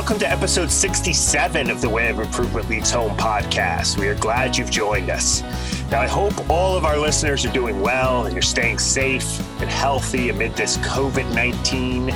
Welcome 0.00 0.18
to 0.20 0.30
episode 0.30 0.70
67 0.70 1.68
of 1.68 1.82
the 1.82 1.88
Way 1.90 2.08
of 2.08 2.20
Improvement 2.20 2.70
Leads 2.70 2.90
Home 2.90 3.14
podcast. 3.18 3.98
We 3.98 4.08
are 4.08 4.14
glad 4.14 4.56
you've 4.56 4.70
joined 4.70 5.10
us. 5.10 5.42
Now, 5.90 6.00
I 6.00 6.06
hope 6.06 6.48
all 6.48 6.74
of 6.74 6.86
our 6.86 6.96
listeners 6.96 7.44
are 7.44 7.52
doing 7.52 7.82
well 7.82 8.24
and 8.24 8.32
you're 8.32 8.40
staying 8.40 8.78
safe 8.78 9.38
and 9.60 9.68
healthy 9.68 10.30
amid 10.30 10.56
this 10.56 10.78
COVID 10.78 11.34
19 11.34 12.08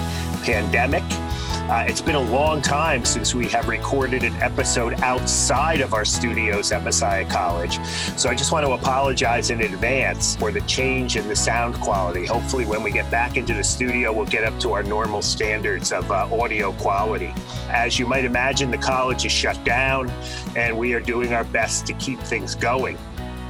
pandemic. 0.45 1.03
Uh, 1.75 1.85
it's 1.89 2.01
been 2.01 2.15
a 2.15 2.31
long 2.31 2.63
time 2.63 3.05
since 3.05 3.35
we 3.35 3.49
have 3.49 3.67
recorded 3.67 4.23
an 4.23 4.33
episode 4.35 4.95
outside 5.01 5.81
of 5.81 5.93
our 5.93 6.05
studios 6.05 6.71
at 6.71 6.85
Messiah 6.85 7.29
College. 7.29 7.85
So 8.17 8.31
I 8.31 8.37
just 8.37 8.53
want 8.53 8.65
to 8.65 8.75
apologize 8.75 9.51
in 9.51 9.61
advance 9.61 10.37
for 10.37 10.53
the 10.53 10.61
change 10.69 11.17
in 11.17 11.27
the 11.27 11.35
sound 11.35 11.75
quality. 11.81 12.27
Hopefully, 12.27 12.65
when 12.65 12.85
we 12.85 12.93
get 12.93 13.11
back 13.11 13.37
into 13.37 13.55
the 13.55 13.65
studio, 13.65 14.13
we'll 14.13 14.25
get 14.25 14.45
up 14.45 14.57
to 14.61 14.71
our 14.71 14.85
normal 14.85 15.21
standards 15.21 15.91
of 15.91 16.09
uh, 16.13 16.29
audio 16.41 16.71
quality. 16.75 17.35
As 17.71 17.99
you 17.99 18.07
might 18.07 18.25
imagine, 18.25 18.71
the 18.71 18.79
college 18.79 19.27
is 19.27 19.33
shut 19.33 19.65
down, 19.65 20.09
and 20.55 20.79
we 20.79 20.95
are 20.95 21.01
doing 21.01 21.33
our 21.33 21.43
best 21.43 21.89
to 21.89 21.93
keep 21.95 22.21
things 22.21 22.55
going. 22.55 22.97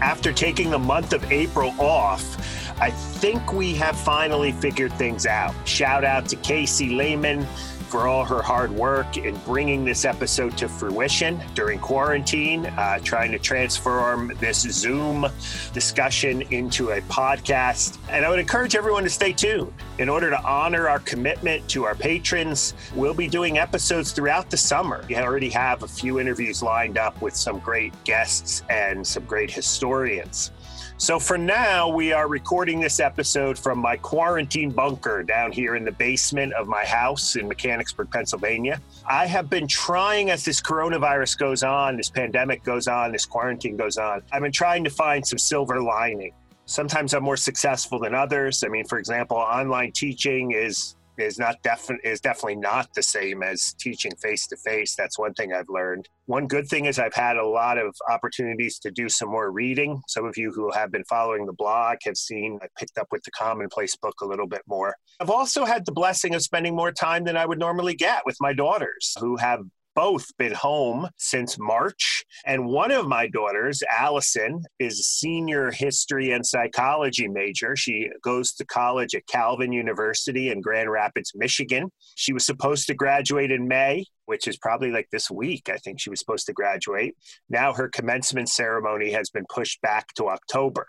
After 0.01 0.33
taking 0.33 0.71
the 0.71 0.79
month 0.79 1.13
of 1.13 1.31
April 1.31 1.79
off, 1.79 2.41
I 2.81 2.91
think 2.91 3.53
we 3.53 3.75
have 3.75 3.99
finally 3.99 4.53
figured 4.53 4.95
things 4.95 5.27
out. 5.27 5.55
Shout 5.69 6.05
out 6.05 6.27
to 6.31 6.37
Casey 6.37 6.89
Lehman 6.89 7.47
for 7.95 8.09
all 8.09 8.25
her 8.25 8.43
hard 8.43 8.73
work 8.73 9.19
in 9.19 9.37
bringing 9.47 9.85
this 9.85 10.05
episode 10.05 10.59
to 10.59 10.69
fruition 10.69 11.41
during 11.55 11.79
quarantine, 11.79 12.67
uh, 12.67 12.99
trying 13.05 13.31
to 13.31 13.39
transform 13.39 14.33
this 14.41 14.63
Zoom 14.63 15.29
discussion 15.73 16.43
into 16.51 16.91
a 16.91 17.01
podcast. 17.03 17.99
And 18.09 18.25
I 18.25 18.31
would 18.31 18.41
encourage 18.41 18.75
everyone 18.75 19.05
to 19.05 19.11
stay 19.11 19.33
tuned. 19.33 19.73
In 19.99 20.09
order 20.09 20.29
to 20.29 20.43
honor 20.43 20.89
our 20.89 20.99
commitment 20.99 21.69
to 21.69 21.85
our 21.85 21.95
patrons, 21.95 22.75
we'll 22.97 23.15
be 23.15 23.29
doing 23.29 23.59
episodes 23.59 24.11
throughout 24.11 24.51
the 24.51 24.57
summer. 24.57 25.05
We 25.09 25.15
already 25.15 25.51
have 25.51 25.85
a 25.85 25.89
few 25.89 26.19
interviews 26.19 26.65
lined 26.65 26.99
up 26.99 27.23
with 27.23 27.37
some 27.37 27.61
great 27.61 27.93
guests 28.03 28.65
and 28.69 29.07
some 29.07 29.25
great 29.25 29.53
historians. 29.53 30.51
So 30.97 31.19
for 31.19 31.37
now, 31.37 31.89
we 31.89 32.13
are 32.13 32.29
recording 32.29 32.79
this 32.79 33.01
episode 33.01 33.59
from 33.59 33.81
my 33.81 33.97
quarantine 33.97 34.71
bunker 34.71 35.25
down 35.25 35.51
here 35.51 35.75
in 35.75 35.85
the 35.85 35.91
basement 35.91 36.53
of 36.53 36.69
my 36.69 36.85
house 36.85 37.35
in 37.35 37.49
Mechanicsburg, 37.49 38.13
Pennsylvania. 38.13 38.81
I 39.05 39.27
have 39.27 39.51
been 39.51 39.67
trying 39.67 40.31
as 40.31 40.45
this 40.45 40.61
coronavirus 40.61 41.37
goes 41.37 41.65
on, 41.65 41.97
this 41.97 42.11
pandemic 42.11 42.63
goes 42.63 42.87
on, 42.87 43.11
this 43.11 43.27
quarantine 43.27 43.77
goes 43.77 43.99
on, 43.99 44.23
I've 44.33 44.43
been 44.43 44.53
trying 44.53 44.85
to 44.85 44.91
find 44.91 45.27
some 45.27 45.39
silver 45.39 45.83
lining. 45.83 46.33
Sometimes 46.67 47.13
I'm 47.13 47.25
more 47.25 47.37
successful 47.37 47.99
than 47.99 48.15
others. 48.15 48.63
I 48.65 48.69
mean, 48.69 48.87
for 48.87 48.99
example, 48.99 49.37
online 49.37 49.91
teaching 49.91 50.53
is 50.53 50.95
is 51.19 51.39
not 51.39 51.63
definitely 51.63 52.11
is 52.11 52.21
definitely 52.21 52.57
not 52.57 52.93
the 52.95 53.03
same 53.03 53.43
as 53.43 53.75
teaching 53.79 54.13
face 54.17 54.47
to 54.49 54.57
face. 54.57 54.95
That's 54.95 55.19
one 55.19 55.35
thing 55.35 55.53
I've 55.53 55.69
learned. 55.69 56.09
One 56.27 56.47
good 56.47 56.69
thing 56.69 56.87
is 56.87 56.99
I've 56.99 57.15
had 57.15 57.37
a 57.37 57.47
lot 57.47 57.79
of 57.79 57.95
opportunities 58.11 58.79
to 58.81 58.91
do 58.91 59.09
some 59.09 59.31
more 59.31 59.51
reading. 59.51 60.03
Some 60.09 60.25
of 60.25 60.37
you 60.37 60.53
who 60.53 60.71
have 60.73 60.91
been 60.91 61.05
following 61.05 61.47
the 61.47 61.53
blog 61.53 61.99
have 62.05 62.17
seen 62.17 62.59
I 62.63 62.67
picked 62.79 62.99
up 62.99 63.09
with 63.11 63.23
the 63.25 63.31
commonplace 63.31 63.97
book 63.97 64.15
a 64.23 64.27
little 64.27 64.47
bit 64.47 64.63
more. 64.67 64.97
I've 65.21 65.31
also 65.31 65.65
had 65.65 65.87
the 65.87 65.93
blessing 65.93 66.35
of 66.35 66.43
spending 66.43 66.75
more 66.75 66.93
time 66.93 67.25
than 67.25 67.37
I 67.37 67.47
would 67.47 67.59
normally 67.59 67.95
get 67.95 68.23
with 68.27 68.37
my 68.41 68.53
daughters 68.53 69.15
who 69.21 69.37
have 69.37 69.61
both 69.95 70.27
been 70.37 70.55
home 70.55 71.09
since 71.17 71.59
March. 71.59 72.25
And 72.45 72.67
one 72.67 72.91
of 72.91 73.07
my 73.07 73.27
daughters, 73.29 73.83
Allison, 73.91 74.63
is 74.79 75.01
a 75.01 75.03
senior 75.03 75.71
history 75.71 76.33
and 76.33 76.45
psychology 76.45 77.29
major. 77.29 77.77
She 77.77 78.11
goes 78.23 78.53
to 78.55 78.65
college 78.65 79.15
at 79.15 79.27
Calvin 79.27 79.73
University 79.73 80.51
in 80.51 80.61
Grand 80.61 80.91
Rapids, 80.91 81.33
Michigan. 81.35 81.91
She 82.17 82.33
was 82.33 82.45
supposed 82.45 82.87
to 82.89 82.95
graduate 82.95 83.51
in 83.51 83.69
May 83.69 84.05
which 84.27 84.49
is 84.49 84.57
probably 84.57 84.91
like 84.91 85.09
this 85.11 85.31
week. 85.31 85.69
I 85.69 85.77
think 85.77 86.01
she 86.01 86.11
was 86.11 86.19
supposed 86.19 86.47
to 86.47 86.53
graduate. 86.53 87.17
Now 87.49 87.73
her 87.73 87.89
commencement 87.89 88.49
ceremony 88.49 89.13
has 89.13 89.31
been 89.31 89.45
pushed 89.53 89.81
back 89.83 90.13
to 90.15 90.29
October. 90.29 90.87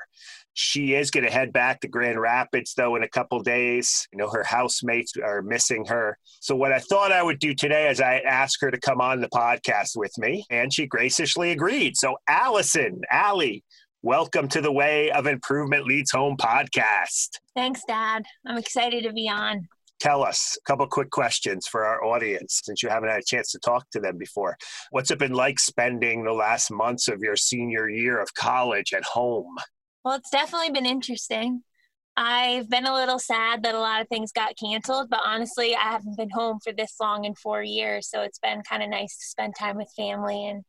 She 0.57 0.93
is 0.93 1.11
going 1.11 1.25
to 1.25 1.31
head 1.31 1.51
back 1.51 1.81
to 1.81 1.89
Grand 1.89 2.17
Rapids, 2.17 2.75
though, 2.75 2.95
in 2.95 3.03
a 3.03 3.09
couple 3.09 3.41
days. 3.43 4.07
You 4.13 4.17
know, 4.17 4.29
her 4.29 4.43
housemates 4.43 5.11
are 5.17 5.41
missing 5.41 5.83
her. 5.87 6.17
So, 6.39 6.55
what 6.55 6.71
I 6.71 6.79
thought 6.79 7.11
I 7.11 7.21
would 7.21 7.39
do 7.39 7.53
today 7.53 7.89
is 7.89 7.99
I 7.99 8.19
asked 8.19 8.59
her 8.61 8.71
to 8.71 8.79
come 8.79 9.01
on 9.01 9.19
the 9.19 9.27
podcast 9.27 9.97
with 9.97 10.17
me, 10.17 10.45
and 10.49 10.73
she 10.73 10.87
graciously 10.87 11.51
agreed. 11.51 11.97
So, 11.97 12.15
Allison, 12.29 13.01
Allie, 13.11 13.65
welcome 14.01 14.47
to 14.47 14.61
the 14.61 14.71
Way 14.71 15.11
of 15.11 15.27
Improvement 15.27 15.87
Leads 15.87 16.11
Home 16.11 16.37
podcast. 16.37 17.31
Thanks, 17.53 17.81
Dad. 17.85 18.23
I'm 18.47 18.57
excited 18.57 19.03
to 19.03 19.11
be 19.11 19.27
on 19.27 19.67
tell 19.99 20.23
us 20.23 20.57
a 20.57 20.69
couple 20.69 20.85
quick 20.87 21.09
questions 21.09 21.65
for 21.67 21.85
our 21.85 22.03
audience 22.03 22.61
since 22.63 22.83
you 22.83 22.89
haven't 22.89 23.09
had 23.09 23.19
a 23.19 23.25
chance 23.25 23.49
to 23.51 23.59
talk 23.59 23.89
to 23.89 23.99
them 23.99 24.17
before. 24.17 24.57
What's 24.91 25.09
it 25.09 25.19
been 25.19 25.33
like 25.33 25.57
spending 25.57 26.23
the 26.23 26.33
last 26.33 26.69
months 26.69 27.07
of 27.07 27.21
your 27.21 27.37
senior 27.37 27.89
year 27.89 28.21
of 28.21 28.33
college 28.33 28.93
at 28.93 29.03
home? 29.05 29.55
Well, 30.05 30.15
it's 30.15 30.29
definitely 30.29 30.69
been 30.69 30.85
interesting. 30.85 31.63
I've 32.15 32.69
been 32.69 32.85
a 32.85 32.93
little 32.93 33.19
sad 33.19 33.63
that 33.63 33.75
a 33.75 33.79
lot 33.79 34.01
of 34.01 34.07
things 34.07 34.31
got 34.31 34.55
canceled, 34.55 35.09
but 35.09 35.21
honestly, 35.25 35.75
I 35.75 35.81
haven't 35.81 36.15
been 36.17 36.29
home 36.29 36.59
for 36.63 36.71
this 36.71 36.95
long 37.01 37.25
in 37.25 37.33
four 37.35 37.63
years. 37.63 38.09
So 38.09 38.21
it's 38.21 38.39
been 38.39 38.61
kind 38.69 38.83
of 38.83 38.89
nice 38.89 39.17
to 39.17 39.25
spend 39.25 39.55
time 39.59 39.77
with 39.77 39.91
family 39.97 40.47
and, 40.47 40.63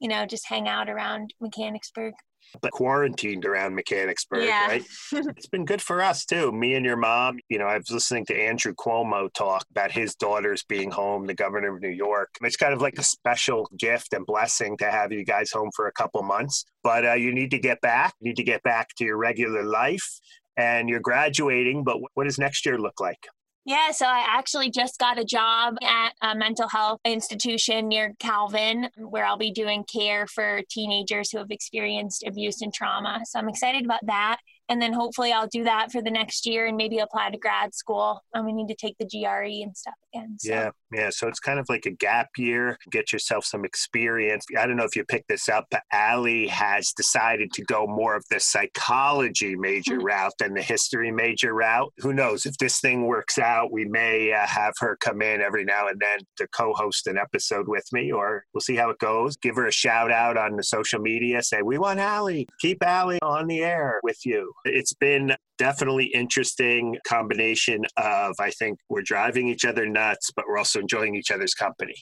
you 0.00 0.08
know, 0.08 0.26
just 0.26 0.48
hang 0.48 0.66
out 0.66 0.88
around 0.88 1.34
Mechanicsburg 1.42 2.14
but 2.60 2.72
quarantined 2.72 3.44
around 3.44 3.74
Mechanicsburg, 3.74 4.44
yeah. 4.44 4.66
right? 4.66 4.84
it's 5.12 5.46
been 5.46 5.64
good 5.64 5.82
for 5.82 6.02
us 6.02 6.24
too. 6.24 6.52
Me 6.52 6.74
and 6.74 6.84
your 6.84 6.96
mom, 6.96 7.38
you 7.48 7.58
know, 7.58 7.66
I 7.66 7.78
was 7.78 7.90
listening 7.90 8.26
to 8.26 8.40
Andrew 8.40 8.74
Cuomo 8.74 9.32
talk 9.32 9.64
about 9.70 9.90
his 9.90 10.14
daughters 10.14 10.64
being 10.64 10.90
home, 10.90 11.26
the 11.26 11.34
governor 11.34 11.74
of 11.74 11.82
New 11.82 11.88
York. 11.88 12.30
It's 12.42 12.56
kind 12.56 12.72
of 12.72 12.80
like 12.80 12.98
a 12.98 13.02
special 13.02 13.68
gift 13.78 14.12
and 14.12 14.26
blessing 14.26 14.76
to 14.78 14.90
have 14.90 15.12
you 15.12 15.24
guys 15.24 15.50
home 15.50 15.70
for 15.74 15.86
a 15.86 15.92
couple 15.92 16.22
months. 16.22 16.64
But 16.82 17.06
uh, 17.06 17.14
you 17.14 17.32
need 17.32 17.50
to 17.52 17.58
get 17.58 17.80
back, 17.80 18.14
you 18.20 18.30
need 18.30 18.36
to 18.36 18.44
get 18.44 18.62
back 18.62 18.88
to 18.96 19.04
your 19.04 19.16
regular 19.16 19.62
life. 19.62 20.20
And 20.56 20.88
you're 20.88 21.00
graduating, 21.00 21.84
but 21.84 21.98
what 22.14 22.24
does 22.24 22.38
next 22.38 22.66
year 22.66 22.78
look 22.78 23.00
like? 23.00 23.26
Yeah, 23.70 23.92
so 23.92 24.04
I 24.04 24.24
actually 24.26 24.68
just 24.68 24.98
got 24.98 25.16
a 25.16 25.24
job 25.24 25.76
at 25.80 26.12
a 26.22 26.34
mental 26.34 26.66
health 26.66 26.98
institution 27.04 27.86
near 27.86 28.16
Calvin 28.18 28.88
where 28.96 29.24
I'll 29.24 29.36
be 29.36 29.52
doing 29.52 29.84
care 29.84 30.26
for 30.26 30.62
teenagers 30.68 31.30
who 31.30 31.38
have 31.38 31.52
experienced 31.52 32.24
abuse 32.26 32.62
and 32.62 32.74
trauma. 32.74 33.20
So 33.26 33.38
I'm 33.38 33.48
excited 33.48 33.84
about 33.84 34.04
that 34.06 34.38
and 34.68 34.82
then 34.82 34.92
hopefully 34.92 35.30
I'll 35.30 35.46
do 35.46 35.62
that 35.62 35.92
for 35.92 36.02
the 36.02 36.10
next 36.10 36.46
year 36.46 36.66
and 36.66 36.76
maybe 36.76 36.98
apply 36.98 37.30
to 37.30 37.38
grad 37.38 37.72
school. 37.72 38.20
Um, 38.34 38.44
we 38.44 38.52
need 38.52 38.66
to 38.66 38.74
take 38.74 38.96
the 38.98 39.06
GRE 39.06 39.62
and 39.62 39.76
stuff 39.76 39.94
again. 40.12 40.34
So. 40.40 40.50
Yeah, 40.50 40.70
yeah. 40.92 41.10
So 41.10 41.28
it's 41.28 41.40
kind 41.40 41.58
of 41.58 41.66
like 41.68 41.86
a 41.86 41.90
gap 41.90 42.30
year. 42.36 42.76
Get 42.90 43.12
yourself 43.12 43.44
some 43.44 43.64
experience. 43.64 44.44
I 44.58 44.66
don't 44.66 44.76
know 44.76 44.84
if 44.84 44.96
you 44.96 45.04
picked 45.04 45.28
this 45.28 45.48
up, 45.48 45.66
but 45.70 45.82
Allie 45.92 46.48
has 46.48 46.92
decided 46.92 47.52
to 47.54 47.62
go 47.64 47.86
more 47.86 48.16
of 48.16 48.24
the 48.30 48.40
psychology 48.40 49.56
major 49.56 49.96
mm-hmm. 49.96 50.06
route 50.06 50.32
than 50.38 50.54
the 50.54 50.62
history 50.62 51.10
major 51.10 51.54
route. 51.54 51.92
Who 51.98 52.12
knows 52.12 52.46
if 52.46 52.56
this 52.58 52.80
thing 52.80 53.06
works 53.06 53.38
out? 53.38 53.72
We 53.72 53.84
may 53.84 54.32
uh, 54.32 54.46
have 54.46 54.74
her 54.80 54.96
come 55.00 55.22
in 55.22 55.40
every 55.40 55.64
now 55.64 55.88
and 55.88 56.00
then 56.00 56.20
to 56.36 56.48
co-host 56.48 57.06
an 57.06 57.18
episode 57.18 57.68
with 57.68 57.86
me, 57.92 58.12
or 58.12 58.44
we'll 58.52 58.60
see 58.60 58.76
how 58.76 58.90
it 58.90 58.98
goes. 58.98 59.36
Give 59.36 59.56
her 59.56 59.66
a 59.66 59.72
shout 59.72 60.10
out 60.10 60.36
on 60.36 60.56
the 60.56 60.64
social 60.64 61.00
media. 61.00 61.42
Say 61.42 61.62
we 61.62 61.78
want 61.78 62.00
Allie. 62.00 62.48
Keep 62.60 62.82
Allie 62.82 63.20
on 63.22 63.46
the 63.46 63.62
air 63.62 64.00
with 64.02 64.24
you. 64.26 64.52
It's 64.64 64.94
been 64.94 65.36
definitely 65.60 66.06
interesting 66.06 66.96
combination 67.06 67.84
of 67.98 68.34
I 68.40 68.50
think 68.50 68.78
we're 68.88 69.02
driving 69.02 69.46
each 69.48 69.66
other 69.66 69.86
nuts, 69.86 70.30
but 70.34 70.46
we're 70.48 70.56
also 70.56 70.80
enjoying 70.80 71.14
each 71.14 71.30
other's 71.30 71.52
company. 71.52 71.94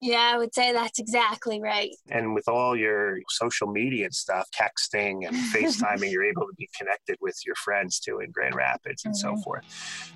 Yeah, 0.00 0.32
I 0.34 0.38
would 0.38 0.52
say 0.52 0.72
that's 0.72 0.98
exactly 0.98 1.60
right. 1.60 1.90
And 2.10 2.34
with 2.34 2.48
all 2.48 2.74
your 2.74 3.18
social 3.28 3.68
media 3.68 4.06
and 4.06 4.14
stuff, 4.14 4.48
texting 4.50 5.28
and 5.28 5.36
FaceTiming, 5.54 6.10
you're 6.10 6.24
able 6.24 6.46
to 6.46 6.54
be 6.58 6.68
connected 6.76 7.16
with 7.20 7.38
your 7.44 7.54
friends 7.54 8.00
too 8.00 8.20
in 8.20 8.30
Grand 8.32 8.54
Rapids 8.54 9.04
and 9.04 9.14
mm-hmm. 9.14 9.36
so 9.36 9.42
forth. 9.42 9.62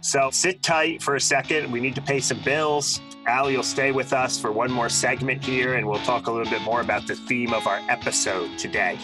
So 0.01 0.31
sit 0.33 0.63
tight 0.63 1.03
for 1.03 1.17
a 1.17 1.21
second. 1.21 1.71
We 1.71 1.81
need 1.81 1.95
to 1.97 2.03
pay 2.03 2.19
some 2.19 2.41
bills. 2.41 3.01
Allie 3.27 3.57
will 3.57 3.63
stay 3.63 3.93
with 3.93 4.15
us 4.15 4.41
for 4.41 4.51
one 4.51 4.73
more 4.73 4.89
segment 4.89 5.45
here, 5.45 5.75
and 5.75 5.87
we'll 5.87 6.01
talk 6.01 6.29
a 6.29 6.33
little 6.33 6.51
bit 6.51 6.63
more 6.63 6.81
about 6.81 7.07
the 7.07 7.15
theme 7.15 7.53
of 7.53 7.67
our 7.67 7.81
episode 7.91 8.59
today. 8.59 8.99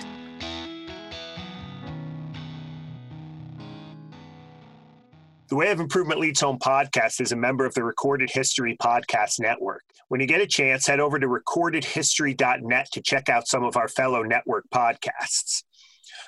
The 5.53 5.57
Way 5.57 5.71
of 5.71 5.81
Improvement 5.81 6.19
Leads 6.19 6.41
Home 6.41 6.59
podcast 6.59 7.21
is 7.21 7.33
a 7.33 7.37
member 7.37 7.67
of 7.67 7.75
the 7.75 7.85
Recorded 7.85 8.31
History 8.31 8.75
Podcast 8.81 9.39
Network. 9.39 9.83
When 10.09 10.19
you 10.19 10.27
get 10.27 10.41
a 10.41 10.47
chance, 10.47 10.87
head 10.87 10.99
over 10.99 11.19
to 11.19 11.27
recordedhistory.net 11.27 12.89
to 12.91 13.03
check 13.03 13.29
out 13.29 13.47
some 13.47 13.63
of 13.63 13.77
our 13.77 13.89
fellow 13.89 14.23
network 14.23 14.65
podcasts. 14.75 15.65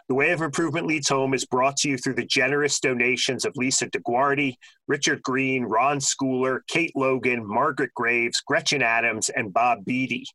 The 0.09 0.15
Way 0.15 0.32
of 0.32 0.43
Improvement 0.43 0.87
Leads 0.87 1.09
Home 1.09 1.32
is 1.32 1.47
brought 1.47 1.79
to 1.79 1.88
you 1.88 1.97
through 1.97 2.17
the 2.17 2.26
generous 2.26 2.79
donations 2.79 3.47
of 3.47 3.56
Lisa 3.56 3.88
DeGuardi, 3.88 4.56
Richard 4.88 5.23
Green, 5.23 5.65
Ron 5.65 6.00
Schooler, 6.00 6.59
Kate 6.69 6.93
Logan, 6.94 7.49
Margaret 7.49 7.94
Graves, 7.94 8.43
Gretchen 8.47 8.82
Adams, 8.82 9.31
and 9.31 9.55
Bob 9.55 9.87
Beatty. 9.87 10.27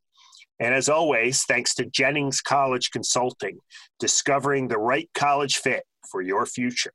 And 0.59 0.73
as 0.73 0.89
always, 0.89 1.43
thanks 1.43 1.75
to 1.75 1.85
Jennings 1.85 2.41
College 2.41 2.89
Consulting, 2.89 3.59
discovering 3.99 4.67
the 4.67 4.79
right 4.79 5.11
college 5.13 5.57
fit 5.57 5.83
for 6.09 6.23
your 6.23 6.47
future. 6.47 6.91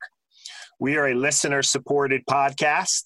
We 0.79 0.97
are 0.97 1.07
a 1.07 1.13
listener 1.13 1.63
supported 1.63 2.25
podcast, 2.29 3.03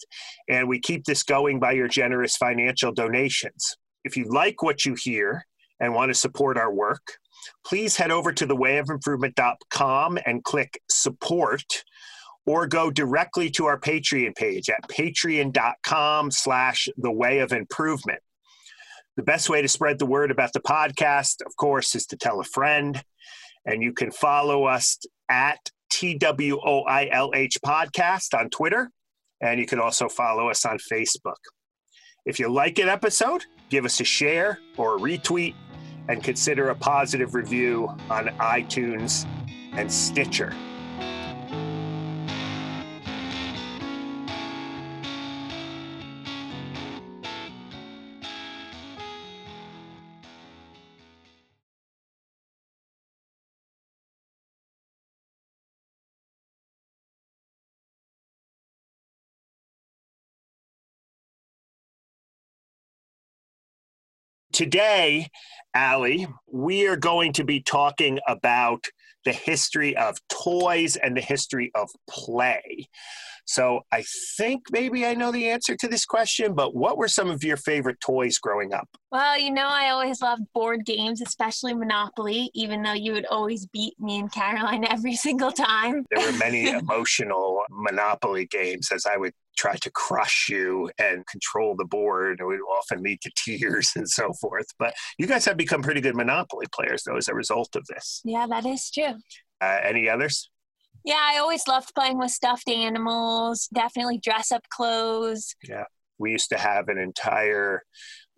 and 0.50 0.68
we 0.68 0.80
keep 0.80 1.06
this 1.06 1.22
going 1.22 1.60
by 1.60 1.74
your 1.74 1.88
generous 1.88 2.36
financial 2.36 2.92
donations. 2.92 3.78
If 4.04 4.18
you 4.18 4.26
like 4.26 4.64
what 4.64 4.86
you 4.86 4.96
hear 5.00 5.46
and 5.80 5.94
want 5.94 6.10
to 6.10 6.16
support 6.16 6.58
our 6.58 6.74
work, 6.74 7.18
please 7.66 7.96
head 7.96 8.10
over 8.10 8.34
to 8.34 8.48
thewayofImprovement.com 8.48 10.20
and 10.26 10.44
click 10.44 10.82
support 10.90 11.84
or 12.46 12.66
go 12.66 12.90
directly 12.90 13.52
to 13.52 13.66
our 13.66 13.80
Patreon 13.80 14.36
page 14.36 14.70
at 14.70 14.88
patreon.com 14.90 16.32
slash 16.32 16.90
the 16.98 17.12
way 17.12 17.40
of 17.40 17.52
improvement. 17.52 18.22
The 19.16 19.24
best 19.24 19.50
way 19.50 19.62
to 19.62 19.68
spread 19.68 20.00
the 20.00 20.08
word 20.08 20.32
about 20.32 20.54
the 20.54 20.60
podcast, 20.60 21.46
of 21.46 21.56
course, 21.58 21.94
is 21.94 22.08
to 22.08 22.18
tell 22.18 22.40
a 22.40 22.46
friend. 22.46 23.04
And 23.66 23.84
you 23.84 23.94
can 23.94 24.10
follow 24.10 24.64
us 24.64 24.98
at 25.30 25.70
TWOILH 26.00 27.58
podcast 27.66 28.38
on 28.38 28.50
Twitter. 28.50 28.90
And 29.42 29.60
you 29.60 29.66
can 29.66 29.80
also 29.80 30.10
follow 30.10 30.50
us 30.50 30.66
on 30.66 30.78
Facebook. 30.92 31.36
If 32.26 32.40
you 32.40 32.50
like 32.50 32.80
an 32.80 32.90
episode, 32.90 33.46
give 33.70 33.86
us 33.86 34.00
a 34.00 34.04
share 34.04 34.60
or 34.78 34.98
a 34.98 35.00
retweet 35.00 35.56
and 36.08 36.24
consider 36.24 36.70
a 36.70 36.76
positive 36.76 37.36
review 37.36 37.88
on 38.10 38.28
iTunes 38.40 39.26
and 39.74 39.92
Stitcher. 39.92 40.54
Today, 64.60 65.30
Allie, 65.74 66.28
we 66.52 66.86
are 66.86 66.98
going 66.98 67.32
to 67.32 67.46
be 67.46 67.62
talking 67.62 68.20
about 68.28 68.84
the 69.24 69.32
history 69.32 69.96
of 69.96 70.18
toys 70.28 70.98
and 70.98 71.16
the 71.16 71.22
history 71.22 71.72
of 71.76 71.90
play. 72.10 72.90
So 73.46 73.80
I 73.90 74.04
think 74.38 74.64
maybe 74.70 75.06
I 75.06 75.14
know 75.14 75.32
the 75.32 75.50
answer 75.50 75.78
to 75.78 75.88
this 75.88 76.04
question, 76.06 76.56
but 76.56 76.76
what 76.76 76.98
were 76.98 77.08
some 77.08 77.30
of 77.30 77.42
your 77.42 77.56
favorite 77.56 78.02
toys 78.02 78.38
growing 78.38 78.74
up? 78.74 78.90
Well, 79.14 79.40
you 79.40 79.50
know, 79.50 79.66
I 79.66 79.92
always 79.92 80.22
loved 80.22 80.44
board 80.54 80.86
games, 80.86 81.22
especially 81.22 81.74
Monopoly, 81.74 82.52
even 82.54 82.84
though 82.84 82.92
you 82.92 83.14
would 83.14 83.26
always 83.28 83.66
beat 83.66 83.94
me 83.98 84.20
and 84.20 84.32
Caroline 84.32 84.84
every 84.90 85.16
single 85.16 85.54
time. 85.54 86.06
There 86.12 86.32
were 86.32 86.38
many 86.38 86.68
emotional 86.70 87.64
Monopoly 87.72 88.46
games 88.46 88.92
as 88.92 89.06
I 89.06 89.16
would 89.16 89.34
try 89.60 89.76
to 89.76 89.92
crush 89.92 90.48
you 90.50 90.90
and 90.98 91.28
control 91.28 91.76
the 91.76 91.86
board. 91.86 92.40
It 92.40 92.46
would 92.46 92.62
often 92.62 93.04
lead 93.04 93.20
to 93.22 93.32
tears 93.36 93.92
and 93.96 94.10
so 94.10 94.32
forth. 94.34 94.68
But 94.80 94.94
you 95.18 95.28
guys 95.28 95.46
have 95.46 95.58
become 95.58 95.82
pretty 95.82 96.02
good 96.02 96.16
Monopoly 96.16 96.66
players, 96.74 97.04
though, 97.04 97.18
as 97.18 97.28
a 97.28 97.36
result 97.36 97.76
of 97.76 97.86
this. 97.88 98.22
Yeah, 98.24 98.48
that 98.50 98.66
is 98.66 98.90
true. 98.90 99.16
Uh, 99.62 99.80
any 99.84 100.08
others? 100.08 100.50
Yeah, 101.04 101.20
I 101.20 101.38
always 101.38 101.68
loved 101.68 101.94
playing 101.94 102.18
with 102.18 102.32
stuffed 102.32 102.70
animals, 102.70 103.68
definitely 103.74 104.18
dress 104.18 104.52
up 104.52 104.64
clothes. 104.70 105.56
Yeah. 105.68 105.86
We 106.18 106.32
used 106.32 106.50
to 106.50 106.58
have 106.58 106.90
an 106.90 106.98
entire 106.98 107.84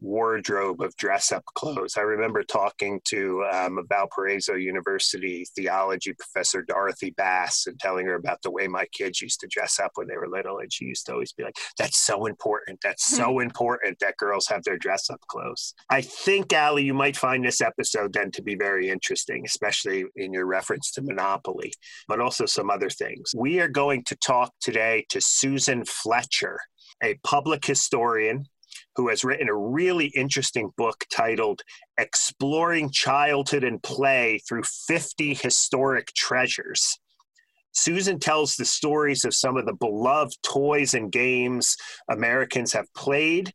wardrobe 0.01 0.81
of 0.81 0.95
dress 0.98 1.31
up 1.31 1.45
clothes. 1.53 1.95
I 1.98 2.01
remember 2.01 2.44
talking 2.44 3.00
to 3.06 3.45
um, 3.51 3.80
Valparaiso 3.88 4.56
University 4.56 5.45
theology 5.56 6.13
professor 6.13 6.63
Dorothy 6.63 7.12
Bass 7.12 7.68
and 7.68 7.80
telling 7.80 8.07
her 8.07 8.15
about 8.15 8.42
the 8.42 8.51
way 8.51 8.68
my 8.68 8.86
kids 8.92 9.21
used 9.21 9.39
to 9.42 9.48
dress 9.48 9.80
up 9.80 9.92
when 9.95 10.07
they 10.07 10.18
were 10.18 10.27
little. 10.27 10.59
And 10.59 10.74
she 10.74 10.86
used 10.86 11.06
to 11.06 11.13
always 11.13 11.33
be 11.33 11.44
like, 11.44 11.56
That's 11.77 12.00
so 12.00 12.25
important. 12.25 12.80
That's 12.83 13.06
so 13.06 13.39
important 13.51 14.00
that 14.00 14.18
girls 14.18 14.48
have 14.48 14.63
their 14.63 14.77
dress 14.77 15.09
up 15.09 15.21
clothes. 15.27 15.74
I 15.89 16.01
think, 16.01 16.51
Allie, 16.51 16.83
you 16.83 16.94
might 16.94 17.15
find 17.15 17.45
this 17.45 17.62
episode 17.62 18.13
then 18.13 18.31
to 18.31 18.42
be 18.42 18.56
very 18.56 18.89
interesting, 18.89 19.44
especially 19.45 20.06
in 20.15 20.33
your 20.33 20.45
reference 20.45 20.92
to 20.94 21.01
Monopoly, 21.01 21.71
but 22.07 22.19
also 22.19 22.45
some 22.45 22.69
other 22.69 22.89
things. 22.89 23.33
We 23.36 23.59
are 23.59 23.68
going 23.68 24.04
to 24.06 24.15
talk 24.15 24.51
today 24.59 25.06
to 25.09 25.21
Susan 25.21 25.86
Fletcher, 25.86 26.59
a 27.04 27.19
public 27.24 27.65
historian 27.65 28.45
who 28.95 29.09
has 29.09 29.23
written 29.23 29.49
a 29.49 29.55
really 29.55 30.07
interesting 30.15 30.71
book 30.77 31.05
titled 31.11 31.61
Exploring 31.97 32.91
Childhood 32.91 33.63
and 33.63 33.81
Play 33.81 34.39
Through 34.47 34.63
50 34.63 35.33
Historic 35.35 36.13
Treasures. 36.13 36.99
Susan 37.73 38.19
tells 38.19 38.55
the 38.55 38.65
stories 38.65 39.23
of 39.23 39.33
some 39.33 39.55
of 39.57 39.65
the 39.65 39.73
beloved 39.73 40.38
toys 40.43 40.93
and 40.93 41.11
games 41.11 41.77
Americans 42.09 42.73
have 42.73 42.93
played 42.93 43.53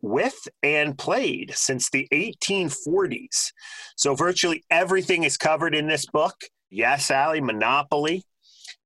with 0.00 0.48
and 0.62 0.96
played 0.96 1.52
since 1.54 1.90
the 1.90 2.08
1840s. 2.12 3.52
So, 3.96 4.14
virtually 4.14 4.64
everything 4.70 5.24
is 5.24 5.36
covered 5.36 5.74
in 5.74 5.86
this 5.86 6.06
book. 6.06 6.36
Yes, 6.70 7.10
Allie, 7.10 7.40
Monopoly, 7.40 8.22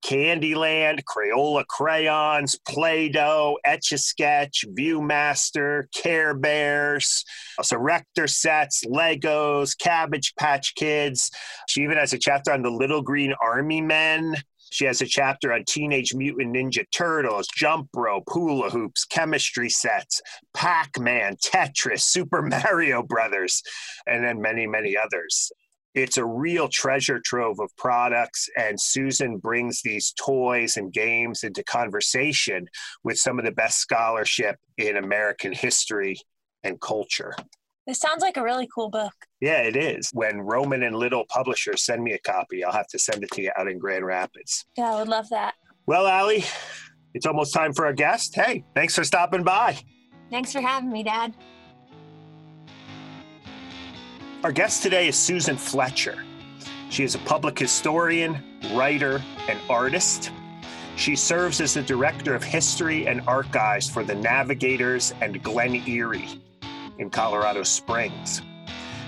Candyland, 0.04 1.02
Crayola 1.04 1.66
crayons, 1.66 2.58
Play 2.68 3.08
Doh, 3.08 3.58
Etch 3.64 3.92
a 3.92 3.98
Sketch, 3.98 4.64
Viewmaster, 4.76 5.84
Care 5.94 6.34
Bears, 6.34 7.24
uh, 7.58 7.62
Erector 7.72 8.26
sets, 8.26 8.84
Legos, 8.84 9.76
Cabbage 9.78 10.34
Patch 10.38 10.74
Kids. 10.74 11.30
She 11.68 11.82
even 11.82 11.96
has 11.96 12.12
a 12.12 12.18
chapter 12.18 12.52
on 12.52 12.62
the 12.62 12.70
Little 12.70 13.02
Green 13.02 13.34
Army 13.40 13.80
Men. 13.80 14.36
She 14.70 14.86
has 14.86 15.02
a 15.02 15.06
chapter 15.06 15.52
on 15.52 15.64
Teenage 15.66 16.14
Mutant 16.14 16.56
Ninja 16.56 16.84
Turtles, 16.90 17.46
jump 17.54 17.90
rope, 17.94 18.24
hula 18.28 18.70
hoops, 18.70 19.04
chemistry 19.04 19.68
sets, 19.68 20.22
Pac 20.54 20.98
Man, 20.98 21.36
Tetris, 21.36 22.02
Super 22.02 22.40
Mario 22.64 23.02
Brothers, 23.02 23.62
and 24.06 24.24
then 24.24 24.40
many, 24.40 24.66
many 24.66 24.96
others 24.96 25.52
it's 25.94 26.16
a 26.16 26.24
real 26.24 26.68
treasure 26.68 27.20
trove 27.24 27.58
of 27.60 27.70
products 27.76 28.48
and 28.56 28.80
susan 28.80 29.36
brings 29.36 29.82
these 29.82 30.12
toys 30.12 30.76
and 30.76 30.92
games 30.92 31.42
into 31.42 31.62
conversation 31.64 32.66
with 33.04 33.18
some 33.18 33.38
of 33.38 33.44
the 33.44 33.52
best 33.52 33.78
scholarship 33.78 34.56
in 34.78 34.96
american 34.96 35.52
history 35.52 36.16
and 36.64 36.80
culture. 36.80 37.34
This 37.86 37.98
sounds 37.98 38.22
like 38.22 38.36
a 38.36 38.42
really 38.42 38.68
cool 38.72 38.88
book. 38.88 39.12
Yeah 39.40 39.62
it 39.62 39.74
is. 39.74 40.08
When 40.12 40.40
Rowman 40.40 40.84
and 40.86 40.94
little 40.94 41.24
publishers 41.28 41.82
send 41.82 42.02
me 42.02 42.12
a 42.12 42.18
copy 42.18 42.64
i'll 42.64 42.72
have 42.72 42.88
to 42.88 42.98
send 42.98 43.24
it 43.24 43.30
to 43.32 43.42
you 43.42 43.50
out 43.56 43.68
in 43.68 43.78
grand 43.78 44.06
rapids. 44.06 44.64
Yeah 44.76 44.94
i 44.94 44.98
would 44.98 45.08
love 45.08 45.28
that. 45.30 45.54
Well 45.86 46.06
allie 46.06 46.44
it's 47.14 47.26
almost 47.26 47.52
time 47.52 47.72
for 47.72 47.86
our 47.86 47.92
guest. 47.92 48.34
Hey 48.34 48.64
thanks 48.74 48.94
for 48.94 49.04
stopping 49.04 49.42
by. 49.42 49.78
Thanks 50.30 50.52
for 50.52 50.60
having 50.60 50.90
me 50.90 51.02
dad 51.02 51.34
our 54.44 54.50
guest 54.50 54.82
today 54.82 55.06
is 55.06 55.16
Susan 55.16 55.56
Fletcher. 55.56 56.24
She 56.90 57.04
is 57.04 57.14
a 57.14 57.18
public 57.20 57.56
historian, 57.56 58.42
writer, 58.74 59.22
and 59.48 59.56
artist. 59.70 60.32
She 60.96 61.14
serves 61.14 61.60
as 61.60 61.74
the 61.74 61.82
Director 61.82 62.34
of 62.34 62.42
History 62.42 63.06
and 63.06 63.20
Archives 63.28 63.88
for 63.88 64.02
the 64.02 64.16
Navigators 64.16 65.14
and 65.20 65.40
Glen 65.44 65.76
Eyrie 65.86 66.28
in 66.98 67.08
Colorado 67.08 67.62
Springs. 67.62 68.42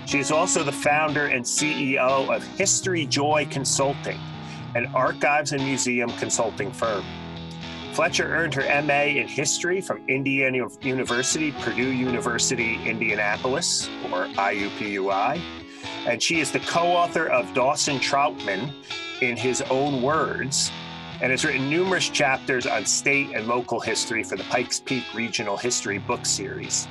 She 0.05 0.19
is 0.19 0.31
also 0.31 0.63
the 0.63 0.71
founder 0.71 1.25
and 1.25 1.43
CEO 1.43 2.33
of 2.33 2.41
History 2.57 3.05
Joy 3.05 3.45
Consulting, 3.51 4.19
an 4.73 4.85
archives 4.95 5.51
and 5.51 5.61
museum 5.65 6.11
consulting 6.11 6.71
firm. 6.71 7.03
Fletcher 7.95 8.27
earned 8.27 8.53
her 8.55 8.83
MA 8.83 9.03
in 9.03 9.25
history 9.25 9.79
from 9.79 10.03
Indiana 10.09 10.67
University, 10.81 11.53
Purdue 11.53 11.93
University, 11.93 12.77
Indianapolis, 12.83 13.87
or 14.11 14.25
IUPUI, 14.35 15.39
and 16.05 16.21
she 16.21 16.41
is 16.41 16.51
the 16.51 16.59
co 16.59 16.87
author 16.87 17.27
of 17.27 17.53
Dawson 17.53 18.01
Trotman 18.01 18.69
in 19.21 19.37
his 19.37 19.61
own 19.69 20.01
words 20.01 20.73
and 21.21 21.31
has 21.31 21.45
written 21.45 21.69
numerous 21.69 22.09
chapters 22.09 22.67
on 22.67 22.85
state 22.85 23.29
and 23.33 23.47
local 23.47 23.79
history 23.79 24.25
for 24.25 24.35
the 24.35 24.43
Pikes 24.43 24.81
Peak 24.81 25.05
Regional 25.13 25.55
History 25.55 25.99
book 25.99 26.25
series. 26.25 26.89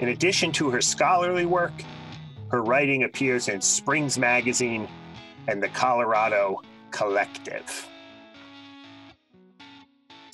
In 0.00 0.10
addition 0.10 0.52
to 0.52 0.68
her 0.68 0.82
scholarly 0.82 1.46
work, 1.46 1.72
her 2.50 2.62
writing 2.62 3.04
appears 3.04 3.48
in 3.48 3.62
Springs 3.62 4.18
Magazine 4.18 4.88
and 5.48 5.62
the 5.62 5.70
Colorado 5.70 6.60
Collective. 6.90 7.88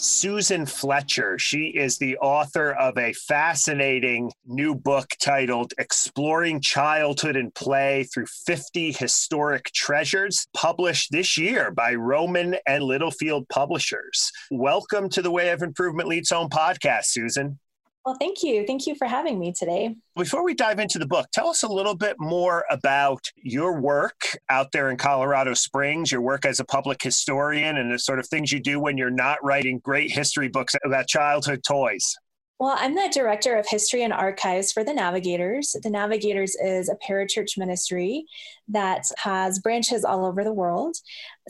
Susan 0.03 0.65
Fletcher. 0.65 1.39
She 1.39 1.67
is 1.67 1.99
the 1.99 2.17
author 2.17 2.73
of 2.73 2.97
a 2.97 3.13
fascinating 3.13 4.33
new 4.47 4.75
book 4.75 5.11
titled 5.21 5.75
Exploring 5.77 6.63
Childhood 6.63 7.37
and 7.37 7.55
Play 7.55 8.05
Through 8.05 8.29
50 8.47 8.93
Historic 8.93 9.67
Treasures, 9.73 10.47
published 10.57 11.13
this 11.13 11.37
year 11.37 11.71
by 11.71 11.95
Rowman 11.95 12.57
and 12.67 12.83
Littlefield 12.83 13.47
Publishers. 13.51 14.33
Welcome 14.51 15.11
to 15.11 15.21
the 15.21 15.31
Way 15.31 15.51
of 15.51 15.61
Improvement 15.61 16.09
Leads 16.09 16.31
Home 16.31 16.49
podcast, 16.49 17.05
Susan. 17.05 17.59
Well, 18.07 18.17
thank 18.19 18.43
you. 18.43 18.65
Thank 18.67 18.87
you 18.87 18.95
for 18.95 19.07
having 19.07 19.39
me 19.39 19.53
today. 19.53 19.95
Before 20.17 20.43
we 20.43 20.55
dive 20.55 20.79
into 20.79 20.99
the 20.99 21.07
book, 21.07 21.27
tell 21.33 21.49
us 21.49 21.63
a 21.63 21.69
little 21.69 21.95
bit 21.95 22.17
more 22.19 22.65
about 22.71 23.21
your 23.37 23.79
work 23.79 24.39
out 24.49 24.73
there 24.73 24.91
in 24.91 24.97
Colorado 24.97 25.53
Springs, 25.53 26.11
your 26.11 26.23
work 26.23 26.47
as 26.47 26.61
a 26.61 26.65
public 26.65 27.03
historian, 27.03 27.77
and 27.77 27.93
the 27.93 27.99
sort 27.99 28.19
of 28.19 28.27
things 28.27 28.53
you 28.53 28.59
do 28.59 28.81
when 28.81 28.97
you're 28.97 29.11
not 29.11 29.39
writing 29.45 29.81
great 29.81 30.11
history 30.11 30.49
books 30.49 30.75
about 30.83 31.09
childhood 31.09 31.63
toys. 31.63 32.17
Well, 32.61 32.77
I'm 32.79 32.95
the 32.95 33.11
director 33.11 33.57
of 33.57 33.67
history 33.67 34.03
and 34.03 34.13
archives 34.13 34.71
for 34.71 34.85
the 34.85 34.93
Navigators. 34.93 35.75
The 35.83 35.89
Navigators 35.89 36.55
is 36.57 36.91
a 36.91 36.97
parachurch 36.97 37.57
ministry 37.57 38.27
that 38.69 39.05
has 39.17 39.59
branches 39.59 40.05
all 40.05 40.27
over 40.27 40.45
the 40.45 40.53
world. 40.53 40.97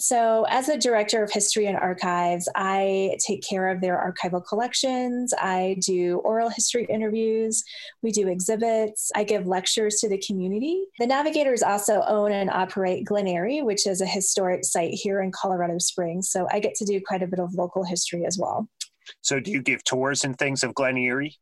So, 0.00 0.46
as 0.48 0.70
a 0.70 0.78
director 0.78 1.22
of 1.22 1.30
history 1.30 1.66
and 1.66 1.76
archives, 1.76 2.48
I 2.56 3.18
take 3.26 3.42
care 3.46 3.68
of 3.68 3.82
their 3.82 3.98
archival 3.98 4.42
collections. 4.42 5.34
I 5.38 5.76
do 5.84 6.22
oral 6.24 6.48
history 6.48 6.86
interviews. 6.86 7.62
We 8.00 8.10
do 8.10 8.26
exhibits. 8.26 9.12
I 9.14 9.24
give 9.24 9.46
lectures 9.46 9.96
to 9.96 10.08
the 10.08 10.16
community. 10.26 10.84
The 10.98 11.06
Navigators 11.06 11.62
also 11.62 12.02
own 12.08 12.32
and 12.32 12.48
operate 12.48 13.04
Glen 13.04 13.28
Eyrie, 13.28 13.60
which 13.60 13.86
is 13.86 14.00
a 14.00 14.06
historic 14.06 14.64
site 14.64 14.94
here 14.94 15.20
in 15.20 15.32
Colorado 15.32 15.76
Springs. 15.78 16.30
So, 16.30 16.48
I 16.50 16.60
get 16.60 16.74
to 16.76 16.86
do 16.86 16.98
quite 17.06 17.22
a 17.22 17.26
bit 17.26 17.38
of 17.38 17.52
local 17.52 17.84
history 17.84 18.24
as 18.24 18.38
well. 18.40 18.70
So, 19.20 19.38
do 19.38 19.50
you 19.50 19.60
give 19.60 19.84
tours 19.84 20.24
and 20.24 20.38
things 20.38 20.62
of 20.62 20.74
Glen 20.74 20.96
Eyrie? 20.96 21.36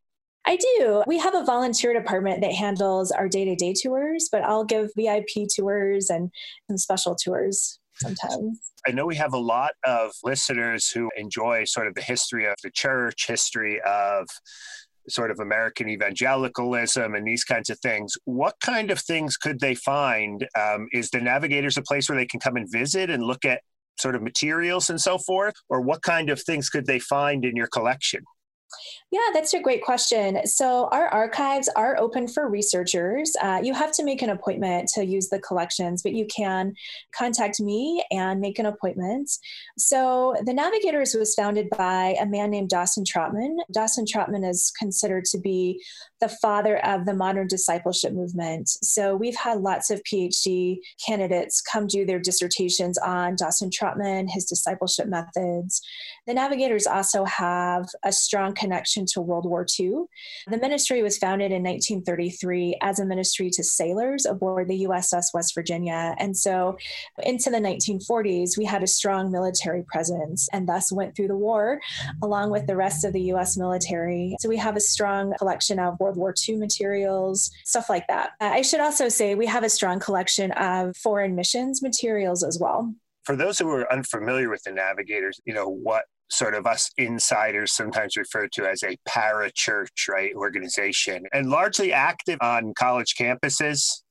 I 0.47 0.57
do. 0.57 1.05
We 1.07 1.19
have 1.19 1.35
a 1.37 1.45
volunteer 1.45 1.93
department 1.93 2.41
that 2.41 2.53
handles 2.53 3.13
our 3.13 3.29
day 3.29 3.45
to 3.45 3.55
day 3.55 3.73
tours, 3.81 4.29
but 4.33 4.43
I'll 4.43 4.65
give 4.65 4.91
VIP 4.97 5.47
tours 5.55 6.11
and, 6.11 6.33
and 6.69 6.81
special 6.81 7.15
tours 7.15 7.79
sometimes. 8.01 8.73
I 8.87 8.93
know 8.93 9.07
we 9.07 9.17
have 9.17 9.33
a 9.33 9.39
lot 9.39 9.73
of 9.85 10.13
listeners 10.25 10.91
who 10.91 11.11
enjoy 11.17 11.65
sort 11.65 11.87
of 11.87 11.95
the 11.95 12.03
history 12.03 12.47
of 12.47 12.55
the 12.63 12.71
church, 12.71 13.27
history 13.27 13.81
of 13.87 14.27
sort 15.09 15.31
of 15.31 15.41
American 15.41 15.89
evangelicalism 15.89 17.15
and 17.15 17.27
these 17.27 17.45
kinds 17.45 17.71
of 17.71 17.79
things. 17.81 18.15
What 18.25 18.55
kind 18.63 18.91
of 18.91 19.01
things 19.01 19.37
could 19.37 19.61
they 19.61 19.75
find? 19.75 20.47
Um, 20.59 20.87
is 20.93 21.11
the 21.11 21.21
Navigators 21.21 21.77
a 21.77 21.83
place 21.83 22.09
where 22.09 22.19
they 22.19 22.27
can 22.27 22.41
come 22.41 22.57
and 22.57 22.71
visit 22.71 23.11
and 23.11 23.23
look 23.23 23.45
at 23.45 23.63
sort 23.99 24.15
of 24.15 24.23
materials 24.23 24.91
and 24.91 25.01
so 25.01 25.19
forth? 25.19 25.55
Or 25.69 25.81
what 25.81 26.03
kind 26.03 26.31
of 26.31 26.41
things 26.43 26.69
could 26.69 26.87
they 26.87 26.99
find 26.99 27.45
in 27.45 27.57
your 27.57 27.69
collection? 27.69 28.23
Yeah, 29.11 29.21
that's 29.33 29.55
a 29.55 29.61
great 29.61 29.83
question. 29.83 30.47
So, 30.47 30.89
our 30.93 31.09
archives 31.09 31.69
are 31.77 31.99
open 31.99 32.29
for 32.29 32.49
researchers. 32.49 33.33
Uh, 33.41 33.61
you 33.63 33.73
have 33.73 33.93
to 33.93 34.05
make 34.05 34.21
an 34.21 34.29
appointment 34.29 34.89
to 34.95 35.05
use 35.05 35.29
the 35.29 35.39
collections, 35.39 36.03
but 36.03 36.13
you 36.13 36.27
can 36.27 36.75
contact 37.13 37.59
me 37.59 38.05
and 38.11 38.41
make 38.41 38.59
an 38.59 38.67
appointment. 38.67 39.31
So, 39.79 40.37
the 40.45 40.53
Navigators 40.53 41.15
was 41.15 41.35
founded 41.35 41.71
by 41.71 42.17
a 42.21 42.27
man 42.27 42.51
named 42.51 42.69
Dawson 42.69 43.05
Trotman. 43.05 43.57
Dawson 43.73 44.05
Trotman 44.05 44.45
is 44.45 44.71
considered 44.79 45.25
to 45.27 45.39
be 45.39 45.83
the 46.21 46.29
father 46.29 46.85
of 46.85 47.07
the 47.07 47.15
modern 47.15 47.47
discipleship 47.47 48.13
movement. 48.13 48.69
So, 48.69 49.17
we've 49.17 49.37
had 49.37 49.63
lots 49.63 49.89
of 49.91 50.03
PhD 50.03 50.81
candidates 51.07 51.63
come 51.63 51.87
do 51.87 52.05
their 52.05 52.21
dissertations 52.21 52.99
on 52.99 53.37
Dawson 53.37 53.71
Trotman, 53.71 54.29
his 54.29 54.45
discipleship 54.45 55.07
methods. 55.07 55.81
The 56.27 56.35
Navigators 56.35 56.87
also 56.87 57.25
have 57.25 57.89
a 58.05 58.13
strong 58.13 58.53
connection 58.59 59.07
to 59.13 59.21
World 59.21 59.47
War 59.47 59.67
II. 59.79 60.05
The 60.49 60.59
ministry 60.59 61.03
was 61.03 61.19
founded 61.19 61.53
in 61.53 61.63
1933 61.63 62.79
as 62.83 62.99
a 62.99 63.05
ministry 63.07 63.51
to 63.51 63.63
sailors 63.63 64.27
aboard 64.27 64.69
the 64.69 64.85
USS 64.85 65.27
West 65.35 65.55
Virginia. 65.55 66.15
And 66.19 66.37
so 66.37 66.77
into 67.23 67.51
the 67.51 67.59
1940s, 67.59 68.59
we 68.59 68.65
had 68.65 68.83
a 68.83 68.87
strong 68.87 69.31
military 69.31 69.85
presence 69.85 70.49
and 70.53 70.69
thus 70.69 70.93
went 70.93 71.15
through 71.15 71.29
the 71.29 71.37
war 71.37 71.81
along 72.23 72.51
with 72.51 72.67
the 72.67 72.77
rest 72.77 73.05
of 73.05 73.13
the 73.13 73.23
US 73.33 73.57
military. 73.57 74.37
So 74.41 74.49
we 74.49 74.57
have 74.57 74.77
a 74.77 74.81
strong 74.81 75.35
collection 75.39 75.79
of 75.79 75.99
World 76.01 76.17
War 76.17 76.35
II 76.49 76.57
materials, 76.57 77.51
stuff 77.65 77.89
like 77.89 78.07
that. 78.09 78.31
Uh, 78.41 78.47
I 78.47 78.63
should 78.63 78.81
also 78.81 79.09
say 79.09 79.35
we 79.35 79.47
have 79.47 79.65
a 79.65 79.71
strong 79.71 80.01
collection 80.01 80.53
of 80.53 80.97
foreign 80.97 81.35
missions 81.35 81.83
materials 81.83 82.43
as 82.43 82.59
well 82.61 82.95
for 83.29 83.37
those 83.37 83.59
who 83.59 83.71
are 83.71 83.93
unfamiliar 83.93 84.49
with 84.49 84.63
the 84.63 84.73
navigators, 84.73 85.39
you 85.45 85.53
know, 85.53 85.69
what 85.69 86.07
sort 86.31 86.55
of 86.55 86.67
us 86.67 86.91
insiders 86.97 87.73
sometimes 87.73 88.17
refer 88.17 88.49
to 88.49 88.67
as 88.67 88.83
a 88.83 88.97
parachurch, 89.09 90.09
right, 90.09 90.35
organization, 90.35 91.25
and 91.33 91.51
largely 91.51 91.93
active 91.93 92.39
on 92.41 92.75
college 92.79 93.15
campuses. 93.19 94.03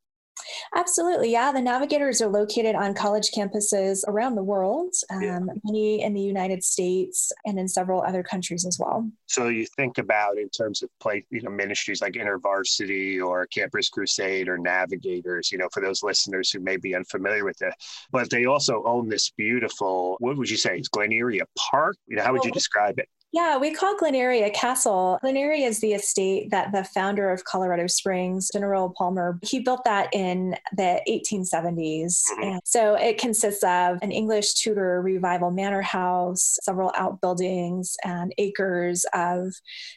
Absolutely. 0.75 1.31
Yeah. 1.31 1.51
The 1.51 1.61
Navigators 1.61 2.21
are 2.21 2.29
located 2.29 2.75
on 2.75 2.93
college 2.93 3.29
campuses 3.35 4.01
around 4.07 4.35
the 4.35 4.43
world, 4.43 4.93
um, 5.09 5.21
yeah. 5.21 5.39
many 5.63 6.01
in 6.01 6.13
the 6.13 6.21
United 6.21 6.63
States 6.63 7.31
and 7.45 7.59
in 7.59 7.67
several 7.67 8.01
other 8.01 8.23
countries 8.23 8.65
as 8.65 8.77
well. 8.79 9.09
So 9.27 9.47
you 9.47 9.65
think 9.75 9.97
about 9.97 10.37
in 10.37 10.49
terms 10.49 10.83
of 10.83 10.89
play, 10.99 11.25
you 11.29 11.41
know, 11.41 11.49
ministries 11.49 12.01
like 12.01 12.13
InterVarsity 12.13 13.23
or 13.23 13.45
Campus 13.47 13.89
Crusade 13.89 14.47
or 14.47 14.57
Navigators, 14.57 15.51
you 15.51 15.57
know, 15.57 15.69
for 15.73 15.81
those 15.81 16.03
listeners 16.03 16.51
who 16.51 16.59
may 16.59 16.77
be 16.77 16.95
unfamiliar 16.95 17.45
with 17.45 17.61
it, 17.61 17.73
but 18.11 18.29
they 18.29 18.45
also 18.45 18.83
own 18.85 19.09
this 19.09 19.31
beautiful, 19.31 20.17
what 20.19 20.37
would 20.37 20.49
you 20.49 20.57
say? 20.57 20.77
Is 20.77 20.87
Glen 20.87 21.11
Eyrie 21.11 21.39
a 21.39 21.45
park? 21.57 21.95
You 22.07 22.17
know, 22.17 22.23
how 22.23 22.33
would 22.33 22.45
you 22.45 22.51
describe 22.51 22.99
it? 22.99 23.07
Yeah, 23.33 23.57
we 23.57 23.73
call 23.73 23.97
Glen 23.97 24.15
Eyrie 24.15 24.49
castle. 24.51 25.19
Glen 25.21 25.35
Eyrie 25.35 25.63
is 25.63 25.79
the 25.79 25.93
estate 25.93 26.49
that 26.51 26.71
the 26.71 26.83
founder 26.83 27.29
of 27.29 27.43
Colorado 27.43 27.85
Springs, 27.87 28.49
General 28.51 28.93
Palmer, 28.97 29.37
he 29.43 29.59
built 29.59 29.83
that 29.83 30.09
in 30.13 30.55
the 30.75 31.01
1870s. 31.07 32.21
Mm-hmm. 32.31 32.43
And 32.43 32.61
so 32.63 32.95
it 32.95 33.17
consists 33.17 33.63
of 33.63 33.99
an 34.01 34.11
English 34.11 34.53
Tudor 34.53 35.01
revival 35.01 35.51
manor 35.51 35.81
house, 35.81 36.57
several 36.63 36.91
outbuildings, 36.95 37.95
and 38.03 38.33
acres 38.37 39.05
of 39.13 39.53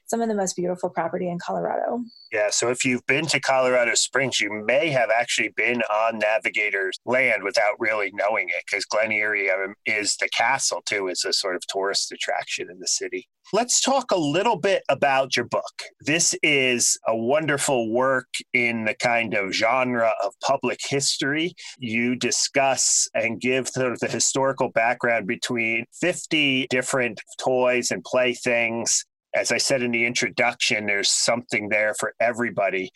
some 0.06 0.20
of 0.20 0.28
the 0.28 0.34
most 0.34 0.56
beautiful 0.56 0.90
property 0.90 1.28
in 1.28 1.38
Colorado. 1.38 2.00
Yeah, 2.32 2.50
so 2.50 2.70
if 2.70 2.84
you've 2.84 3.04
been 3.06 3.26
to 3.26 3.40
Colorado 3.40 3.94
Springs, 3.94 4.40
you 4.40 4.52
may 4.52 4.90
have 4.90 5.10
actually 5.10 5.48
been 5.56 5.82
on 5.82 6.18
Navigator's 6.18 6.98
land 7.04 7.42
without 7.42 7.74
really 7.80 8.12
knowing 8.14 8.48
it, 8.48 8.62
because 8.70 8.84
Glen 8.84 9.10
Eyrie 9.10 9.50
um, 9.50 9.74
is 9.84 10.16
the 10.20 10.28
castle 10.28 10.80
too, 10.86 11.08
is 11.08 11.24
a 11.24 11.32
sort 11.32 11.56
of 11.56 11.66
tourist 11.66 12.12
attraction 12.12 12.70
in 12.70 12.78
the 12.78 12.86
city. 12.86 13.28
Let's 13.52 13.80
talk 13.80 14.12
a 14.12 14.16
little 14.16 14.56
bit 14.56 14.84
about 14.88 15.36
your 15.36 15.46
book. 15.46 15.82
This 16.02 16.36
is 16.40 16.96
a 17.08 17.16
wonderful 17.16 17.92
work 17.92 18.28
in 18.52 18.84
the 18.84 18.94
kind 18.94 19.34
of 19.34 19.52
genre 19.52 20.12
of 20.24 20.34
public 20.40 20.78
history. 20.88 21.54
You 21.78 22.14
discuss 22.14 23.08
and 23.12 23.40
give 23.40 23.68
sort 23.68 23.90
of 23.90 23.98
the 23.98 24.06
historical 24.06 24.70
background 24.70 25.26
between 25.26 25.86
50 26.00 26.68
different 26.70 27.20
toys 27.40 27.90
and 27.90 28.04
playthings 28.04 29.04
as 29.34 29.52
I 29.52 29.58
said 29.58 29.82
in 29.82 29.90
the 29.90 30.04
introduction, 30.04 30.86
there's 30.86 31.10
something 31.10 31.68
there 31.68 31.94
for 31.94 32.14
everybody. 32.20 32.90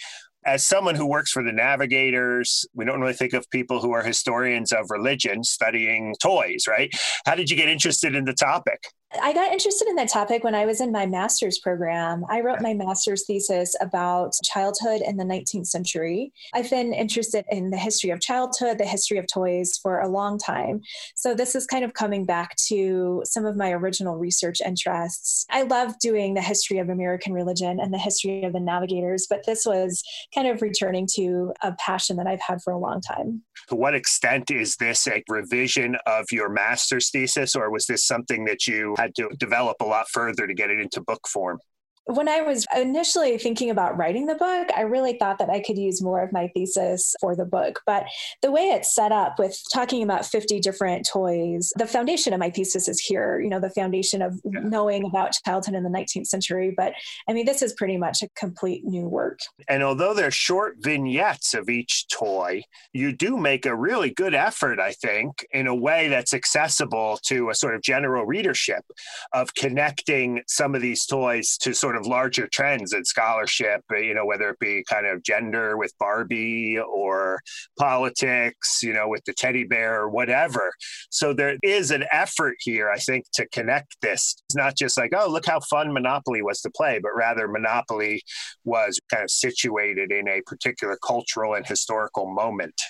As 0.47 0.67
someone 0.67 0.95
who 0.95 1.07
works 1.07 1.31
for 1.31 1.43
the 1.43 1.53
Navigators, 1.53 2.67
we 2.75 2.85
don't 2.85 3.01
really 3.01 3.15
think 3.15 3.33
of 3.33 3.49
people 3.51 3.81
who 3.81 3.93
are 3.93 4.03
historians 4.03 4.73
of 4.73 4.91
religion 4.91 5.43
studying 5.43 6.15
toys, 6.23 6.65
right? 6.69 6.93
How 7.25 7.35
did 7.35 7.49
you 7.49 7.57
get 7.57 7.69
interested 7.69 8.15
in 8.15 8.25
the 8.25 8.35
topic? 8.35 8.85
I 9.23 9.33
got 9.33 9.53
interested 9.53 9.89
in 9.89 9.97
that 9.97 10.09
topic 10.09 10.45
when 10.45 10.55
I 10.55 10.67
was 10.67 10.81
in 10.81 10.93
my 10.93 11.07
master's 11.07 11.59
program. 11.59 12.25
I 12.29 12.41
wrote 12.41 12.61
my 12.61 12.75
master's 12.75 13.25
thesis 13.25 13.75
about 13.81 14.33
childhood 14.43 15.01
in 15.01 15.17
the 15.17 15.25
19th 15.25 15.67
century. 15.67 16.33
I've 16.53 16.71
been 16.71 16.93
interested 16.93 17.45
in 17.51 17.71
the 17.71 17.77
history 17.77 18.11
of 18.11 18.21
childhood, 18.21 18.79
the 18.79 18.87
history 18.87 19.19
of 19.19 19.27
toys 19.33 19.79
for 19.83 20.01
a 20.01 20.09
long 20.09 20.39
time. 20.39 20.81
So 21.15 21.35
this 21.35 21.55
is 21.55 21.67
kind 21.67 21.85
of 21.85 21.95
coming 21.95 22.25
back 22.25 22.57
to 22.69 23.23
some 23.25 23.45
of 23.45 23.57
my 23.57 23.73
original 23.73 24.17
research 24.17 24.61
interests. 24.65 25.47
I 25.51 25.63
love 25.63 25.99
doing 26.01 26.35
the 26.35 26.43
history 26.43 26.79
of 26.79 26.89
American 26.89 27.33
religion 27.33 27.81
and 27.81 27.93
the 27.93 27.99
history 27.99 28.43
of 28.45 28.53
the 28.53 28.61
navigators, 28.61 29.27
but 29.29 29.47
this 29.47 29.65
was 29.65 30.03
kind 30.35 30.49
of 30.49 30.63
returning 30.63 31.07
to 31.15 31.53
a 31.63 31.73
passion 31.79 32.17
that 32.17 32.27
I've 32.27 32.41
had 32.41 32.63
for 32.63 32.73
a 32.73 32.79
long 32.79 33.01
time. 33.01 33.43
To 33.69 33.77
what 33.77 33.95
extent 33.95 34.51
is 34.51 34.77
this 34.77 35.07
a 35.07 35.23
revision 35.29 35.97
of 36.07 36.27
your 36.33 36.49
master's 36.49 37.11
thesis, 37.11 37.55
or 37.55 37.71
was 37.71 37.87
this 37.87 38.05
something 38.05 38.45
that 38.45 38.67
you 38.67 38.95
had 39.05 39.15
to 39.15 39.29
develop 39.39 39.77
a 39.81 39.85
lot 39.85 40.09
further 40.09 40.47
to 40.47 40.55
get 40.55 40.71
it 40.71 40.79
into 40.81 41.01
book 41.01 41.29
form 41.29 41.59
when 42.07 42.29
I 42.29 42.43
was 42.43 42.67
initially 42.77 43.39
thinking 43.39 43.71
about 43.71 43.97
writing 43.97 44.27
the 44.27 44.35
book, 44.35 44.69
I 44.77 44.83
really 44.83 45.17
thought 45.19 45.39
that 45.39 45.49
I 45.49 45.61
could 45.61 45.79
use 45.79 46.03
more 46.03 46.23
of 46.23 46.33
my 46.33 46.49
thesis 46.49 47.15
for 47.21 47.35
the 47.35 47.47
book. 47.47 47.81
But 47.87 48.07
the 48.43 48.51
way 48.51 48.63
it's 48.63 48.95
set 48.95 49.11
up 49.11 49.39
with 49.39 49.59
talking 49.73 50.03
about 50.03 50.27
50 50.27 50.61
different 50.61 51.09
toys, 51.11 51.73
the 51.77 51.87
foundation 51.87 52.33
of 52.33 52.41
my 52.41 52.51
thesis 52.51 52.89
is 52.89 53.01
here, 53.01 53.41
you 53.41 53.49
know, 53.49 53.61
the 53.61 53.71
foundation 53.71 54.21
of 54.21 54.39
yeah. 54.45 54.61
knowing 54.61 55.05
about 55.07 55.33
childhood 55.45 55.75
in 55.75 55.83
the 55.83 55.91
19th 55.91 56.27
century. 56.27 56.75
But 56.77 56.93
I 57.29 57.33
mean, 57.33 57.47
this 57.47 57.63
is 57.63 57.73
pretty 57.73 57.97
much 57.97 58.23
a 58.23 58.29
complete 58.37 58.85
new 58.85 59.09
work. 59.09 59.41
And 59.69 59.83
although 59.83 60.13
they're 60.13 60.31
short 60.31 60.77
vignettes 60.81 61.55
of 61.55 61.71
each 61.71 62.07
toy, 62.09 62.63
you 62.93 63.13
do 63.13 63.39
make 63.39 63.65
a 63.65 63.75
really 63.75 64.11
good 64.11 64.35
effort, 64.35 64.79
I 64.79 64.93
think, 64.93 65.47
in 65.53 65.67
a 65.67 65.75
way 65.75 66.09
that's 66.09 66.35
accessible 66.35 67.19
to 67.25 67.49
a 67.49 67.55
sort 67.55 67.75
of 67.75 67.83
general 67.83 68.27
readership 68.27 68.85
of 69.33 69.55
connecting 69.55 70.43
some 70.47 70.75
of 70.75 70.83
these 70.83 71.07
toys 71.07 71.57
to 71.59 71.73
sort 71.73 71.94
sort 71.95 72.05
of 72.05 72.11
larger 72.11 72.49
trends 72.49 72.93
in 72.93 73.05
scholarship, 73.05 73.81
uh, 73.93 73.97
you 73.99 74.15
know, 74.15 74.27
whether 74.27 74.51
it 74.51 74.59
be 74.59 74.85
kind 74.89 75.07
of 75.07 75.23
gender 75.23 75.77
with 75.77 75.93
Barbie 75.99 76.79
or 76.79 77.41
politics, 77.79 78.81
you 78.83 78.93
know, 78.93 79.09
with 79.09 79.25
the 79.27 79.33
teddy 79.33 79.65
bear 79.65 80.01
or 80.01 80.09
whatever. 80.09 80.73
So 81.11 81.33
there 81.33 81.57
is 81.63 81.91
an 81.91 82.05
effort 82.11 82.57
here, 82.61 82.91
I 82.91 82.99
think, 82.99 83.25
to 83.35 83.47
connect 83.49 83.97
this. 84.01 84.35
It's 84.49 84.57
not 84.57 84.77
just 84.77 84.99
like, 84.99 85.13
oh, 85.17 85.31
look 85.31 85.47
how 85.47 85.61
fun 85.61 85.93
Monopoly 85.93 86.43
was 86.43 86.61
to 86.63 86.71
play, 86.71 86.99
but 87.01 87.13
rather 87.15 87.47
Monopoly 87.47 88.23
was 88.65 88.99
kind 89.11 89.23
of 89.23 89.31
situated 89.31 90.11
in 90.11 90.29
a 90.29 90.43
particular 90.47 90.99
cultural 91.07 91.55
and 91.55 91.67
historical 91.67 92.27
moment. 92.27 92.81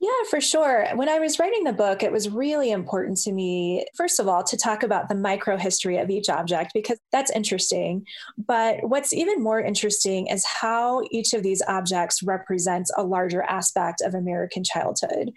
Yeah, 0.00 0.10
for 0.28 0.40
sure. 0.40 0.86
When 0.94 1.08
I 1.08 1.18
was 1.18 1.38
writing 1.38 1.64
the 1.64 1.72
book, 1.72 2.02
it 2.02 2.12
was 2.12 2.28
really 2.28 2.70
important 2.70 3.18
to 3.18 3.32
me, 3.32 3.86
first 3.96 4.20
of 4.20 4.28
all, 4.28 4.42
to 4.44 4.56
talk 4.56 4.82
about 4.82 5.08
the 5.08 5.14
micro 5.14 5.56
history 5.56 5.96
of 5.98 6.10
each 6.10 6.28
object 6.28 6.72
because 6.74 6.98
that's 7.12 7.30
interesting. 7.30 8.04
But 8.36 8.88
what's 8.88 9.12
even 9.12 9.42
more 9.42 9.60
interesting 9.60 10.26
is 10.26 10.44
how 10.44 11.02
each 11.10 11.32
of 11.32 11.42
these 11.42 11.62
objects 11.68 12.22
represents 12.22 12.90
a 12.96 13.02
larger 13.02 13.42
aspect 13.42 14.02
of 14.02 14.14
American 14.14 14.64
childhood. 14.64 15.30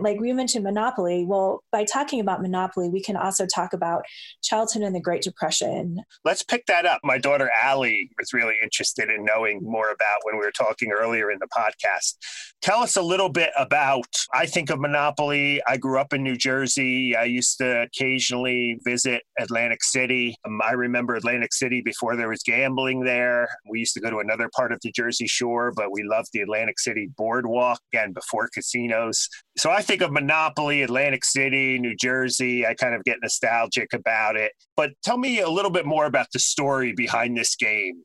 Like 0.00 0.20
we 0.20 0.32
mentioned 0.32 0.64
Monopoly. 0.64 1.24
Well, 1.26 1.62
by 1.72 1.84
talking 1.84 2.20
about 2.20 2.40
Monopoly, 2.40 2.88
we 2.88 3.02
can 3.02 3.16
also 3.16 3.46
talk 3.46 3.72
about 3.72 4.04
childhood 4.42 4.82
in 4.82 4.92
the 4.92 5.00
Great 5.00 5.22
Depression. 5.22 6.00
Let's 6.24 6.42
pick 6.42 6.66
that 6.66 6.86
up. 6.86 7.00
My 7.04 7.18
daughter 7.18 7.50
Allie 7.62 8.10
was 8.18 8.32
really 8.32 8.54
interested 8.62 9.10
in 9.10 9.24
knowing 9.24 9.60
more 9.62 9.90
about 9.90 10.20
when 10.22 10.38
we 10.38 10.44
were 10.44 10.52
talking 10.52 10.92
earlier 10.92 11.30
in 11.30 11.38
the 11.40 11.48
podcast. 11.48 12.16
Tell 12.62 12.78
us 12.78 12.96
a 12.96 13.02
little 13.02 13.28
bit 13.28 13.50
about 13.58 14.03
I 14.32 14.46
think 14.46 14.70
of 14.70 14.80
Monopoly. 14.80 15.60
I 15.66 15.76
grew 15.76 16.00
up 16.00 16.12
in 16.12 16.22
New 16.22 16.36
Jersey. 16.36 17.14
I 17.14 17.24
used 17.24 17.58
to 17.58 17.82
occasionally 17.82 18.78
visit 18.84 19.22
Atlantic 19.38 19.82
City. 19.82 20.36
Um, 20.44 20.60
I 20.62 20.72
remember 20.72 21.14
Atlantic 21.14 21.52
City 21.52 21.80
before 21.80 22.16
there 22.16 22.28
was 22.28 22.42
gambling 22.42 23.04
there. 23.04 23.48
We 23.68 23.78
used 23.78 23.94
to 23.94 24.00
go 24.00 24.10
to 24.10 24.18
another 24.18 24.50
part 24.54 24.72
of 24.72 24.80
the 24.82 24.90
Jersey 24.92 25.26
Shore, 25.26 25.72
but 25.76 25.92
we 25.92 26.02
loved 26.02 26.28
the 26.32 26.40
Atlantic 26.40 26.78
City 26.78 27.10
boardwalk 27.16 27.80
again 27.92 28.12
before 28.12 28.48
casinos. 28.52 29.28
So 29.56 29.70
I 29.70 29.82
think 29.82 30.02
of 30.02 30.12
Monopoly, 30.12 30.82
Atlantic 30.82 31.24
City, 31.24 31.78
New 31.78 31.94
Jersey. 31.96 32.66
I 32.66 32.74
kind 32.74 32.94
of 32.94 33.04
get 33.04 33.18
nostalgic 33.22 33.92
about 33.92 34.36
it. 34.36 34.52
But 34.76 34.90
tell 35.04 35.18
me 35.18 35.40
a 35.40 35.48
little 35.48 35.70
bit 35.70 35.86
more 35.86 36.06
about 36.06 36.26
the 36.32 36.40
story 36.40 36.92
behind 36.92 37.36
this 37.36 37.54
game 37.54 38.02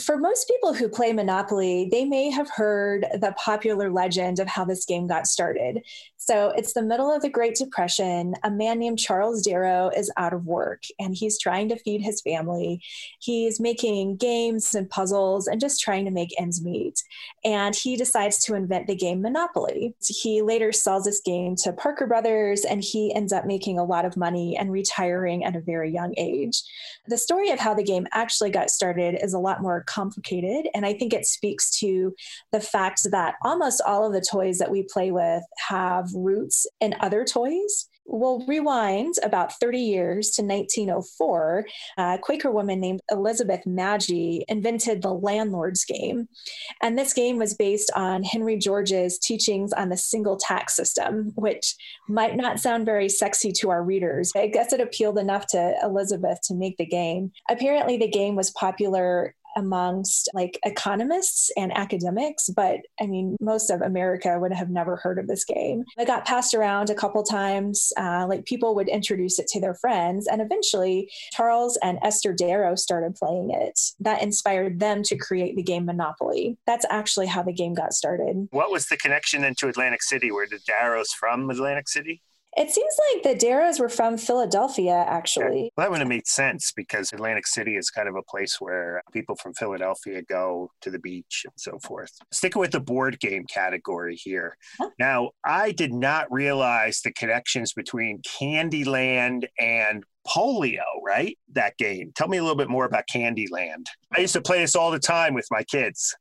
for 0.00 0.18
most 0.18 0.48
people 0.48 0.74
who 0.74 0.88
play 0.88 1.12
Monopoly, 1.12 1.88
they 1.90 2.04
may 2.04 2.30
have 2.30 2.50
heard 2.50 3.06
the 3.20 3.34
popular 3.36 3.90
legend 3.90 4.40
of 4.40 4.48
how 4.48 4.64
this 4.64 4.84
game 4.84 5.06
got 5.06 5.26
started. 5.26 5.82
So 6.28 6.48
it's 6.56 6.72
the 6.72 6.82
middle 6.82 7.14
of 7.14 7.22
the 7.22 7.28
Great 7.28 7.54
Depression. 7.54 8.34
A 8.42 8.50
man 8.50 8.80
named 8.80 8.98
Charles 8.98 9.42
Darrow 9.42 9.90
is 9.96 10.10
out 10.16 10.32
of 10.32 10.44
work 10.44 10.82
and 10.98 11.14
he's 11.14 11.38
trying 11.38 11.68
to 11.68 11.78
feed 11.78 12.02
his 12.02 12.20
family. 12.20 12.82
He's 13.20 13.60
making 13.60 14.16
games 14.16 14.74
and 14.74 14.90
puzzles 14.90 15.46
and 15.46 15.60
just 15.60 15.80
trying 15.80 16.04
to 16.04 16.10
make 16.10 16.34
ends 16.36 16.64
meet. 16.64 17.00
And 17.44 17.76
he 17.76 17.96
decides 17.96 18.42
to 18.44 18.56
invent 18.56 18.88
the 18.88 18.96
game 18.96 19.22
Monopoly. 19.22 19.94
He 20.04 20.42
later 20.42 20.72
sells 20.72 21.04
this 21.04 21.20
game 21.24 21.54
to 21.62 21.72
Parker 21.72 22.08
Brothers 22.08 22.64
and 22.64 22.82
he 22.82 23.14
ends 23.14 23.32
up 23.32 23.46
making 23.46 23.78
a 23.78 23.84
lot 23.84 24.04
of 24.04 24.16
money 24.16 24.56
and 24.56 24.72
retiring 24.72 25.44
at 25.44 25.54
a 25.54 25.60
very 25.60 25.92
young 25.92 26.12
age. 26.16 26.60
The 27.06 27.18
story 27.18 27.50
of 27.50 27.60
how 27.60 27.72
the 27.72 27.84
game 27.84 28.08
actually 28.10 28.50
got 28.50 28.70
started 28.70 29.16
is 29.22 29.32
a 29.32 29.38
lot 29.38 29.62
more 29.62 29.84
complicated. 29.84 30.68
And 30.74 30.84
I 30.84 30.92
think 30.92 31.14
it 31.14 31.24
speaks 31.24 31.70
to 31.78 32.16
the 32.50 32.60
fact 32.60 33.02
that 33.12 33.36
almost 33.44 33.80
all 33.86 34.04
of 34.04 34.12
the 34.12 34.26
toys 34.28 34.58
that 34.58 34.72
we 34.72 34.82
play 34.82 35.12
with 35.12 35.44
have 35.68 36.15
roots 36.16 36.66
in 36.80 36.94
other 37.00 37.24
toys. 37.24 37.88
We'll 38.08 38.46
rewind 38.46 39.14
about 39.24 39.58
30 39.58 39.80
years 39.80 40.30
to 40.32 40.42
1904. 40.42 41.66
A 41.98 42.18
Quaker 42.22 42.50
woman 42.52 42.80
named 42.80 43.00
Elizabeth 43.10 43.66
Magie 43.66 44.44
invented 44.48 45.02
the 45.02 45.12
landlord's 45.12 45.84
game. 45.84 46.28
And 46.82 46.96
this 46.96 47.12
game 47.12 47.36
was 47.36 47.54
based 47.54 47.90
on 47.96 48.22
Henry 48.22 48.56
George's 48.56 49.18
teachings 49.18 49.72
on 49.72 49.88
the 49.88 49.96
single 49.96 50.36
tax 50.36 50.76
system, 50.76 51.32
which 51.34 51.74
might 52.08 52.36
not 52.36 52.60
sound 52.60 52.86
very 52.86 53.08
sexy 53.08 53.50
to 53.52 53.70
our 53.70 53.82
readers. 53.82 54.30
I 54.36 54.46
guess 54.46 54.72
it 54.72 54.80
appealed 54.80 55.18
enough 55.18 55.46
to 55.48 55.74
Elizabeth 55.82 56.38
to 56.44 56.54
make 56.54 56.76
the 56.76 56.86
game. 56.86 57.32
Apparently, 57.50 57.96
the 57.96 58.08
game 58.08 58.36
was 58.36 58.50
popular 58.52 59.34
amongst 59.56 60.28
like 60.34 60.58
economists 60.64 61.50
and 61.56 61.76
academics, 61.76 62.48
but 62.48 62.80
I 63.00 63.06
mean, 63.06 63.36
most 63.40 63.70
of 63.70 63.80
America 63.80 64.38
would 64.38 64.52
have 64.52 64.70
never 64.70 64.96
heard 64.96 65.18
of 65.18 65.26
this 65.26 65.44
game. 65.44 65.84
It 65.96 66.06
got 66.06 66.26
passed 66.26 66.54
around 66.54 66.90
a 66.90 66.94
couple 66.94 67.22
times. 67.22 67.92
Uh, 67.96 68.26
like 68.28 68.44
people 68.44 68.74
would 68.74 68.88
introduce 68.88 69.38
it 69.38 69.48
to 69.48 69.60
their 69.60 69.74
friends, 69.74 70.26
and 70.26 70.40
eventually 70.40 71.10
Charles 71.32 71.78
and 71.82 71.98
Esther 72.02 72.32
Darrow 72.32 72.74
started 72.74 73.14
playing 73.14 73.50
it. 73.50 73.80
That 74.00 74.22
inspired 74.22 74.80
them 74.80 75.02
to 75.04 75.16
create 75.16 75.56
the 75.56 75.62
game 75.62 75.86
Monopoly. 75.86 76.58
That's 76.66 76.86
actually 76.90 77.26
how 77.26 77.42
the 77.42 77.52
game 77.52 77.74
got 77.74 77.92
started. 77.92 78.48
What 78.50 78.70
was 78.70 78.86
the 78.86 78.96
connection 78.96 79.44
into 79.44 79.68
Atlantic 79.68 80.02
City? 80.02 80.30
Where 80.30 80.46
did 80.46 80.64
Darrows 80.64 81.10
from 81.12 81.48
Atlantic 81.48 81.88
City? 81.88 82.22
It 82.56 82.70
seems 82.70 82.94
like 83.12 83.22
the 83.22 83.38
Darrows 83.38 83.78
were 83.78 83.90
from 83.90 84.16
Philadelphia, 84.16 85.04
actually. 85.06 85.70
Well, 85.76 85.84
that 85.84 85.90
would 85.90 85.98
have 86.00 86.08
made 86.08 86.26
sense 86.26 86.72
because 86.74 87.12
Atlantic 87.12 87.46
City 87.46 87.76
is 87.76 87.90
kind 87.90 88.08
of 88.08 88.16
a 88.16 88.22
place 88.22 88.56
where 88.60 89.02
people 89.12 89.36
from 89.36 89.52
Philadelphia 89.52 90.22
go 90.22 90.70
to 90.80 90.90
the 90.90 90.98
beach 90.98 91.42
and 91.44 91.52
so 91.56 91.78
forth. 91.82 92.12
Sticking 92.32 92.60
with 92.60 92.70
the 92.70 92.80
board 92.80 93.20
game 93.20 93.44
category 93.44 94.16
here. 94.16 94.56
Huh? 94.80 94.88
Now, 94.98 95.30
I 95.44 95.72
did 95.72 95.92
not 95.92 96.32
realize 96.32 97.02
the 97.02 97.12
connections 97.12 97.74
between 97.74 98.22
Candyland 98.22 99.44
and 99.58 100.04
polio, 100.26 100.82
right? 101.04 101.36
That 101.52 101.76
game. 101.76 102.12
Tell 102.14 102.28
me 102.28 102.38
a 102.38 102.42
little 102.42 102.56
bit 102.56 102.70
more 102.70 102.86
about 102.86 103.04
Candyland. 103.12 103.84
I 104.16 104.20
used 104.20 104.32
to 104.32 104.40
play 104.40 104.60
this 104.60 104.74
all 104.74 104.90
the 104.90 104.98
time 104.98 105.34
with 105.34 105.46
my 105.50 105.62
kids. 105.62 106.14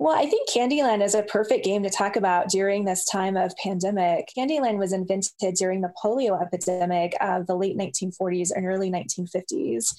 Well, 0.00 0.16
I 0.16 0.26
think 0.26 0.48
Candyland 0.50 1.04
is 1.04 1.14
a 1.14 1.22
perfect 1.22 1.64
game 1.64 1.84
to 1.84 1.90
talk 1.90 2.16
about 2.16 2.48
during 2.48 2.84
this 2.84 3.04
time 3.04 3.36
of 3.36 3.56
pandemic. 3.56 4.28
Candyland 4.36 4.78
was 4.78 4.92
invented 4.92 5.54
during 5.54 5.82
the 5.82 5.92
polio 6.02 6.40
epidemic 6.42 7.14
of 7.20 7.46
the 7.46 7.54
late 7.54 7.78
1940s 7.78 8.50
and 8.54 8.66
early 8.66 8.90
1950s. 8.90 9.94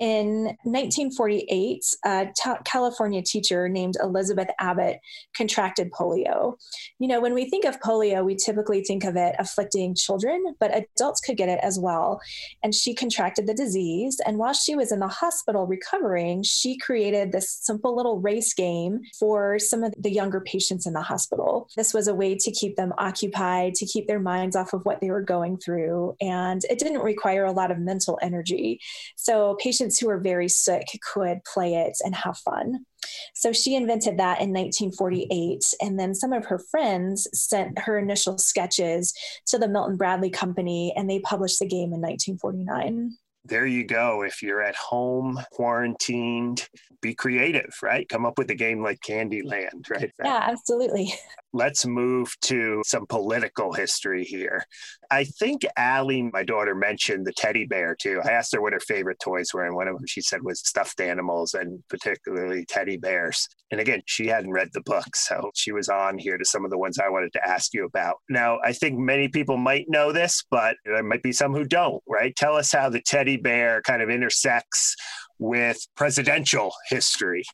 In 0.00 0.56
1948, 0.64 1.84
a 2.04 2.28
California 2.64 3.22
teacher 3.22 3.68
named 3.68 3.96
Elizabeth 4.02 4.48
Abbott 4.58 4.98
contracted 5.36 5.92
polio. 5.92 6.54
You 6.98 7.08
know, 7.08 7.20
when 7.20 7.34
we 7.34 7.48
think 7.48 7.64
of 7.64 7.80
polio, 7.80 8.24
we 8.24 8.36
typically 8.36 8.82
think 8.82 9.04
of 9.04 9.14
it 9.14 9.36
afflicting 9.38 9.94
children, 9.94 10.54
but 10.58 10.74
adults 10.74 11.20
could 11.20 11.36
get 11.36 11.48
it 11.48 11.60
as 11.62 11.78
well. 11.78 12.20
And 12.62 12.74
she 12.74 12.94
contracted 12.94 13.46
the 13.46 13.54
disease. 13.54 14.20
And 14.26 14.38
while 14.38 14.54
she 14.54 14.74
was 14.74 14.90
in 14.90 15.00
the 15.00 15.08
hospital 15.08 15.66
recovering, 15.66 16.42
she 16.42 16.78
created 16.78 17.30
this 17.30 17.50
simple 17.50 17.94
little 17.94 18.20
race 18.20 18.54
game 18.54 19.02
for 19.18 19.58
some 19.58 19.84
of 19.84 19.94
the 19.98 20.10
younger 20.10 20.40
patients 20.40 20.86
in 20.86 20.92
the 20.92 21.02
hospital. 21.02 21.68
This 21.76 21.94
was 21.94 22.08
a 22.08 22.14
way 22.14 22.36
to 22.36 22.50
keep 22.50 22.76
them 22.76 22.92
occupied, 22.98 23.74
to 23.74 23.86
keep 23.86 24.06
their 24.06 24.20
minds 24.20 24.56
off 24.56 24.72
of 24.72 24.84
what 24.84 25.00
they 25.00 25.10
were 25.10 25.22
going 25.22 25.58
through. 25.58 26.16
And 26.20 26.62
it 26.70 26.78
didn't 26.78 27.02
require 27.02 27.44
a 27.44 27.52
lot 27.52 27.70
of 27.70 27.78
mental 27.78 28.18
energy. 28.22 28.80
So 29.16 29.56
patients 29.60 29.98
who 29.98 30.06
were 30.08 30.18
very 30.18 30.48
sick 30.48 30.86
could 31.12 31.38
play 31.44 31.74
it 31.74 31.96
and 32.04 32.14
have 32.14 32.38
fun. 32.38 32.86
So 33.34 33.52
she 33.52 33.74
invented 33.74 34.18
that 34.18 34.40
in 34.40 34.52
1948. 34.52 35.62
And 35.80 35.98
then 35.98 36.14
some 36.14 36.32
of 36.32 36.46
her 36.46 36.58
friends 36.58 37.28
sent 37.32 37.78
her 37.80 37.98
initial 37.98 38.38
sketches 38.38 39.14
to 39.46 39.58
the 39.58 39.68
Milton 39.68 39.96
Bradley 39.96 40.30
Company, 40.30 40.92
and 40.96 41.08
they 41.08 41.20
published 41.20 41.58
the 41.58 41.66
game 41.66 41.92
in 41.92 42.00
1949 42.00 43.16
there 43.44 43.66
you 43.66 43.84
go. 43.84 44.22
If 44.22 44.42
you're 44.42 44.62
at 44.62 44.76
home, 44.76 45.40
quarantined, 45.52 46.68
be 47.04 47.14
creative, 47.14 47.74
right? 47.82 48.08
Come 48.08 48.24
up 48.24 48.38
with 48.38 48.50
a 48.50 48.54
game 48.54 48.82
like 48.82 49.00
Candyland, 49.00 49.90
right? 49.90 50.10
Yeah, 50.22 50.40
absolutely. 50.48 51.12
Let's 51.52 51.86
move 51.86 52.34
to 52.42 52.82
some 52.84 53.06
political 53.06 53.72
history 53.72 54.24
here. 54.24 54.64
I 55.10 55.24
think 55.24 55.64
Allie, 55.76 56.22
my 56.32 56.42
daughter, 56.42 56.74
mentioned 56.74 57.26
the 57.26 57.32
teddy 57.32 57.66
bear 57.66 57.94
too. 57.94 58.20
I 58.24 58.30
asked 58.30 58.54
her 58.54 58.60
what 58.62 58.72
her 58.72 58.80
favorite 58.80 59.20
toys 59.22 59.50
were, 59.54 59.64
and 59.64 59.76
one 59.76 59.86
of 59.86 59.94
them 59.94 60.06
she 60.06 60.20
said 60.20 60.42
was 60.42 60.60
stuffed 60.60 61.00
animals 61.00 61.54
and 61.54 61.84
particularly 61.88 62.64
teddy 62.64 62.96
bears. 62.96 63.46
And 63.70 63.80
again, 63.80 64.02
she 64.06 64.26
hadn't 64.26 64.52
read 64.52 64.70
the 64.72 64.80
book, 64.80 65.14
so 65.14 65.50
she 65.54 65.72
was 65.72 65.88
on 65.88 66.18
here 66.18 66.38
to 66.38 66.44
some 66.44 66.64
of 66.64 66.70
the 66.70 66.78
ones 66.78 66.98
I 66.98 67.08
wanted 67.08 67.32
to 67.34 67.48
ask 67.48 67.74
you 67.74 67.84
about. 67.84 68.16
Now, 68.28 68.58
I 68.64 68.72
think 68.72 68.98
many 68.98 69.28
people 69.28 69.56
might 69.56 69.86
know 69.88 70.12
this, 70.12 70.44
but 70.50 70.76
there 70.84 71.02
might 71.02 71.22
be 71.22 71.32
some 71.32 71.52
who 71.52 71.64
don't, 71.64 72.02
right? 72.08 72.34
Tell 72.34 72.56
us 72.56 72.72
how 72.72 72.88
the 72.88 73.00
teddy 73.00 73.33
bear 73.36 73.82
kind 73.82 74.02
of 74.02 74.10
intersects 74.10 74.96
with 75.38 75.78
presidential 75.96 76.72
history. 76.88 77.44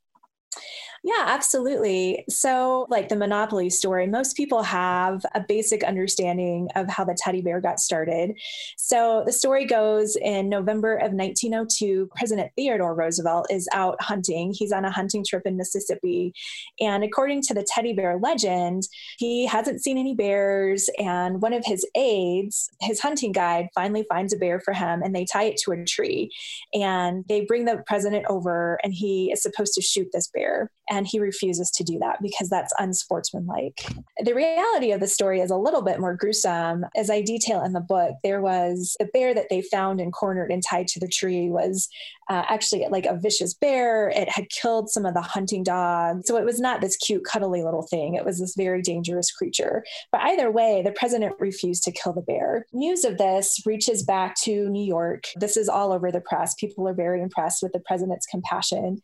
Yeah, 1.02 1.24
absolutely. 1.28 2.24
So, 2.28 2.86
like 2.90 3.08
the 3.08 3.16
Monopoly 3.16 3.70
story, 3.70 4.06
most 4.06 4.36
people 4.36 4.62
have 4.62 5.24
a 5.34 5.40
basic 5.40 5.82
understanding 5.82 6.68
of 6.76 6.88
how 6.90 7.04
the 7.06 7.16
teddy 7.18 7.40
bear 7.40 7.58
got 7.58 7.80
started. 7.80 8.38
So, 8.76 9.22
the 9.24 9.32
story 9.32 9.64
goes 9.64 10.14
in 10.16 10.50
November 10.50 10.96
of 10.96 11.14
1902, 11.14 12.10
President 12.14 12.52
Theodore 12.54 12.94
Roosevelt 12.94 13.46
is 13.50 13.66
out 13.72 13.96
hunting. 14.02 14.52
He's 14.54 14.72
on 14.72 14.84
a 14.84 14.90
hunting 14.90 15.24
trip 15.26 15.44
in 15.46 15.56
Mississippi. 15.56 16.34
And 16.80 17.02
according 17.02 17.42
to 17.42 17.54
the 17.54 17.66
teddy 17.66 17.94
bear 17.94 18.18
legend, 18.18 18.82
he 19.16 19.46
hasn't 19.46 19.82
seen 19.82 19.96
any 19.96 20.14
bears. 20.14 20.90
And 20.98 21.40
one 21.40 21.54
of 21.54 21.64
his 21.64 21.86
aides, 21.94 22.68
his 22.82 23.00
hunting 23.00 23.32
guide, 23.32 23.68
finally 23.74 24.04
finds 24.10 24.34
a 24.34 24.36
bear 24.36 24.60
for 24.60 24.74
him 24.74 25.00
and 25.02 25.16
they 25.16 25.24
tie 25.24 25.44
it 25.44 25.56
to 25.64 25.72
a 25.72 25.82
tree. 25.82 26.30
And 26.74 27.24
they 27.26 27.46
bring 27.46 27.64
the 27.64 27.82
president 27.86 28.26
over 28.28 28.78
and 28.84 28.92
he 28.92 29.32
is 29.32 29.42
supposed 29.42 29.72
to 29.74 29.82
shoot 29.82 30.08
this 30.12 30.28
bear 30.28 30.70
and 30.90 31.06
he 31.06 31.20
refuses 31.20 31.70
to 31.70 31.84
do 31.84 31.98
that 32.00 32.20
because 32.20 32.48
that's 32.48 32.74
unsportsmanlike. 32.78 33.86
The 34.24 34.34
reality 34.34 34.90
of 34.90 35.00
the 35.00 35.06
story 35.06 35.40
is 35.40 35.50
a 35.50 35.56
little 35.56 35.82
bit 35.82 36.00
more 36.00 36.14
gruesome. 36.14 36.84
As 36.96 37.08
I 37.08 37.22
detail 37.22 37.62
in 37.62 37.72
the 37.72 37.80
book, 37.80 38.16
there 38.24 38.40
was 38.40 38.96
a 39.00 39.04
bear 39.06 39.32
that 39.34 39.48
they 39.48 39.62
found 39.62 40.00
and 40.00 40.12
cornered 40.12 40.50
and 40.50 40.62
tied 40.68 40.88
to 40.88 41.00
the 41.00 41.08
tree 41.08 41.48
was 41.48 41.88
uh, 42.28 42.44
actually 42.48 42.86
like 42.90 43.06
a 43.06 43.16
vicious 43.16 43.54
bear. 43.54 44.08
It 44.10 44.28
had 44.28 44.48
killed 44.50 44.88
some 44.88 45.04
of 45.04 45.14
the 45.14 45.20
hunting 45.20 45.62
dogs. 45.62 46.26
So 46.26 46.36
it 46.36 46.44
was 46.44 46.60
not 46.60 46.80
this 46.80 46.96
cute, 46.96 47.24
cuddly 47.24 47.62
little 47.62 47.82
thing. 47.82 48.14
It 48.14 48.24
was 48.24 48.38
this 48.38 48.54
very 48.56 48.82
dangerous 48.82 49.32
creature. 49.32 49.84
But 50.12 50.22
either 50.22 50.50
way, 50.50 50.82
the 50.82 50.92
president 50.92 51.34
refused 51.38 51.82
to 51.84 51.92
kill 51.92 52.12
the 52.12 52.22
bear. 52.22 52.66
News 52.72 53.04
of 53.04 53.18
this 53.18 53.60
reaches 53.66 54.02
back 54.04 54.36
to 54.42 54.68
New 54.68 54.84
York. 54.84 55.24
This 55.36 55.56
is 55.56 55.68
all 55.68 55.92
over 55.92 56.12
the 56.12 56.20
press. 56.20 56.54
People 56.54 56.86
are 56.88 56.94
very 56.94 57.20
impressed 57.20 57.62
with 57.62 57.72
the 57.72 57.80
president's 57.80 58.26
compassion. 58.26 59.00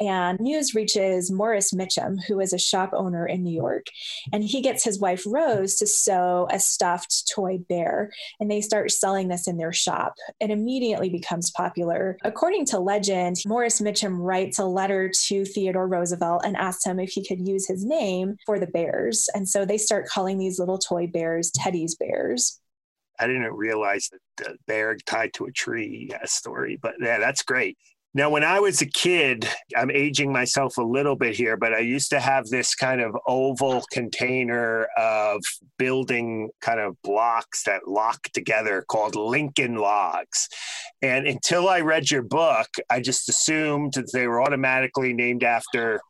And 0.00 0.38
news 0.38 0.74
reaches 0.74 1.27
Morris 1.30 1.72
Mitchum, 1.72 2.16
who 2.26 2.40
is 2.40 2.52
a 2.52 2.58
shop 2.58 2.90
owner 2.92 3.26
in 3.26 3.42
New 3.42 3.54
York. 3.54 3.86
And 4.32 4.44
he 4.44 4.60
gets 4.60 4.84
his 4.84 5.00
wife 5.00 5.24
Rose 5.26 5.76
to 5.76 5.86
sew 5.86 6.48
a 6.50 6.58
stuffed 6.58 7.30
toy 7.32 7.58
bear. 7.58 8.10
And 8.40 8.50
they 8.50 8.60
start 8.60 8.90
selling 8.90 9.28
this 9.28 9.48
in 9.48 9.56
their 9.56 9.72
shop. 9.72 10.14
It 10.40 10.50
immediately 10.50 11.10
becomes 11.10 11.50
popular. 11.50 12.18
According 12.24 12.66
to 12.66 12.78
legend, 12.78 13.36
Morris 13.46 13.80
Mitchum 13.80 14.18
writes 14.18 14.58
a 14.58 14.64
letter 14.64 15.10
to 15.26 15.44
Theodore 15.44 15.88
Roosevelt 15.88 16.42
and 16.44 16.56
asks 16.56 16.84
him 16.84 17.00
if 17.00 17.10
he 17.10 17.26
could 17.26 17.46
use 17.46 17.66
his 17.66 17.84
name 17.84 18.36
for 18.46 18.58
the 18.58 18.66
bears. 18.66 19.28
And 19.34 19.48
so 19.48 19.64
they 19.64 19.78
start 19.78 20.06
calling 20.08 20.38
these 20.38 20.58
little 20.58 20.78
toy 20.78 21.06
bears 21.06 21.50
Teddy's 21.50 21.96
Bears. 21.96 22.60
I 23.18 23.26
didn't 23.26 23.52
realize 23.52 24.10
that 24.12 24.20
the 24.36 24.56
bear 24.66 24.96
tied 24.96 25.34
to 25.34 25.46
a 25.46 25.52
tree 25.52 26.10
story, 26.24 26.78
but 26.80 26.94
yeah, 27.00 27.18
that's 27.18 27.42
great. 27.42 27.76
Now, 28.14 28.30
when 28.30 28.42
I 28.42 28.58
was 28.58 28.80
a 28.80 28.86
kid, 28.86 29.46
I'm 29.76 29.90
aging 29.90 30.32
myself 30.32 30.78
a 30.78 30.82
little 30.82 31.14
bit 31.14 31.36
here, 31.36 31.58
but 31.58 31.74
I 31.74 31.80
used 31.80 32.08
to 32.10 32.20
have 32.20 32.46
this 32.46 32.74
kind 32.74 33.02
of 33.02 33.14
oval 33.26 33.84
container 33.92 34.88
of 34.96 35.42
building 35.78 36.48
kind 36.62 36.80
of 36.80 36.96
blocks 37.02 37.64
that 37.64 37.86
lock 37.86 38.22
together 38.32 38.82
called 38.88 39.14
Lincoln 39.14 39.76
logs. 39.76 40.48
And 41.02 41.26
until 41.26 41.68
I 41.68 41.80
read 41.80 42.10
your 42.10 42.22
book, 42.22 42.68
I 42.88 43.00
just 43.00 43.28
assumed 43.28 43.92
that 43.94 44.10
they 44.12 44.26
were 44.26 44.42
automatically 44.42 45.12
named 45.12 45.44
after 45.44 46.00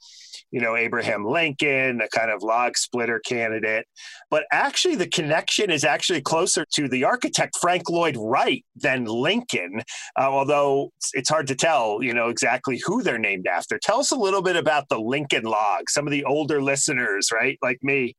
you 0.50 0.60
know, 0.60 0.76
Abraham 0.76 1.24
Lincoln, 1.24 2.00
a 2.00 2.08
kind 2.08 2.30
of 2.30 2.42
log 2.42 2.76
splitter 2.76 3.20
candidate. 3.20 3.86
But 4.30 4.44
actually, 4.50 4.96
the 4.96 5.08
connection 5.08 5.70
is 5.70 5.84
actually 5.84 6.22
closer 6.22 6.64
to 6.74 6.88
the 6.88 7.04
architect 7.04 7.56
Frank 7.60 7.88
Lloyd 7.90 8.16
Wright 8.18 8.64
than 8.76 9.04
Lincoln, 9.04 9.82
uh, 10.18 10.28
although 10.28 10.90
it's 11.12 11.28
hard 11.28 11.46
to 11.48 11.54
tell, 11.54 12.02
you 12.02 12.14
know, 12.14 12.28
exactly 12.28 12.80
who 12.84 13.02
they're 13.02 13.18
named 13.18 13.46
after. 13.46 13.78
Tell 13.78 14.00
us 14.00 14.10
a 14.10 14.16
little 14.16 14.42
bit 14.42 14.56
about 14.56 14.88
the 14.88 14.98
Lincoln 14.98 15.44
log. 15.44 15.90
Some 15.90 16.06
of 16.06 16.10
the 16.10 16.24
older 16.24 16.62
listeners, 16.62 17.28
right, 17.32 17.58
like 17.62 17.78
me, 17.82 18.14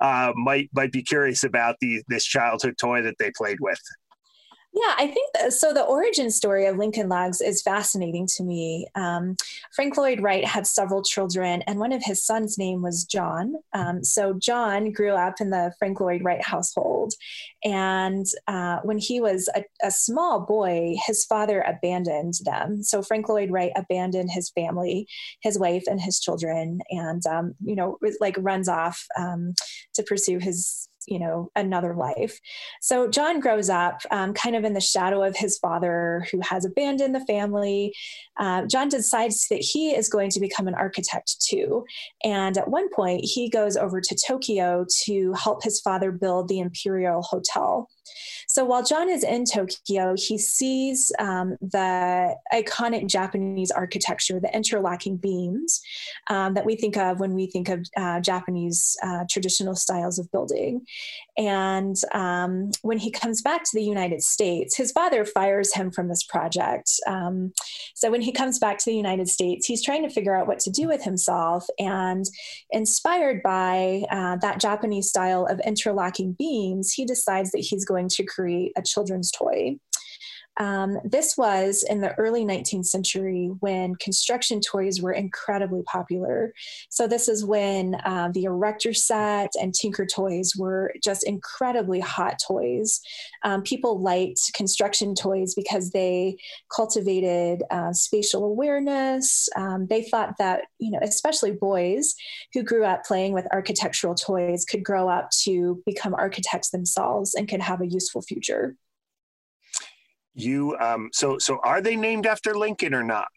uh, 0.00 0.32
might 0.36 0.70
might 0.74 0.92
be 0.92 1.02
curious 1.02 1.44
about 1.44 1.76
the 1.80 2.02
this 2.08 2.24
childhood 2.24 2.76
toy 2.78 3.02
that 3.02 3.16
they 3.18 3.30
played 3.36 3.58
with. 3.60 3.80
Yeah, 4.72 4.94
I 4.96 5.08
think 5.08 5.32
that, 5.34 5.52
so. 5.52 5.74
The 5.74 5.82
origin 5.82 6.30
story 6.30 6.66
of 6.66 6.76
Lincoln 6.76 7.08
Logs 7.08 7.40
is 7.40 7.60
fascinating 7.60 8.28
to 8.36 8.44
me. 8.44 8.86
Um, 8.94 9.36
Frank 9.74 9.96
Lloyd 9.96 10.20
Wright 10.20 10.44
had 10.44 10.64
several 10.64 11.02
children, 11.02 11.62
and 11.62 11.80
one 11.80 11.90
of 11.90 12.04
his 12.04 12.24
sons' 12.24 12.56
name 12.56 12.80
was 12.80 13.04
John. 13.04 13.54
Um, 13.72 14.04
so 14.04 14.32
John 14.34 14.92
grew 14.92 15.14
up 15.14 15.40
in 15.40 15.50
the 15.50 15.72
Frank 15.78 15.98
Lloyd 15.98 16.22
Wright 16.22 16.42
household, 16.44 17.14
and 17.64 18.26
uh, 18.46 18.78
when 18.84 18.98
he 18.98 19.20
was 19.20 19.48
a, 19.56 19.64
a, 19.82 19.90
small 19.90 20.40
boy, 20.46 20.94
his 21.04 21.24
father 21.24 21.62
abandoned 21.62 22.34
them. 22.44 22.84
So 22.84 23.02
Frank 23.02 23.28
Lloyd 23.28 23.50
Wright 23.50 23.72
abandoned 23.74 24.30
his 24.30 24.50
family, 24.50 25.08
his 25.40 25.58
wife, 25.58 25.84
and 25.88 26.00
his 26.00 26.20
children, 26.20 26.80
and 26.90 27.26
um, 27.26 27.54
you 27.64 27.74
know, 27.74 27.98
like 28.20 28.36
runs 28.38 28.68
off 28.68 29.04
um, 29.18 29.54
to 29.94 30.04
pursue 30.04 30.38
his 30.38 30.89
you 31.06 31.18
know 31.18 31.50
another 31.56 31.94
life. 31.94 32.38
So 32.80 33.08
john 33.08 33.40
grows 33.40 33.70
up 33.70 34.00
um, 34.10 34.34
kind 34.34 34.56
of 34.56 34.64
in 34.64 34.74
the 34.74 34.80
shadow 34.80 35.22
of 35.22 35.36
his 35.36 35.58
father 35.58 36.26
who 36.30 36.40
has 36.40 36.64
abandoned 36.64 37.14
the 37.14 37.24
family. 37.26 37.94
Uh, 38.38 38.66
john 38.66 38.88
decides 38.88 39.46
that 39.48 39.60
he 39.60 39.90
is 39.90 40.08
going 40.08 40.30
to 40.30 40.40
become 40.40 40.68
an 40.68 40.74
architect 40.74 41.36
too. 41.40 41.84
And 42.24 42.56
at 42.56 42.68
one 42.68 42.88
point 42.94 43.22
he 43.24 43.48
goes 43.48 43.76
over 43.76 44.00
to 44.00 44.18
tokyo 44.26 44.84
to 45.04 45.32
help 45.34 45.62
his 45.62 45.80
father 45.80 46.12
build 46.12 46.48
the 46.48 46.60
imperial 46.60 47.22
hotel 47.22 47.88
so 48.46 48.64
while 48.64 48.82
John 48.82 49.08
is 49.08 49.22
in 49.22 49.44
Tokyo, 49.44 50.14
he 50.16 50.38
sees 50.38 51.12
um, 51.18 51.56
the 51.60 52.34
iconic 52.52 53.06
Japanese 53.06 53.70
architecture, 53.70 54.40
the 54.40 54.54
interlocking 54.54 55.16
beams 55.16 55.80
um, 56.28 56.54
that 56.54 56.66
we 56.66 56.76
think 56.76 56.96
of 56.96 57.20
when 57.20 57.34
we 57.34 57.46
think 57.46 57.68
of 57.68 57.86
uh, 57.96 58.20
Japanese 58.20 58.96
uh, 59.02 59.24
traditional 59.30 59.76
styles 59.76 60.18
of 60.18 60.30
building. 60.32 60.82
And 61.36 61.96
um, 62.12 62.70
when 62.82 62.98
he 62.98 63.10
comes 63.10 63.40
back 63.40 63.62
to 63.64 63.70
the 63.72 63.84
United 63.84 64.22
States, 64.22 64.76
his 64.76 64.92
father 64.92 65.24
fires 65.24 65.72
him 65.74 65.90
from 65.90 66.08
this 66.08 66.24
project. 66.24 66.90
Um, 67.06 67.52
so 67.94 68.10
when 68.10 68.20
he 68.20 68.32
comes 68.32 68.58
back 68.58 68.78
to 68.78 68.84
the 68.86 68.96
United 68.96 69.28
States, 69.28 69.66
he's 69.66 69.84
trying 69.84 70.02
to 70.02 70.12
figure 70.12 70.34
out 70.34 70.46
what 70.46 70.58
to 70.60 70.70
do 70.70 70.88
with 70.88 71.02
himself. 71.04 71.66
And 71.78 72.24
inspired 72.70 73.42
by 73.42 74.02
uh, 74.10 74.36
that 74.36 74.60
Japanese 74.60 75.08
style 75.08 75.46
of 75.46 75.60
interlocking 75.60 76.32
beams, 76.32 76.92
he 76.92 77.04
decides 77.04 77.50
that 77.52 77.58
he's 77.58 77.84
going 77.84 77.99
to 78.08 78.24
create 78.24 78.72
a 78.76 78.82
children's 78.82 79.30
toy. 79.30 79.76
Um, 80.58 80.98
this 81.04 81.36
was 81.38 81.84
in 81.88 82.00
the 82.00 82.14
early 82.18 82.44
19th 82.44 82.86
century 82.86 83.50
when 83.60 83.94
construction 83.96 84.60
toys 84.60 85.00
were 85.00 85.12
incredibly 85.12 85.82
popular. 85.84 86.52
So, 86.90 87.06
this 87.06 87.28
is 87.28 87.44
when 87.44 87.94
uh, 88.04 88.30
the 88.32 88.44
Erector 88.44 88.92
set 88.92 89.52
and 89.60 89.72
Tinker 89.72 90.06
toys 90.06 90.52
were 90.58 90.92
just 91.02 91.26
incredibly 91.26 92.00
hot 92.00 92.38
toys. 92.46 93.00
Um, 93.42 93.62
people 93.62 94.00
liked 94.00 94.52
construction 94.54 95.14
toys 95.14 95.54
because 95.54 95.90
they 95.90 96.36
cultivated 96.74 97.62
uh, 97.70 97.92
spatial 97.92 98.44
awareness. 98.44 99.48
Um, 99.56 99.86
they 99.88 100.02
thought 100.02 100.34
that, 100.38 100.64
you 100.78 100.90
know, 100.90 100.98
especially 101.02 101.52
boys 101.52 102.14
who 102.52 102.62
grew 102.62 102.84
up 102.84 103.04
playing 103.04 103.32
with 103.32 103.46
architectural 103.52 104.14
toys 104.14 104.64
could 104.64 104.84
grow 104.84 105.08
up 105.08 105.30
to 105.44 105.82
become 105.86 106.14
architects 106.14 106.70
themselves 106.70 107.34
and 107.34 107.48
could 107.48 107.60
have 107.60 107.80
a 107.80 107.86
useful 107.86 108.20
future 108.20 108.76
you 110.34 110.76
um, 110.78 111.10
so 111.12 111.38
so 111.38 111.58
are 111.62 111.80
they 111.80 111.96
named 111.96 112.26
after 112.26 112.56
Lincoln 112.56 112.94
or 112.94 113.02
not? 113.02 113.28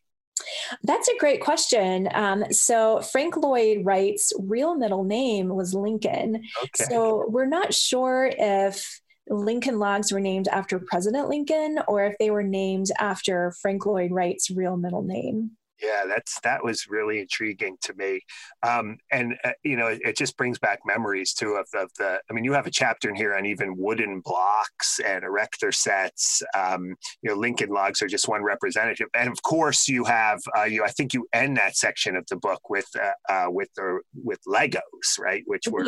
That's 0.83 1.07
a 1.07 1.17
great 1.19 1.41
question. 1.41 2.09
Um, 2.13 2.45
so 2.51 3.01
Frank 3.01 3.37
Lloyd 3.37 3.85
Wright's 3.85 4.33
real 4.39 4.75
middle 4.75 5.03
name 5.03 5.49
was 5.49 5.73
Lincoln. 5.73 6.43
Okay. 6.63 6.85
So 6.89 7.25
we're 7.27 7.45
not 7.45 7.73
sure 7.73 8.31
if 8.37 8.99
Lincoln 9.29 9.79
logs 9.79 10.11
were 10.11 10.19
named 10.19 10.47
after 10.47 10.79
President 10.79 11.29
Lincoln 11.29 11.79
or 11.87 12.05
if 12.05 12.15
they 12.19 12.29
were 12.29 12.43
named 12.43 12.87
after 12.99 13.53
Frank 13.61 13.85
Lloyd 13.85 14.11
Wright's 14.11 14.49
real 14.49 14.75
middle 14.75 15.03
name. 15.03 15.51
Yeah, 15.83 16.03
that's 16.07 16.39
that 16.41 16.63
was 16.63 16.87
really 16.87 17.19
intriguing 17.19 17.75
to 17.81 17.93
me, 17.95 18.21
um, 18.65 18.97
and 19.11 19.35
uh, 19.43 19.51
you 19.63 19.75
know, 19.75 19.87
it, 19.87 20.01
it, 20.05 20.17
just 20.17 20.37
brings 20.37 20.57
back 20.57 20.79
memories 20.85 21.33
too 21.33 21.55
of, 21.55 21.67
of, 21.73 21.89
the. 21.97 22.21
I 22.29 22.33
mean, 22.33 22.45
you 22.45 22.53
have 22.53 22.67
a 22.67 22.71
chapter 22.71 23.09
in 23.09 23.15
here 23.15 23.35
on 23.35 23.45
even 23.45 23.75
wooden 23.75 24.21
blocks 24.23 25.01
and 25.05 25.25
erector 25.25 25.73
sets. 25.73 26.41
Um, 26.55 26.95
you 27.21 27.29
know, 27.29 27.35
Lincoln 27.35 27.69
logs 27.69 28.01
are 28.01 28.07
just 28.07 28.29
one 28.29 28.43
representative, 28.43 29.07
and 29.13 29.29
of 29.29 29.41
course, 29.41 29.89
you 29.89 30.05
have 30.05 30.39
uh, 30.57 30.63
you. 30.63 30.85
I 30.85 30.89
think 30.89 31.13
you 31.13 31.27
end 31.33 31.57
that 31.57 31.75
section 31.75 32.15
of 32.15 32.25
the 32.29 32.37
book 32.37 32.69
with 32.69 32.87
uh, 32.97 33.11
uh 33.29 33.47
with 33.49 33.69
the 33.75 33.99
with 34.23 34.39
Legos, 34.47 34.79
right? 35.19 35.43
Which 35.47 35.67
were 35.69 35.83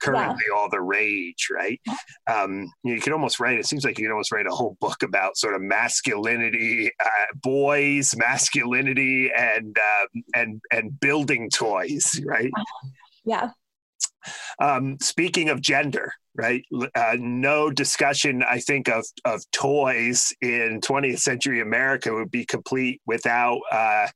currently 0.00 0.44
yeah. 0.48 0.56
all 0.56 0.68
the 0.70 0.80
rage, 0.80 1.48
right? 1.52 1.80
Um, 2.30 2.70
you, 2.84 2.90
know, 2.90 2.94
you 2.94 3.00
could 3.00 3.12
almost 3.12 3.40
write. 3.40 3.58
It 3.58 3.66
seems 3.66 3.84
like 3.84 3.98
you 3.98 4.04
could 4.06 4.12
almost 4.12 4.30
write 4.30 4.46
a 4.46 4.54
whole 4.54 4.76
book 4.80 5.02
about 5.02 5.36
sort 5.36 5.54
of 5.54 5.62
masculinity, 5.62 6.92
uh, 7.04 7.34
boys, 7.42 8.14
masculinity 8.16 9.23
and 9.32 9.76
uh, 9.78 10.20
and 10.34 10.60
and 10.70 10.98
building 11.00 11.50
toys, 11.50 12.20
right? 12.24 12.50
Yeah. 13.24 13.50
Um, 14.58 14.96
speaking 15.00 15.48
of 15.48 15.60
gender, 15.60 16.12
right? 16.36 16.64
Uh, 16.94 17.16
no 17.18 17.70
discussion, 17.70 18.42
I 18.48 18.58
think, 18.58 18.88
of, 18.88 19.06
of 19.24 19.42
toys 19.52 20.32
in 20.40 20.80
20th 20.80 21.20
century 21.20 21.60
America 21.60 22.12
would 22.12 22.30
be 22.30 22.44
complete 22.44 23.00
without 23.06 23.60
uh, 23.70 24.08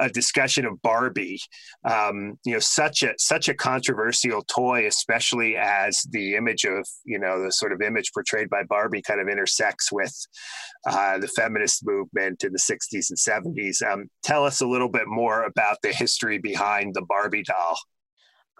a 0.00 0.10
discussion 0.10 0.66
of 0.66 0.82
Barbie. 0.82 1.38
Um, 1.84 2.38
you 2.44 2.54
know, 2.54 2.58
such 2.58 3.02
a 3.02 3.14
such 3.18 3.48
a 3.48 3.54
controversial 3.54 4.42
toy, 4.42 4.86
especially 4.86 5.56
as 5.56 6.04
the 6.10 6.34
image 6.34 6.64
of 6.64 6.86
you 7.04 7.18
know 7.18 7.42
the 7.42 7.52
sort 7.52 7.72
of 7.72 7.82
image 7.82 8.12
portrayed 8.12 8.50
by 8.50 8.64
Barbie 8.64 9.02
kind 9.02 9.20
of 9.20 9.28
intersects 9.28 9.92
with 9.92 10.14
uh, 10.86 11.18
the 11.18 11.28
feminist 11.28 11.86
movement 11.86 12.42
in 12.42 12.52
the 12.52 12.58
60s 12.58 13.10
and 13.10 13.56
70s. 13.56 13.82
Um, 13.82 14.10
tell 14.24 14.44
us 14.44 14.60
a 14.60 14.66
little 14.66 14.88
bit 14.88 15.06
more 15.06 15.44
about 15.44 15.78
the 15.82 15.92
history 15.92 16.38
behind 16.38 16.94
the 16.94 17.02
Barbie 17.02 17.44
doll. 17.44 17.76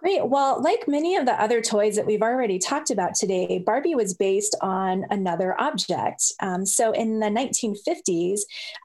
Great. 0.01 0.27
Well, 0.27 0.59
like 0.63 0.87
many 0.87 1.15
of 1.15 1.27
the 1.27 1.39
other 1.39 1.61
toys 1.61 1.95
that 1.95 2.07
we've 2.07 2.23
already 2.23 2.57
talked 2.57 2.89
about 2.89 3.13
today, 3.13 3.59
Barbie 3.63 3.93
was 3.93 4.15
based 4.15 4.55
on 4.59 5.05
another 5.11 5.55
object. 5.61 6.33
Um, 6.39 6.65
so 6.65 6.91
in 6.91 7.19
the 7.19 7.27
1950s, 7.27 8.39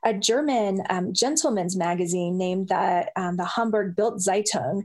a 0.04 0.12
German 0.12 0.82
um, 0.90 1.14
gentleman's 1.14 1.74
magazine 1.74 2.36
named 2.36 2.68
the, 2.68 3.10
um, 3.16 3.38
the 3.38 3.46
Hamburg 3.46 3.96
Bild 3.96 4.18
Zeitung 4.18 4.84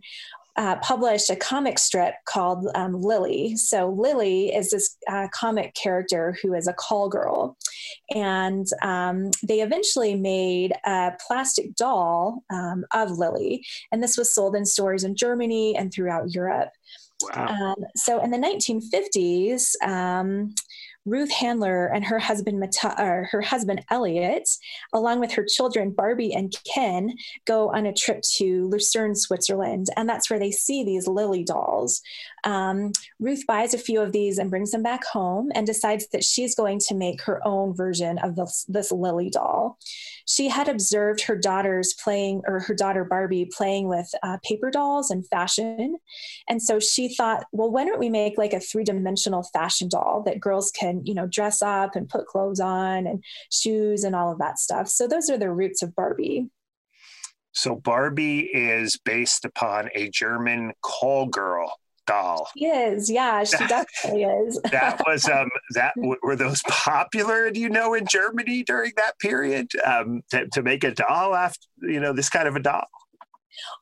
uh, 0.57 0.75
published 0.77 1.29
a 1.29 1.35
comic 1.35 1.79
strip 1.79 2.13
called 2.27 2.67
um, 2.75 2.93
Lilli. 2.93 3.57
So 3.57 3.89
Lilli 3.89 4.55
is 4.55 4.71
this 4.71 4.97
uh, 5.09 5.27
comic 5.33 5.73
character 5.75 6.37
who 6.41 6.53
is 6.53 6.67
a 6.67 6.73
call 6.73 7.09
girl, 7.09 7.57
and 8.13 8.67
um, 8.81 9.31
they 9.43 9.61
eventually 9.61 10.15
made 10.15 10.73
a 10.85 11.13
plastic 11.25 11.75
doll 11.75 12.43
um, 12.49 12.85
of 12.93 13.11
Lilli, 13.11 13.61
and 13.91 14.03
this 14.03 14.17
was 14.17 14.33
sold 14.33 14.55
in 14.55 14.65
stores 14.65 15.03
in 15.03 15.15
Germany 15.15 15.75
and 15.75 15.93
throughout 15.93 16.33
Europe. 16.33 16.69
Wow. 17.23 17.47
Um, 17.47 17.85
so 17.95 18.21
in 18.23 18.31
the 18.31 18.37
1950s, 18.37 19.73
Ruth 21.05 21.31
Handler 21.31 21.87
and 21.87 22.05
her 22.05 22.19
husband, 22.19 22.59
Mata- 22.59 23.27
her 23.31 23.41
husband 23.41 23.83
Elliot, 23.89 24.47
along 24.93 25.19
with 25.19 25.31
her 25.31 25.45
children 25.47 25.91
Barbie 25.91 26.33
and 26.33 26.53
Ken, 26.71 27.15
go 27.45 27.69
on 27.73 27.87
a 27.87 27.93
trip 27.93 28.21
to 28.37 28.67
Lucerne, 28.67 29.15
Switzerland, 29.15 29.87
and 29.95 30.07
that's 30.07 30.29
where 30.29 30.39
they 30.39 30.51
see 30.51 30.83
these 30.83 31.07
Lilli 31.07 31.43
dolls. 31.43 32.01
Um, 32.43 32.91
Ruth 33.19 33.45
buys 33.47 33.73
a 33.73 33.79
few 33.79 33.99
of 33.99 34.11
these 34.11 34.37
and 34.37 34.51
brings 34.51 34.71
them 34.71 34.83
back 34.83 35.03
home, 35.05 35.51
and 35.55 35.65
decides 35.65 36.07
that 36.09 36.23
she's 36.23 36.53
going 36.53 36.79
to 36.87 36.95
make 36.95 37.21
her 37.23 37.45
own 37.47 37.75
version 37.75 38.19
of 38.19 38.35
this, 38.35 38.65
this 38.67 38.91
Lilli 38.91 39.31
doll. 39.31 39.79
She 40.27 40.49
had 40.49 40.67
observed 40.67 41.21
her 41.21 41.35
daughters 41.35 41.93
playing, 41.93 42.43
or 42.47 42.59
her 42.59 42.75
daughter 42.75 43.03
Barbie 43.03 43.49
playing 43.51 43.87
with 43.87 44.09
uh, 44.21 44.37
paper 44.43 44.69
dolls 44.69 45.09
and 45.09 45.27
fashion, 45.27 45.97
and 46.47 46.61
so 46.61 46.79
she 46.79 47.15
thought, 47.15 47.45
well, 47.51 47.71
why 47.71 47.85
don't 47.85 47.99
we 47.99 48.09
make 48.09 48.37
like 48.37 48.53
a 48.53 48.59
three 48.59 48.83
dimensional 48.83 49.43
fashion 49.51 49.89
doll 49.89 50.21
that 50.25 50.39
girls 50.39 50.71
can 50.71 50.90
and 50.91 51.07
you 51.07 51.15
know 51.15 51.25
dress 51.25 51.61
up 51.61 51.95
and 51.95 52.07
put 52.07 52.27
clothes 52.27 52.59
on 52.59 53.07
and 53.07 53.23
shoes 53.51 54.03
and 54.03 54.15
all 54.15 54.31
of 54.31 54.37
that 54.39 54.59
stuff. 54.59 54.87
So 54.87 55.07
those 55.07 55.29
are 55.29 55.37
the 55.37 55.51
roots 55.51 55.81
of 55.81 55.95
barbie. 55.95 56.49
So 57.53 57.75
barbie 57.75 58.41
is 58.53 58.97
based 59.03 59.45
upon 59.45 59.89
a 59.95 60.09
german 60.09 60.73
call 60.81 61.25
girl 61.25 61.73
doll. 62.07 62.49
She 62.57 62.65
is. 62.65 63.09
Yeah 63.09 63.43
she 63.43 63.65
definitely 63.67 64.23
is. 64.23 64.59
that 64.71 65.01
was 65.05 65.27
um 65.27 65.49
that 65.73 65.93
were 66.23 66.35
those 66.35 66.61
popular 66.67 67.51
do 67.51 67.59
you 67.59 67.69
know 67.69 67.93
in 67.93 68.05
germany 68.05 68.63
during 68.63 68.91
that 68.97 69.17
period 69.19 69.67
um 69.85 70.21
to, 70.31 70.47
to 70.49 70.63
make 70.63 70.83
a 70.83 70.91
doll 70.91 71.35
after 71.35 71.67
you 71.81 71.99
know 71.99 72.13
this 72.13 72.29
kind 72.29 72.47
of 72.47 72.55
a 72.55 72.59
doll 72.59 72.87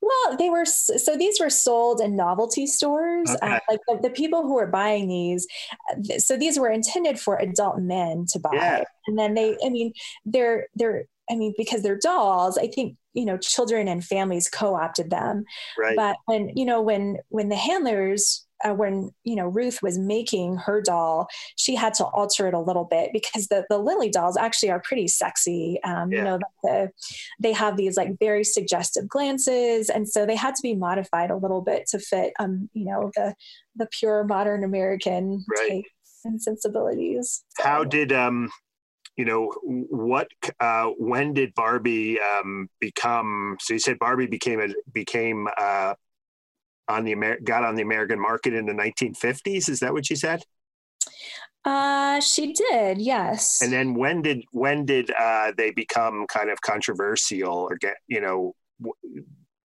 well, 0.01 0.37
they 0.37 0.49
were 0.49 0.65
so 0.65 1.15
these 1.15 1.39
were 1.39 1.49
sold 1.49 2.01
in 2.01 2.15
novelty 2.15 2.67
stores. 2.67 3.29
Uh, 3.29 3.35
okay. 3.43 3.55
Uh, 3.55 3.59
like 3.69 3.79
the, 3.87 4.09
the, 4.09 4.09
people 4.09 4.43
who 4.43 4.55
were 4.55 4.67
buying 4.67 5.07
these, 5.07 5.47
uh, 5.91 6.17
so 6.17 6.37
these 6.37 6.59
were 6.59 6.69
intended 6.69 7.19
for 7.19 7.37
adult 7.37 7.79
men 7.79 8.25
to 8.31 8.39
buy, 8.39 8.51
yeah. 8.53 8.83
and 9.07 9.17
then 9.17 9.33
they, 9.33 9.57
I 9.65 9.69
mean, 9.69 9.93
they're 10.25 10.67
they're, 10.75 11.05
I 11.29 11.35
mean, 11.35 11.53
because 11.57 11.81
they're 11.81 11.99
dolls. 11.99 12.57
I 12.57 12.67
think 12.67 12.97
you 13.13 13.25
know 13.25 13.37
children 13.37 13.87
and 13.87 14.03
families 14.03 14.49
co-opted 14.49 15.09
them. 15.09 15.45
Right. 15.77 15.95
But 15.95 16.17
when 16.25 16.51
you 16.55 16.65
know 16.65 16.81
when 16.81 17.17
when 17.29 17.49
the 17.49 17.55
handlers 17.55 18.45
uh, 18.63 18.73
when 18.73 19.11
you 19.23 19.35
know 19.35 19.47
Ruth 19.47 19.81
was 19.81 19.97
making 19.97 20.57
her 20.57 20.81
doll, 20.81 21.27
she 21.55 21.75
had 21.75 21.93
to 21.95 22.05
alter 22.05 22.47
it 22.47 22.53
a 22.53 22.59
little 22.59 22.85
bit 22.85 23.11
because 23.13 23.47
the 23.47 23.65
the 23.69 23.79
Lilli 23.79 24.11
dolls 24.11 24.37
actually 24.37 24.71
are 24.71 24.81
pretty 24.81 25.07
sexy. 25.07 25.79
Um, 25.83 26.11
yeah. 26.11 26.17
You 26.17 26.23
know, 26.23 26.39
the, 26.63 26.91
they 27.39 27.53
have 27.53 27.77
these 27.77 27.97
like 27.97 28.17
very 28.19 28.43
suggestive 28.43 29.07
glances, 29.07 29.89
and 29.89 30.07
so 30.07 30.25
they 30.25 30.35
had 30.35 30.55
to 30.55 30.61
be 30.61 30.75
modified 30.75 31.31
a 31.31 31.37
little 31.37 31.61
bit 31.61 31.87
to 31.87 31.99
fit, 31.99 32.33
um, 32.39 32.69
you 32.73 32.85
know, 32.85 33.11
the 33.15 33.35
the 33.75 33.87
pure 33.87 34.23
modern 34.23 34.63
American 34.63 35.45
right. 35.57 35.83
and 36.25 36.41
sensibilities. 36.41 37.43
So. 37.57 37.63
How 37.63 37.83
did 37.83 38.11
um 38.11 38.49
you 39.19 39.25
know 39.25 39.51
what 39.89 40.29
uh, 40.61 40.85
when 40.97 41.33
did 41.33 41.53
barbie 41.53 42.17
um, 42.21 42.69
become 42.79 43.57
so 43.59 43.73
you 43.73 43.79
said 43.79 43.99
barbie 43.99 44.27
became 44.27 44.61
a 44.61 44.69
became 44.93 45.45
uh, 45.57 45.93
on 46.89 47.05
the 47.05 47.11
Amer- 47.11 47.39
got 47.41 47.63
on 47.63 47.75
the 47.75 47.81
American 47.81 48.19
market 48.19 48.53
in 48.53 48.65
the 48.65 48.73
1950s. 48.73 49.69
Is 49.69 49.79
that 49.79 49.93
what 49.93 50.05
she 50.05 50.15
said? 50.15 50.43
Uh, 51.65 52.19
she 52.19 52.53
did, 52.53 52.99
yes. 52.99 53.61
And 53.61 53.71
then 53.71 53.93
when 53.93 54.21
did 54.21 54.43
when 54.51 54.85
did 54.85 55.11
uh, 55.11 55.51
they 55.57 55.71
become 55.71 56.25
kind 56.27 56.49
of 56.49 56.61
controversial 56.61 57.53
or 57.53 57.75
get 57.75 57.95
you 58.07 58.21
know 58.21 58.53
wh- 58.83 59.19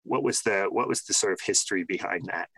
what 0.05 0.23
was 0.23 0.41
the 0.41 0.67
what 0.71 0.89
was 0.89 1.03
the 1.03 1.15
sort 1.15 1.33
of 1.33 1.41
history 1.41 1.85
behind 1.85 2.27
that? 2.27 2.49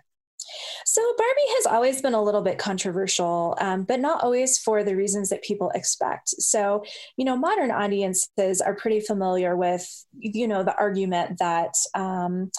So 0.84 1.02
Barbie 1.16 1.54
has 1.56 1.66
always 1.66 2.02
been 2.02 2.14
a 2.14 2.22
little 2.22 2.42
bit 2.42 2.58
controversial, 2.58 3.56
um, 3.60 3.84
but 3.84 4.00
not 4.00 4.22
always 4.22 4.58
for 4.58 4.84
the 4.84 4.94
reasons 4.94 5.30
that 5.30 5.42
people 5.42 5.70
expect. 5.74 6.28
So, 6.28 6.84
you 7.16 7.24
know, 7.24 7.36
modern 7.36 7.70
audiences 7.70 8.60
are 8.60 8.74
pretty 8.74 9.00
familiar 9.00 9.56
with, 9.56 9.86
you 10.18 10.46
know, 10.46 10.62
the 10.62 10.76
argument 10.76 11.38
that, 11.38 11.74
um, 11.94 12.50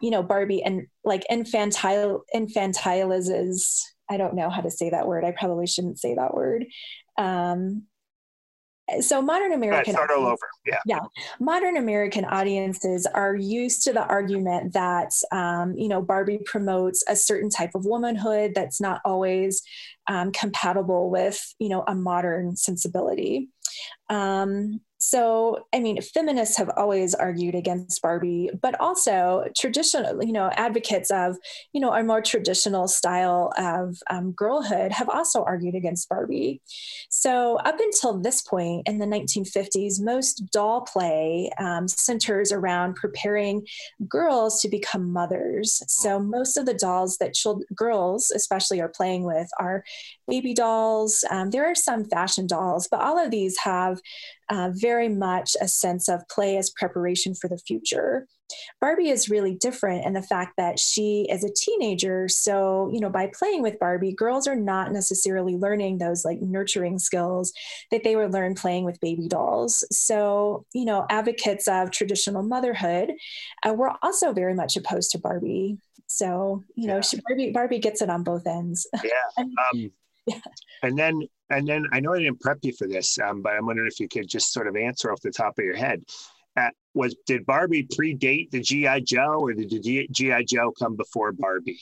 you 0.00 0.10
know, 0.10 0.22
Barbie 0.22 0.62
and 0.62 0.86
like 1.04 1.24
infantile 1.30 2.24
infantilizes. 2.34 3.80
I 4.10 4.16
don't 4.16 4.34
know 4.34 4.50
how 4.50 4.60
to 4.60 4.70
say 4.70 4.90
that 4.90 5.06
word. 5.06 5.24
I 5.24 5.32
probably 5.32 5.66
shouldn't 5.66 5.98
say 5.98 6.14
that 6.14 6.34
word. 6.34 6.66
Um, 7.16 7.84
so 9.00 9.22
modern 9.22 9.52
American 9.52 9.94
start 9.94 10.10
all 10.10 10.26
over. 10.26 10.48
Yeah. 10.66 10.78
Yeah. 10.84 11.00
Modern 11.40 11.76
American 11.76 12.24
audiences 12.24 13.06
are 13.06 13.34
used 13.34 13.82
to 13.84 13.92
the 13.92 14.04
argument 14.04 14.74
that 14.74 15.12
um, 15.32 15.74
you 15.76 15.88
know 15.88 16.02
Barbie 16.02 16.40
promotes 16.44 17.02
a 17.08 17.16
certain 17.16 17.48
type 17.48 17.70
of 17.74 17.86
womanhood 17.86 18.52
that's 18.54 18.80
not 18.80 19.00
always 19.04 19.62
um, 20.06 20.32
compatible 20.32 21.10
with 21.10 21.40
you 21.58 21.70
know 21.70 21.82
a 21.86 21.94
modern 21.94 22.56
sensibility. 22.56 23.48
Um, 24.10 24.80
so 25.10 25.66
i 25.72 25.80
mean 25.80 26.00
feminists 26.00 26.56
have 26.56 26.70
always 26.76 27.14
argued 27.14 27.54
against 27.54 28.00
barbie 28.02 28.50
but 28.60 28.78
also 28.80 29.44
traditional 29.56 30.22
you 30.24 30.32
know 30.32 30.50
advocates 30.54 31.10
of 31.10 31.36
you 31.72 31.80
know 31.80 31.92
a 31.92 32.02
more 32.02 32.20
traditional 32.20 32.88
style 32.88 33.52
of 33.56 33.98
um, 34.10 34.32
girlhood 34.32 34.92
have 34.92 35.08
also 35.08 35.42
argued 35.44 35.74
against 35.74 36.08
barbie. 36.08 36.60
So 37.08 37.56
up 37.56 37.78
until 37.78 38.18
this 38.18 38.42
point 38.42 38.88
in 38.88 38.98
the 38.98 39.06
1950s 39.06 40.00
most 40.00 40.50
doll 40.52 40.82
play 40.82 41.50
um, 41.58 41.88
centers 41.88 42.52
around 42.52 42.94
preparing 42.94 43.66
girls 44.08 44.60
to 44.62 44.68
become 44.68 45.12
mothers. 45.12 45.82
So 45.86 46.18
most 46.18 46.56
of 46.56 46.66
the 46.66 46.74
dolls 46.74 47.18
that 47.18 47.34
children, 47.34 47.66
girls 47.74 48.30
especially 48.34 48.80
are 48.80 48.88
playing 48.88 49.24
with 49.24 49.48
are 49.58 49.84
baby 50.28 50.54
dolls. 50.54 51.24
Um, 51.30 51.50
there 51.50 51.70
are 51.70 51.74
some 51.74 52.04
fashion 52.04 52.46
dolls 52.46 52.88
but 52.90 53.00
all 53.00 53.18
of 53.18 53.30
these 53.30 53.58
have 53.58 54.00
uh, 54.50 54.70
very 54.74 55.08
much 55.08 55.56
a 55.60 55.68
sense 55.68 56.08
of 56.08 56.26
play 56.28 56.56
as 56.56 56.70
preparation 56.70 57.34
for 57.34 57.48
the 57.48 57.58
future. 57.58 58.26
Barbie 58.80 59.08
is 59.08 59.28
really 59.28 59.54
different 59.54 60.04
in 60.04 60.12
the 60.12 60.22
fact 60.22 60.54
that 60.58 60.78
she 60.78 61.26
is 61.30 61.44
a 61.44 61.52
teenager. 61.52 62.28
So, 62.28 62.90
you 62.92 63.00
know, 63.00 63.08
by 63.08 63.30
playing 63.32 63.62
with 63.62 63.78
Barbie, 63.78 64.12
girls 64.12 64.46
are 64.46 64.56
not 64.56 64.92
necessarily 64.92 65.56
learning 65.56 65.98
those 65.98 66.24
like 66.24 66.40
nurturing 66.40 66.98
skills 66.98 67.52
that 67.90 68.04
they 68.04 68.16
would 68.16 68.32
learn 68.32 68.54
playing 68.54 68.84
with 68.84 69.00
baby 69.00 69.28
dolls. 69.28 69.84
So, 69.90 70.66
you 70.74 70.84
know, 70.84 71.06
advocates 71.10 71.66
of 71.68 71.90
traditional 71.90 72.42
motherhood 72.42 73.12
uh, 73.66 73.72
were 73.72 73.92
also 74.02 74.32
very 74.32 74.54
much 74.54 74.76
opposed 74.76 75.10
to 75.12 75.18
Barbie. 75.18 75.78
So, 76.06 76.62
you 76.76 76.86
know, 76.86 76.96
yeah. 76.96 77.00
she, 77.00 77.20
Barbie, 77.26 77.50
Barbie 77.52 77.78
gets 77.78 78.02
it 78.02 78.10
on 78.10 78.22
both 78.22 78.46
ends. 78.46 78.86
Yeah. 79.02 79.10
um, 79.38 79.90
yeah. 80.26 80.40
And 80.82 80.98
then 80.98 81.22
and 81.50 81.66
then 81.66 81.86
I 81.92 82.00
know 82.00 82.14
I 82.14 82.20
didn't 82.20 82.40
prep 82.40 82.58
you 82.62 82.72
for 82.72 82.86
this, 82.86 83.18
um, 83.18 83.42
but 83.42 83.54
I'm 83.54 83.66
wondering 83.66 83.88
if 83.90 84.00
you 84.00 84.08
could 84.08 84.28
just 84.28 84.52
sort 84.52 84.68
of 84.68 84.76
answer 84.76 85.12
off 85.12 85.20
the 85.20 85.30
top 85.30 85.58
of 85.58 85.64
your 85.64 85.76
head. 85.76 86.02
Uh, 86.56 86.70
was 86.94 87.16
did 87.26 87.44
Barbie 87.46 87.86
predate 87.86 88.50
the 88.50 88.60
GI 88.60 89.02
Joe, 89.02 89.40
or 89.40 89.52
did 89.52 89.70
the 89.70 90.08
GI 90.10 90.44
Joe 90.44 90.72
come 90.78 90.96
before 90.96 91.32
Barbie? 91.32 91.80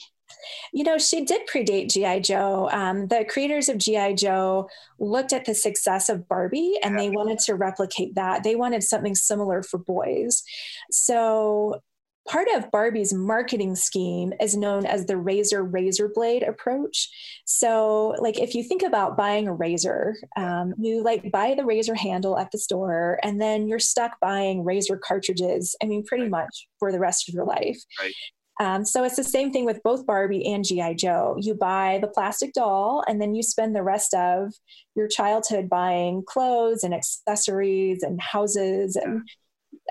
You 0.71 0.83
know, 0.83 0.97
she 0.97 1.23
did 1.25 1.47
predate 1.47 1.91
G.I. 1.91 2.19
Joe. 2.19 2.69
Um, 2.71 3.07
the 3.07 3.25
creators 3.25 3.69
of 3.69 3.77
G.I. 3.77 4.13
Joe 4.13 4.69
looked 4.99 5.33
at 5.33 5.45
the 5.45 5.53
success 5.53 6.09
of 6.09 6.27
Barbie 6.27 6.79
and 6.83 6.95
yeah. 6.95 7.01
they 7.01 7.09
wanted 7.09 7.39
to 7.39 7.55
replicate 7.55 8.15
that. 8.15 8.43
They 8.43 8.55
wanted 8.55 8.83
something 8.83 9.15
similar 9.15 9.63
for 9.63 9.77
boys. 9.77 10.43
So 10.91 11.81
part 12.27 12.47
of 12.55 12.71
Barbie's 12.71 13.13
marketing 13.13 13.75
scheme 13.75 14.33
is 14.39 14.55
known 14.55 14.85
as 14.85 15.05
the 15.05 15.17
razor 15.17 15.63
razor 15.63 16.09
blade 16.13 16.43
approach. 16.43 17.09
So, 17.45 18.15
like 18.19 18.39
if 18.39 18.55
you 18.55 18.63
think 18.63 18.83
about 18.83 19.17
buying 19.17 19.47
a 19.47 19.53
razor, 19.53 20.15
um, 20.35 20.73
you 20.77 21.03
like 21.03 21.31
buy 21.31 21.53
the 21.55 21.65
razor 21.65 21.95
handle 21.95 22.37
at 22.37 22.51
the 22.51 22.57
store, 22.57 23.19
and 23.23 23.41
then 23.41 23.67
you're 23.67 23.79
stuck 23.79 24.19
buying 24.19 24.63
razor 24.63 24.97
cartridges. 24.97 25.75
I 25.81 25.85
mean, 25.85 26.03
pretty 26.03 26.29
much 26.29 26.67
for 26.79 26.91
the 26.91 26.99
rest 26.99 27.27
of 27.27 27.35
your 27.35 27.45
life. 27.45 27.79
Right. 27.99 28.13
Um, 28.59 28.85
so 28.85 29.03
it's 29.03 29.15
the 29.15 29.23
same 29.23 29.51
thing 29.51 29.65
with 29.65 29.81
both 29.83 30.05
Barbie 30.05 30.45
and 30.45 30.63
G.I. 30.63 30.93
Joe. 30.93 31.35
You 31.39 31.55
buy 31.55 31.97
the 32.01 32.07
plastic 32.07 32.53
doll, 32.53 33.03
and 33.07 33.19
then 33.19 33.33
you 33.33 33.41
spend 33.41 33.75
the 33.75 33.83
rest 33.83 34.13
of 34.13 34.53
your 34.95 35.07
childhood 35.07 35.69
buying 35.69 36.23
clothes 36.25 36.83
and 36.83 36.93
accessories 36.93 38.03
and 38.03 38.21
houses 38.21 38.95
and 38.95 39.27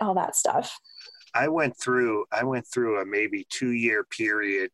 all 0.01 0.15
that 0.15 0.37
stuff. 0.37 0.79
I 1.35 1.49
went 1.49 1.77
through 1.77 2.27
I 2.31 2.45
went 2.45 2.67
through 2.67 3.01
a 3.01 3.07
maybe 3.07 3.47
two 3.49 3.71
year 3.71 4.05
period 4.05 4.71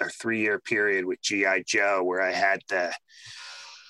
or 0.00 0.10
three 0.10 0.40
year 0.40 0.58
period 0.58 1.04
with 1.04 1.20
GI 1.22 1.64
Joe 1.66 2.02
where 2.04 2.22
I 2.22 2.32
had 2.32 2.62
the 2.68 2.94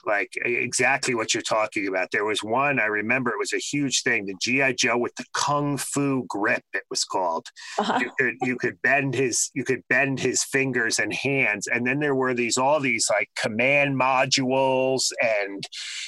like 0.08 0.32
exactly 0.44 1.14
what 1.14 1.34
you're 1.34 1.42
talking 1.42 1.86
about. 1.86 2.10
There 2.10 2.24
was 2.24 2.42
one 2.42 2.80
I 2.80 2.86
remember 2.86 3.30
it 3.30 3.38
was 3.38 3.52
a 3.52 3.58
huge 3.58 4.02
thing, 4.02 4.26
the 4.26 4.34
GI 4.40 4.74
Joe 4.74 4.98
with 4.98 5.14
the 5.16 5.24
kung 5.34 5.76
fu 5.76 6.24
grip. 6.28 6.64
It 6.72 6.84
was 6.90 7.04
called. 7.04 7.46
Uh-huh. 7.78 7.98
You 8.00 8.10
could 8.18 8.34
you 8.42 8.56
could 8.56 8.80
bend 8.82 9.14
his 9.14 9.50
you 9.54 9.64
could 9.64 9.82
bend 9.88 10.18
his 10.18 10.42
fingers 10.44 10.98
and 10.98 11.12
hands, 11.12 11.66
and 11.66 11.86
then 11.86 12.00
there 12.00 12.14
were 12.14 12.34
these 12.34 12.56
all 12.56 12.80
these 12.80 13.06
like 13.10 13.28
command 13.40 14.00
modules 14.00 15.10
and 15.22 15.64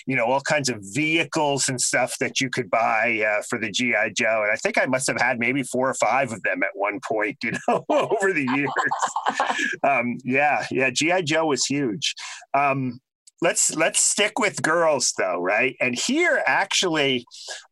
you 0.06 0.16
know 0.16 0.24
all 0.24 0.40
kinds 0.40 0.68
of 0.68 0.78
vehicles 0.82 1.68
and 1.68 1.80
stuff 1.80 2.16
that 2.20 2.40
you 2.40 2.50
could 2.50 2.70
buy 2.70 3.22
uh, 3.26 3.42
for 3.48 3.58
the 3.58 3.70
GI 3.70 4.14
Joe. 4.16 4.40
And 4.42 4.52
I 4.52 4.56
think 4.56 4.78
I 4.78 4.86
must 4.86 5.06
have 5.06 5.20
had 5.20 5.38
maybe 5.38 5.62
four 5.62 5.88
or 5.88 5.94
five 5.94 6.32
of 6.32 6.42
them 6.42 6.62
at 6.62 6.70
one 6.74 7.00
point, 7.06 7.36
you 7.44 7.52
know, 7.68 7.84
over 7.88 8.32
the 8.32 8.46
years. 8.54 8.70
um, 9.82 10.18
yeah, 10.24 10.66
yeah, 10.70 10.90
GI 10.90 11.22
Joe 11.22 11.46
was 11.46 11.64
huge. 11.64 12.14
Um, 12.54 13.00
let's 13.42 13.74
let's 13.74 14.00
stick 14.00 14.38
with 14.38 14.62
girls 14.62 15.12
though 15.18 15.40
right? 15.40 15.76
And 15.81 15.98
here 15.98 16.42
actually 16.46 17.24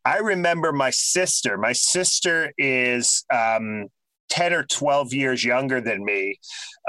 i 0.05 0.17
remember 0.17 0.71
my 0.71 0.89
sister. 0.89 1.57
My 1.57 1.73
sister 1.73 2.51
is 2.57 3.23
um 3.33 3.87
10 4.29 4.53
or 4.53 4.63
12 4.63 5.13
years 5.13 5.43
younger 5.43 5.81
than 5.81 6.03
me. 6.03 6.35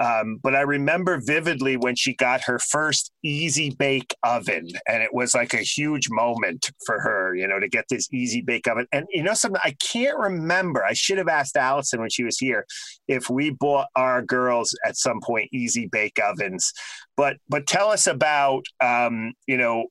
Um, 0.00 0.38
but 0.42 0.54
I 0.54 0.60
remember 0.60 1.20
vividly 1.22 1.76
when 1.76 1.94
she 1.94 2.14
got 2.14 2.42
her 2.42 2.58
first 2.58 3.10
easy 3.22 3.70
bake 3.70 4.14
oven. 4.24 4.68
And 4.88 5.02
it 5.02 5.12
was 5.12 5.34
like 5.34 5.52
a 5.52 5.58
huge 5.58 6.08
moment 6.10 6.70
for 6.86 7.00
her, 7.00 7.34
you 7.34 7.46
know, 7.46 7.60
to 7.60 7.68
get 7.68 7.86
this 7.90 8.08
easy 8.12 8.40
bake 8.40 8.66
oven. 8.66 8.86
And, 8.92 9.06
you 9.10 9.22
know, 9.22 9.34
something 9.34 9.60
I 9.62 9.76
can't 9.80 10.18
remember. 10.18 10.84
I 10.84 10.94
should 10.94 11.18
have 11.18 11.28
asked 11.28 11.56
Allison 11.56 12.00
when 12.00 12.10
she 12.10 12.24
was 12.24 12.38
here 12.38 12.66
if 13.08 13.28
we 13.28 13.50
bought 13.50 13.88
our 13.96 14.22
girls 14.22 14.76
at 14.86 14.96
some 14.96 15.20
point 15.20 15.48
easy 15.52 15.86
bake 15.86 16.18
ovens. 16.22 16.72
But, 17.16 17.36
but 17.48 17.66
tell 17.66 17.90
us 17.90 18.06
about, 18.06 18.64
um, 18.80 19.32
you 19.46 19.58
know, 19.58 19.86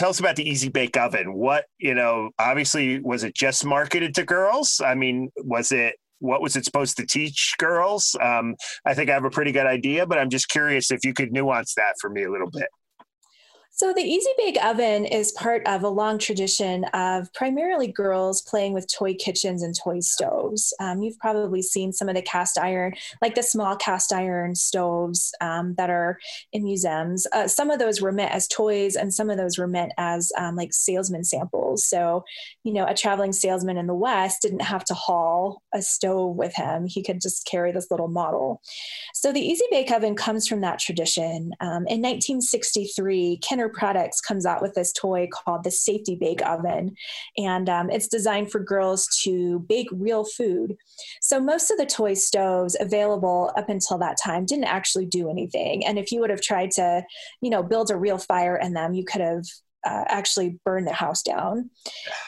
tell 0.00 0.08
us 0.08 0.18
about 0.18 0.36
the 0.36 0.48
easy 0.48 0.70
bake 0.70 0.96
oven 0.96 1.34
what 1.34 1.66
you 1.76 1.94
know 1.94 2.30
obviously 2.38 3.00
was 3.00 3.22
it 3.22 3.34
just 3.34 3.66
marketed 3.66 4.14
to 4.14 4.24
girls 4.24 4.80
i 4.82 4.94
mean 4.94 5.28
was 5.44 5.72
it 5.72 5.96
what 6.20 6.40
was 6.40 6.56
it 6.56 6.64
supposed 6.64 6.96
to 6.98 7.06
teach 7.06 7.54
girls? 7.58 8.16
Um, 8.20 8.54
I 8.86 8.94
think 8.94 9.10
I 9.10 9.14
have 9.14 9.24
a 9.24 9.30
pretty 9.30 9.52
good 9.52 9.66
idea, 9.66 10.06
but 10.06 10.18
I'm 10.18 10.30
just 10.30 10.48
curious 10.48 10.90
if 10.90 11.04
you 11.04 11.12
could 11.12 11.32
nuance 11.32 11.74
that 11.74 11.94
for 12.00 12.08
me 12.08 12.22
a 12.24 12.30
little 12.30 12.50
bit. 12.50 12.68
So, 13.80 13.94
the 13.94 14.02
Easy 14.02 14.28
Bake 14.36 14.62
Oven 14.62 15.06
is 15.06 15.32
part 15.32 15.66
of 15.66 15.82
a 15.82 15.88
long 15.88 16.18
tradition 16.18 16.84
of 16.92 17.32
primarily 17.32 17.90
girls 17.90 18.42
playing 18.42 18.74
with 18.74 18.92
toy 18.92 19.14
kitchens 19.14 19.62
and 19.62 19.74
toy 19.74 20.00
stoves. 20.00 20.74
Um, 20.80 21.00
you've 21.00 21.18
probably 21.18 21.62
seen 21.62 21.94
some 21.94 22.06
of 22.10 22.14
the 22.14 22.20
cast 22.20 22.58
iron, 22.58 22.92
like 23.22 23.36
the 23.36 23.42
small 23.42 23.76
cast 23.76 24.12
iron 24.12 24.54
stoves 24.54 25.32
um, 25.40 25.76
that 25.78 25.88
are 25.88 26.18
in 26.52 26.62
museums. 26.62 27.26
Uh, 27.32 27.48
some 27.48 27.70
of 27.70 27.78
those 27.78 28.02
were 28.02 28.12
meant 28.12 28.34
as 28.34 28.46
toys, 28.48 28.96
and 28.96 29.14
some 29.14 29.30
of 29.30 29.38
those 29.38 29.56
were 29.56 29.66
meant 29.66 29.92
as 29.96 30.30
um, 30.36 30.56
like 30.56 30.74
salesman 30.74 31.24
samples. 31.24 31.86
So, 31.86 32.22
you 32.64 32.74
know, 32.74 32.84
a 32.84 32.92
traveling 32.92 33.32
salesman 33.32 33.78
in 33.78 33.86
the 33.86 33.94
West 33.94 34.42
didn't 34.42 34.60
have 34.60 34.84
to 34.84 34.94
haul 34.94 35.62
a 35.72 35.80
stove 35.80 36.36
with 36.36 36.54
him, 36.54 36.84
he 36.86 37.02
could 37.02 37.22
just 37.22 37.46
carry 37.46 37.72
this 37.72 37.90
little 37.90 38.08
model. 38.08 38.60
So, 39.14 39.32
the 39.32 39.40
Easy 39.40 39.64
Bake 39.70 39.90
Oven 39.90 40.16
comes 40.16 40.46
from 40.46 40.60
that 40.60 40.80
tradition. 40.80 41.52
Um, 41.60 41.86
in 41.86 42.02
1963, 42.02 43.38
Kenner 43.38 43.69
Products 43.72 44.20
comes 44.20 44.46
out 44.46 44.62
with 44.62 44.74
this 44.74 44.92
toy 44.92 45.28
called 45.32 45.64
the 45.64 45.70
Safety 45.70 46.16
Bake 46.16 46.44
Oven, 46.46 46.94
and 47.36 47.68
um, 47.68 47.90
it's 47.90 48.08
designed 48.08 48.50
for 48.50 48.60
girls 48.60 49.08
to 49.24 49.60
bake 49.60 49.88
real 49.92 50.24
food. 50.24 50.76
So 51.20 51.40
most 51.40 51.70
of 51.70 51.78
the 51.78 51.86
toy 51.86 52.14
stoves 52.14 52.76
available 52.80 53.52
up 53.56 53.68
until 53.68 53.98
that 53.98 54.18
time 54.22 54.44
didn't 54.44 54.64
actually 54.64 55.06
do 55.06 55.30
anything, 55.30 55.84
and 55.86 55.98
if 55.98 56.12
you 56.12 56.20
would 56.20 56.30
have 56.30 56.42
tried 56.42 56.70
to, 56.72 57.04
you 57.40 57.50
know, 57.50 57.62
build 57.62 57.90
a 57.90 57.96
real 57.96 58.18
fire 58.18 58.56
in 58.56 58.72
them, 58.72 58.94
you 58.94 59.04
could 59.04 59.20
have 59.20 59.44
uh, 59.84 60.04
actually 60.08 60.58
burn 60.64 60.84
the 60.84 60.92
house 60.92 61.22
down. 61.22 61.70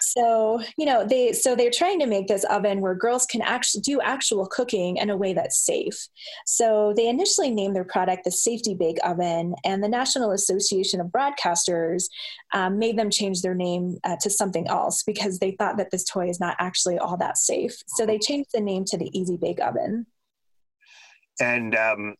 So, 0.01 0.63
you 0.77 0.87
know, 0.87 1.07
they 1.07 1.33
so 1.33 1.55
they're 1.55 1.71
trying 1.71 1.99
to 2.01 2.07
make 2.07 2.29
this 2.29 2.45
oven 2.45 2.81
where 2.81 2.95
girls 2.95 3.27
can 3.27 3.43
actually 3.43 3.83
do 3.83 4.01
actual 4.01 4.47
cooking 4.47 4.97
in 4.97 5.11
a 5.11 5.17
way 5.17 5.33
that's 5.33 5.65
safe. 5.65 6.09
So, 6.47 6.93
they 6.97 7.09
initially 7.09 7.51
named 7.51 7.77
their 7.77 7.85
product 7.85 8.25
the 8.25 8.31
Safety 8.31 8.75
Bake 8.75 8.99
Oven, 9.05 9.55
and 9.65 9.83
the 9.83 9.89
National 9.89 10.33
Association 10.33 11.01
of 11.01 11.09
Broadcasters 11.09 12.05
um, 12.53 12.79
made 12.79 12.99
them 12.99 13.11
change 13.11 13.43
their 13.43 13.55
name 13.55 13.99
uh, 14.05 14.17
to 14.21 14.31
something 14.31 14.67
else 14.69 15.03
because 15.03 15.39
they 15.39 15.53
thought 15.53 15.77
that 15.77 15.91
this 15.91 16.05
toy 16.05 16.29
is 16.29 16.41
not 16.41 16.57
actually 16.59 16.99
all 16.99 17.17
that 17.19 17.39
safe. 17.39 17.75
So, 17.89 18.07
they 18.07 18.19
changed 18.19 18.51
the 18.55 18.61
name 18.61 18.85
to 18.87 18.99
the 18.99 19.11
Easy 19.19 19.37
Bake 19.37 19.61
Oven. 19.61 20.07
And 21.41 21.75
um, 21.75 22.15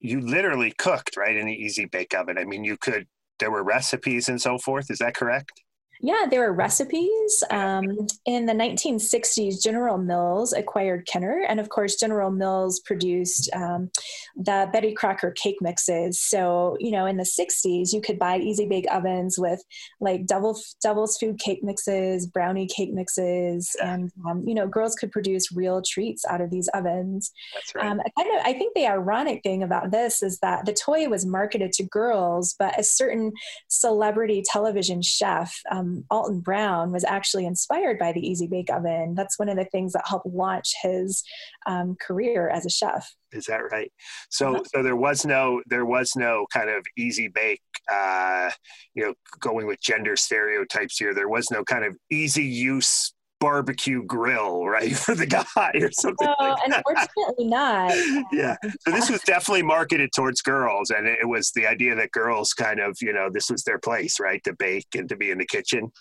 you 0.00 0.20
literally 0.20 0.72
cooked 0.76 1.16
right 1.16 1.36
in 1.36 1.46
the 1.46 1.54
Easy 1.54 1.86
Bake 1.86 2.14
Oven. 2.14 2.36
I 2.36 2.44
mean, 2.44 2.62
you 2.62 2.76
could 2.76 3.06
there 3.40 3.50
were 3.50 3.64
recipes 3.64 4.28
and 4.28 4.40
so 4.40 4.58
forth. 4.58 4.90
Is 4.90 4.98
that 4.98 5.16
correct? 5.16 5.63
Yeah, 6.00 6.26
there 6.28 6.40
were 6.40 6.52
recipes. 6.52 7.42
Um, 7.50 8.06
in 8.26 8.46
the 8.46 8.52
1960s, 8.52 9.62
General 9.62 9.98
Mills 9.98 10.52
acquired 10.52 11.06
Kenner, 11.06 11.44
and 11.48 11.60
of 11.60 11.68
course, 11.68 11.96
General 11.96 12.30
Mills 12.30 12.80
produced 12.80 13.48
um, 13.54 13.90
the 14.36 14.68
Betty 14.72 14.92
Crocker 14.92 15.30
cake 15.30 15.56
mixes. 15.60 16.20
So, 16.20 16.76
you 16.80 16.90
know, 16.90 17.06
in 17.06 17.16
the 17.16 17.22
60s, 17.22 17.92
you 17.92 18.00
could 18.00 18.18
buy 18.18 18.38
easy 18.38 18.66
bake 18.66 18.86
ovens 18.90 19.38
with 19.38 19.62
like 20.00 20.26
double 20.26 20.58
Devil's 20.82 21.16
Food 21.18 21.38
cake 21.38 21.62
mixes, 21.62 22.26
brownie 22.26 22.66
cake 22.66 22.92
mixes, 22.92 23.74
and 23.82 24.10
um, 24.28 24.44
you 24.46 24.54
know, 24.54 24.66
girls 24.66 24.94
could 24.94 25.12
produce 25.12 25.52
real 25.52 25.80
treats 25.82 26.24
out 26.26 26.40
of 26.40 26.50
these 26.50 26.68
ovens. 26.74 27.32
That's 27.54 27.74
right. 27.74 27.86
Um, 27.86 28.00
kind 28.18 28.38
of, 28.38 28.44
I 28.44 28.52
think 28.52 28.74
the 28.74 28.86
ironic 28.86 29.42
thing 29.42 29.62
about 29.62 29.90
this 29.90 30.22
is 30.22 30.38
that 30.40 30.66
the 30.66 30.72
toy 30.72 31.08
was 31.08 31.24
marketed 31.24 31.72
to 31.72 31.84
girls, 31.84 32.54
but 32.58 32.78
a 32.78 32.82
certain 32.82 33.32
celebrity 33.68 34.42
television 34.44 35.00
chef. 35.02 35.54
Um, 35.84 36.04
Alton 36.10 36.40
Brown 36.40 36.92
was 36.92 37.04
actually 37.04 37.46
inspired 37.46 37.98
by 37.98 38.12
the 38.12 38.26
Easy 38.26 38.46
Bake 38.46 38.70
Oven. 38.70 39.14
That's 39.14 39.38
one 39.38 39.48
of 39.48 39.56
the 39.56 39.64
things 39.64 39.92
that 39.92 40.04
helped 40.06 40.26
launch 40.26 40.74
his 40.82 41.22
um, 41.66 41.96
career 42.00 42.48
as 42.48 42.66
a 42.66 42.70
chef. 42.70 43.14
Is 43.32 43.46
that 43.46 43.58
right? 43.70 43.92
So, 44.30 44.54
uh-huh. 44.54 44.64
so 44.74 44.82
there 44.82 44.96
was 44.96 45.24
no, 45.24 45.62
there 45.66 45.84
was 45.84 46.12
no 46.16 46.46
kind 46.52 46.70
of 46.70 46.84
easy 46.96 47.28
bake, 47.28 47.62
uh, 47.92 48.50
you 48.94 49.04
know, 49.04 49.14
going 49.40 49.66
with 49.66 49.80
gender 49.80 50.16
stereotypes 50.16 50.98
here. 50.98 51.14
There 51.14 51.28
was 51.28 51.50
no 51.50 51.64
kind 51.64 51.84
of 51.84 51.96
easy 52.10 52.44
use 52.44 53.12
barbecue 53.44 54.02
grill, 54.04 54.66
right, 54.66 54.96
for 55.04 55.14
the 55.14 55.26
guy 55.26 55.70
or 55.74 55.92
something. 55.92 56.26
No, 56.26 56.34
like 56.40 56.58
unfortunately 56.64 57.44
not. 57.44 57.92
yeah. 58.32 58.56
So 58.80 58.90
this 58.90 59.10
was 59.10 59.20
definitely 59.20 59.62
marketed 59.62 60.12
towards 60.16 60.40
girls, 60.40 60.88
and 60.88 61.06
it 61.06 61.28
was 61.28 61.52
the 61.54 61.66
idea 61.66 61.94
that 61.94 62.10
girls 62.10 62.54
kind 62.54 62.80
of, 62.80 62.96
you 63.02 63.12
know, 63.12 63.28
this 63.30 63.50
was 63.50 63.62
their 63.64 63.78
place, 63.78 64.18
right, 64.18 64.42
to 64.44 64.54
bake 64.54 64.86
and 64.96 65.10
to 65.10 65.16
be 65.16 65.30
in 65.30 65.36
the 65.36 65.44
kitchen. 65.44 65.92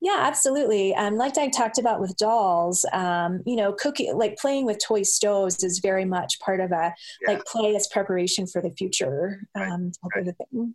Yeah, 0.00 0.20
absolutely. 0.20 0.94
Um, 0.94 1.16
like 1.16 1.36
I 1.36 1.48
talked 1.48 1.78
about 1.78 2.00
with 2.00 2.16
dolls, 2.16 2.86
um, 2.94 3.42
you 3.44 3.56
know, 3.56 3.74
cooking, 3.74 4.16
like 4.16 4.38
playing 4.38 4.64
with 4.64 4.78
toy 4.82 5.02
stoves 5.02 5.62
is 5.62 5.80
very 5.80 6.06
much 6.06 6.40
part 6.40 6.60
of 6.60 6.72
a 6.72 6.94
yeah. 7.20 7.32
like 7.32 7.44
play 7.44 7.76
as 7.76 7.88
preparation 7.88 8.46
for 8.46 8.62
the 8.62 8.70
future 8.70 9.42
um, 9.54 9.92
right. 10.14 10.26
right. 10.26 10.68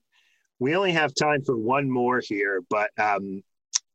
We 0.60 0.76
only 0.76 0.92
have 0.92 1.16
time 1.16 1.44
for 1.44 1.58
one 1.58 1.90
more 1.90 2.22
here, 2.24 2.62
but 2.70 2.92
um, 3.00 3.44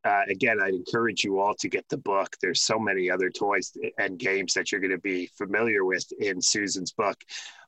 uh, 0.05 0.23
again, 0.29 0.59
I'd 0.61 0.75
encourage 0.75 1.25
you 1.25 1.41
all 1.41 1.55
to 1.57 1.69
get 1.69 1.89
the 1.89 1.99
book. 1.99 2.37
There's 2.41 2.63
so 2.63 2.79
many 2.79 3.11
other 3.11 3.31
toys 3.31 3.73
and 3.99 4.19
games 4.19 4.55
that 4.55 4.73
you're 4.73 4.81
going 4.81 4.91
to 4.93 4.99
be 4.99 5.31
familiar 5.37 5.85
with 5.85 6.11
in 6.19 6.41
Susan's 6.41 6.93
book. 6.93 7.17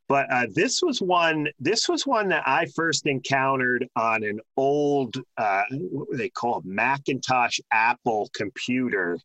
But 0.08 0.30
uh, 0.30 0.46
this 0.52 0.82
was 0.82 1.00
one. 1.00 1.48
This 1.60 1.88
was 1.88 2.06
one 2.06 2.28
that 2.28 2.42
I 2.46 2.66
first 2.74 3.06
encountered 3.06 3.88
on 3.96 4.24
an 4.24 4.40
old, 4.56 5.16
uh, 5.36 5.62
what 5.70 6.10
were 6.10 6.16
they 6.16 6.28
called, 6.28 6.64
Macintosh 6.64 7.60
Apple 7.72 8.28
computer, 8.34 9.18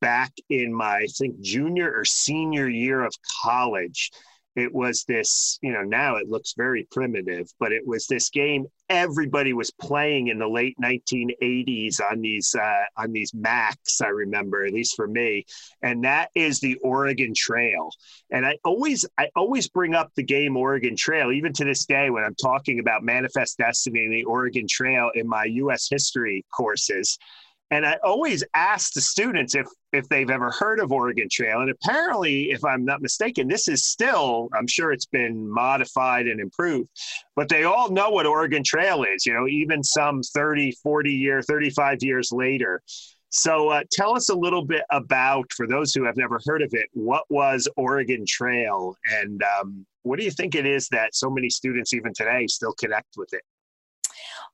back 0.00 0.32
in 0.48 0.72
my 0.72 0.98
I 0.98 1.06
think 1.06 1.40
junior 1.40 1.92
or 1.92 2.04
senior 2.04 2.68
year 2.68 3.04
of 3.04 3.14
college 3.42 4.10
it 4.56 4.72
was 4.72 5.04
this, 5.04 5.58
you 5.62 5.72
know, 5.72 5.82
now 5.82 6.16
it 6.16 6.28
looks 6.28 6.54
very 6.56 6.86
primitive, 6.90 7.48
but 7.58 7.72
it 7.72 7.86
was 7.86 8.06
this 8.06 8.30
game 8.30 8.66
everybody 8.90 9.52
was 9.52 9.70
playing 9.70 10.26
in 10.26 10.38
the 10.38 10.48
late 10.48 10.76
1980s 10.82 12.00
on 12.10 12.20
these 12.20 12.54
uh, 12.54 12.84
on 12.96 13.12
these 13.12 13.32
Macs. 13.32 14.00
I 14.00 14.08
remember, 14.08 14.66
at 14.66 14.74
least 14.74 14.96
for 14.96 15.06
me, 15.06 15.46
and 15.82 16.04
that 16.04 16.30
is 16.34 16.60
the 16.60 16.76
Oregon 16.82 17.32
Trail. 17.34 17.90
And 18.30 18.44
I 18.44 18.58
always 18.64 19.06
I 19.16 19.28
always 19.36 19.68
bring 19.68 19.94
up 19.94 20.10
the 20.16 20.24
game 20.24 20.56
Oregon 20.56 20.96
Trail, 20.96 21.30
even 21.32 21.52
to 21.54 21.64
this 21.64 21.86
day 21.86 22.10
when 22.10 22.24
I'm 22.24 22.34
talking 22.34 22.80
about 22.80 23.04
Manifest 23.04 23.58
Destiny 23.58 24.04
and 24.04 24.12
the 24.12 24.24
Oregon 24.24 24.66
Trail 24.68 25.10
in 25.14 25.26
my 25.26 25.44
U.S. 25.44 25.88
history 25.88 26.44
courses 26.52 27.16
and 27.70 27.86
I 27.86 27.98
always 28.02 28.42
ask 28.54 28.92
the 28.92 29.00
students 29.00 29.54
if 29.54 29.66
if 29.92 30.08
they've 30.08 30.30
ever 30.30 30.50
heard 30.50 30.80
of 30.80 30.92
Oregon 30.92 31.28
Trail. 31.30 31.60
And 31.60 31.70
apparently, 31.70 32.50
if 32.50 32.64
I'm 32.64 32.84
not 32.84 33.02
mistaken, 33.02 33.48
this 33.48 33.66
is 33.68 33.84
still, 33.84 34.48
I'm 34.54 34.68
sure 34.68 34.92
it's 34.92 35.06
been 35.06 35.48
modified 35.48 36.26
and 36.26 36.40
improved, 36.40 36.88
but 37.34 37.48
they 37.48 37.64
all 37.64 37.90
know 37.90 38.10
what 38.10 38.26
Oregon 38.26 38.62
Trail 38.64 39.02
is, 39.04 39.26
you 39.26 39.34
know, 39.34 39.48
even 39.48 39.82
some 39.82 40.22
30, 40.22 40.72
40 40.82 41.12
year, 41.12 41.42
35 41.42 41.98
years 42.02 42.30
later. 42.30 42.82
So 43.30 43.68
uh, 43.68 43.82
tell 43.92 44.16
us 44.16 44.28
a 44.28 44.34
little 44.34 44.64
bit 44.64 44.82
about, 44.90 45.52
for 45.52 45.66
those 45.66 45.94
who 45.94 46.04
have 46.04 46.16
never 46.16 46.40
heard 46.46 46.62
of 46.62 46.70
it, 46.72 46.88
what 46.92 47.24
was 47.30 47.68
Oregon 47.76 48.24
Trail 48.26 48.96
and 49.12 49.42
um, 49.60 49.86
what 50.02 50.18
do 50.18 50.24
you 50.24 50.30
think 50.30 50.54
it 50.54 50.66
is 50.66 50.88
that 50.88 51.14
so 51.14 51.30
many 51.30 51.48
students 51.50 51.92
even 51.94 52.12
today 52.12 52.46
still 52.48 52.74
connect 52.74 53.16
with 53.16 53.32
it? 53.32 53.42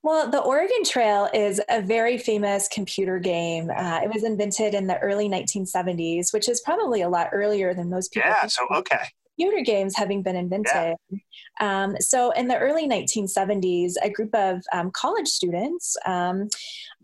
Well, 0.07 0.31
the 0.31 0.39
Oregon 0.39 0.85
Trail 0.85 1.27
is 1.33 1.59
a 1.67 1.81
very 1.81 2.17
famous 2.17 2.69
computer 2.69 3.19
game. 3.19 3.69
Uh, 3.69 3.99
it 4.01 4.13
was 4.13 4.23
invented 4.23 4.73
in 4.73 4.87
the 4.87 4.97
early 4.99 5.27
1970s, 5.27 6.31
which 6.31 6.47
is 6.47 6.61
probably 6.61 7.01
a 7.01 7.09
lot 7.09 7.27
earlier 7.33 7.73
than 7.73 7.89
most 7.89 8.13
people. 8.13 8.29
Yeah, 8.29 8.47
so 8.47 8.65
okay. 8.73 9.01
Computer 9.37 9.65
games 9.65 9.97
having 9.97 10.23
been 10.23 10.37
invented. 10.37 10.95
Yeah. 11.09 11.17
Um, 11.59 11.97
so, 11.99 12.31
in 12.31 12.47
the 12.47 12.57
early 12.57 12.87
1970s, 12.87 13.95
a 14.01 14.09
group 14.09 14.33
of 14.33 14.61
um, 14.71 14.91
college 14.91 15.27
students, 15.27 15.97
um, 16.05 16.47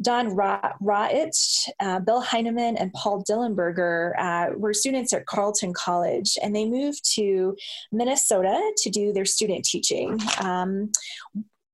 Don 0.02 0.34
Ra- 0.34 0.62
uh, 0.62 2.00
Bill 2.00 2.22
Heineman, 2.22 2.78
and 2.78 2.94
Paul 2.94 3.22
Dillenberger, 3.30 4.14
uh, 4.18 4.54
were 4.56 4.74
students 4.74 5.12
at 5.12 5.26
Carleton 5.26 5.74
College, 5.74 6.38
and 6.42 6.56
they 6.56 6.66
moved 6.66 7.02
to 7.16 7.58
Minnesota 7.92 8.72
to 8.78 8.90
do 8.90 9.12
their 9.12 9.26
student 9.26 9.66
teaching. 9.66 10.22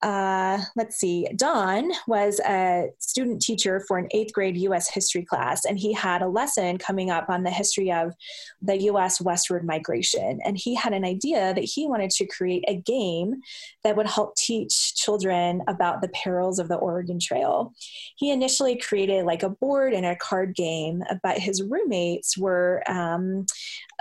Uh, 0.02 0.60
let's 0.78 0.96
see, 0.96 1.28
Don 1.36 1.92
was 2.08 2.40
a 2.40 2.88
student 3.00 3.42
teacher 3.42 3.84
for 3.86 3.98
an 3.98 4.08
eighth 4.12 4.32
grade 4.32 4.56
US 4.58 4.90
history 4.90 5.26
class, 5.26 5.66
and 5.66 5.78
he 5.78 5.92
had 5.92 6.22
a 6.22 6.28
lesson 6.28 6.78
coming 6.78 7.10
up 7.10 7.30
on 7.30 7.44
the 7.44 7.52
history 7.52 7.92
of 7.92 8.14
the 8.62 8.84
US 8.84 9.20
westward 9.20 9.66
migration. 9.66 10.40
And 10.46 10.58
he 10.58 10.74
had 10.74 10.94
an 10.94 11.04
idea 11.04 11.54
that 11.54 11.64
he 11.64 11.86
wanted 11.86 12.12
to 12.12 12.26
create 12.28 12.64
a 12.68 12.78
game 12.78 13.42
that 13.84 13.98
would 13.98 14.08
help 14.08 14.36
teach 14.36 14.96
children 14.96 15.62
about 15.68 16.02
the 16.02 16.10
perils 16.10 16.60
of 16.60 16.70
the 16.70 16.78
Oregon 16.78 17.20
Trail. 17.20 17.74
He 18.16 18.32
initially 18.32 18.78
created 18.78 19.26
like 19.26 19.44
a 19.44 19.50
board 19.50 19.94
and 19.94 20.06
a 20.06 20.16
card 20.16 20.56
game, 20.56 21.04
but 21.24 21.38
his 21.38 21.62
roommates 21.62 22.38
were 22.38 22.84
um, 22.88 23.46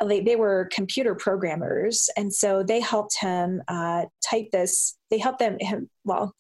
they, 0.07 0.21
they 0.21 0.37
were 0.37 0.69
computer 0.73 1.17
programmers, 1.17 2.09
and 2.17 2.33
so 2.33 2.63
they 2.63 2.81
helped 2.81 3.17
him 3.21 3.63
uh, 3.67 4.05
type 4.23 4.51
this 4.53 4.98
they 5.11 5.19
helped 5.19 5.39
them 5.39 5.57
him 5.61 5.89
well 6.05 6.35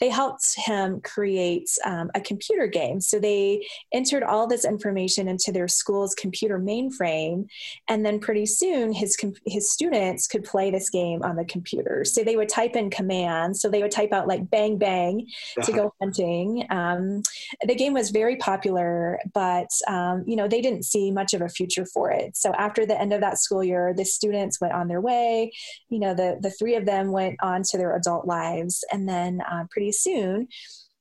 they 0.00 0.08
helped 0.08 0.56
him 0.56 1.00
create 1.02 1.68
um, 1.84 2.10
a 2.14 2.20
computer 2.20 2.66
game. 2.66 3.00
So 3.00 3.18
they 3.20 3.66
entered 3.92 4.22
all 4.22 4.46
this 4.46 4.64
information 4.64 5.28
into 5.28 5.52
their 5.52 5.68
school's 5.68 6.14
computer 6.14 6.58
mainframe 6.58 7.46
and 7.86 8.04
then 8.04 8.18
pretty 8.18 8.46
soon 8.46 8.92
his 8.92 9.16
his 9.46 9.70
students 9.70 10.26
could 10.26 10.44
play 10.44 10.70
this 10.70 10.88
game 10.88 11.22
on 11.22 11.36
the 11.36 11.44
computer. 11.44 12.04
So 12.04 12.24
they 12.24 12.36
would 12.36 12.48
type 12.48 12.76
in 12.76 12.90
commands. 12.90 13.60
So 13.60 13.68
they 13.68 13.82
would 13.82 13.90
type 13.90 14.12
out 14.12 14.26
like 14.26 14.50
bang 14.50 14.78
bang 14.78 15.26
to 15.62 15.72
go 15.72 15.92
hunting. 16.00 16.66
Um, 16.70 17.22
the 17.66 17.74
game 17.74 17.92
was 17.92 18.10
very 18.10 18.36
popular 18.36 19.20
but 19.34 19.68
um, 19.86 20.24
you 20.26 20.36
know 20.36 20.48
they 20.48 20.62
didn't 20.62 20.84
see 20.84 21.10
much 21.10 21.34
of 21.34 21.42
a 21.42 21.48
future 21.48 21.84
for 21.84 22.10
it. 22.10 22.36
So 22.36 22.52
after 22.54 22.86
the 22.86 22.98
end 22.98 23.12
of 23.12 23.20
that 23.20 23.38
school 23.38 23.62
year 23.62 23.92
the 23.94 24.06
students 24.06 24.60
went 24.60 24.72
on 24.72 24.88
their 24.88 25.00
way. 25.02 25.52
You 25.90 25.98
know 25.98 26.14
the 26.14 26.38
the 26.40 26.50
three 26.50 26.74
of 26.74 26.86
them 26.86 27.12
went 27.12 27.36
on 27.42 27.62
to 27.64 27.76
their 27.76 27.94
adult 27.94 28.09
adult 28.10 28.26
lives. 28.26 28.84
And 28.92 29.08
then 29.08 29.40
uh, 29.50 29.64
pretty 29.70 29.92
soon, 29.92 30.48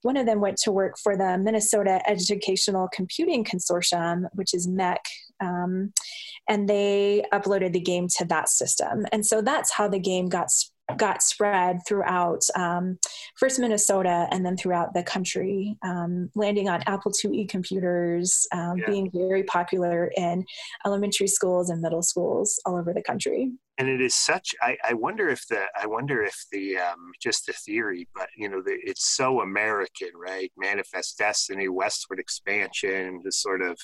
one 0.01 0.15
of 0.15 0.25
them 0.25 0.39
went 0.39 0.57
to 0.57 0.71
work 0.71 0.97
for 0.97 1.17
the 1.17 1.37
Minnesota 1.37 2.01
Educational 2.07 2.87
Computing 2.93 3.43
Consortium, 3.43 4.23
which 4.33 4.53
is 4.53 4.67
MEC, 4.67 4.97
um, 5.41 5.91
and 6.47 6.69
they 6.69 7.23
uploaded 7.33 7.73
the 7.73 7.81
game 7.81 8.07
to 8.17 8.25
that 8.25 8.49
system. 8.49 9.05
And 9.11 9.25
so 9.25 9.41
that's 9.41 9.73
how 9.73 9.89
the 9.89 9.99
game 9.99 10.27
got 10.27 10.49
got 10.97 11.21
spread 11.21 11.81
throughout 11.87 12.41
um, 12.55 12.97
first 13.35 13.59
Minnesota 13.59 14.27
and 14.31 14.43
then 14.43 14.57
throughout 14.57 14.93
the 14.95 15.03
country, 15.03 15.77
um, 15.83 16.31
landing 16.33 16.67
on 16.67 16.81
Apple 16.87 17.11
IIe 17.11 17.47
computers, 17.47 18.47
um, 18.53 18.77
yeah. 18.77 18.85
being 18.87 19.11
very 19.13 19.43
popular 19.43 20.11
in 20.17 20.43
elementary 20.87 21.27
schools 21.27 21.69
and 21.69 21.79
middle 21.79 22.01
schools 22.01 22.59
all 22.65 22.75
over 22.75 22.91
the 22.91 23.03
country 23.03 23.51
and 23.79 23.87
it 23.87 24.01
is 24.01 24.13
such 24.13 24.53
I, 24.61 24.77
I 24.83 24.93
wonder 24.93 25.29
if 25.29 25.47
the 25.47 25.63
i 25.81 25.87
wonder 25.87 26.21
if 26.21 26.35
the 26.51 26.77
um, 26.77 27.11
just 27.19 27.47
the 27.47 27.53
theory 27.53 28.07
but 28.13 28.27
you 28.35 28.49
know 28.49 28.61
the, 28.61 28.77
it's 28.83 29.15
so 29.15 29.41
american 29.41 30.09
right? 30.15 30.51
Manifest 30.57 31.17
destiny 31.17 31.69
westward 31.69 32.19
expansion 32.19 33.21
to 33.23 33.31
sort 33.31 33.61
of 33.61 33.77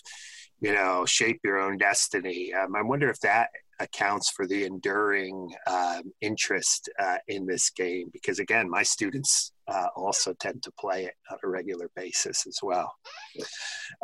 you 0.60 0.74
know 0.74 1.06
shape 1.06 1.40
your 1.44 1.60
own 1.60 1.78
destiny. 1.78 2.54
Um, 2.54 2.76
i 2.76 2.82
wonder 2.82 3.10
if 3.10 3.20
that 3.22 3.50
accounts 3.80 4.30
for 4.30 4.48
the 4.48 4.64
enduring 4.64 5.52
um, 5.68 6.04
interest 6.22 6.90
uh, 7.00 7.18
in 7.28 7.46
this 7.46 7.70
game 7.70 8.10
because 8.14 8.40
again 8.40 8.70
my 8.70 8.84
students 8.84 9.52
uh, 9.68 9.88
also 9.96 10.34
tend 10.34 10.62
to 10.64 10.72
play 10.80 11.06
it 11.06 11.14
on 11.32 11.38
a 11.44 11.48
regular 11.48 11.90
basis 11.96 12.46
as 12.48 12.60
well. 12.62 12.94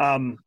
Um, 0.02 0.38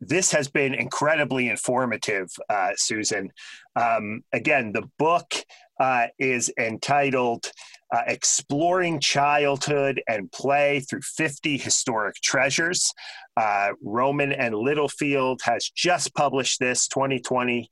this 0.00 0.32
has 0.32 0.48
been 0.48 0.74
incredibly 0.74 1.48
informative, 1.48 2.28
uh, 2.48 2.70
Susan. 2.76 3.30
Um, 3.76 4.22
again, 4.32 4.72
the 4.72 4.88
book 4.98 5.34
uh, 5.80 6.06
is 6.18 6.52
entitled 6.58 7.50
uh, 7.94 8.02
Exploring 8.06 9.00
Childhood 9.00 10.02
and 10.08 10.30
Play 10.32 10.80
Through 10.80 11.02
50 11.02 11.58
Historic 11.58 12.16
Treasures. 12.16 12.92
Uh, 13.36 13.70
Rowman 13.82 14.32
and 14.32 14.54
Littlefield 14.54 15.40
has 15.44 15.70
just 15.74 16.14
published 16.14 16.60
this 16.60 16.88
2020. 16.88 17.68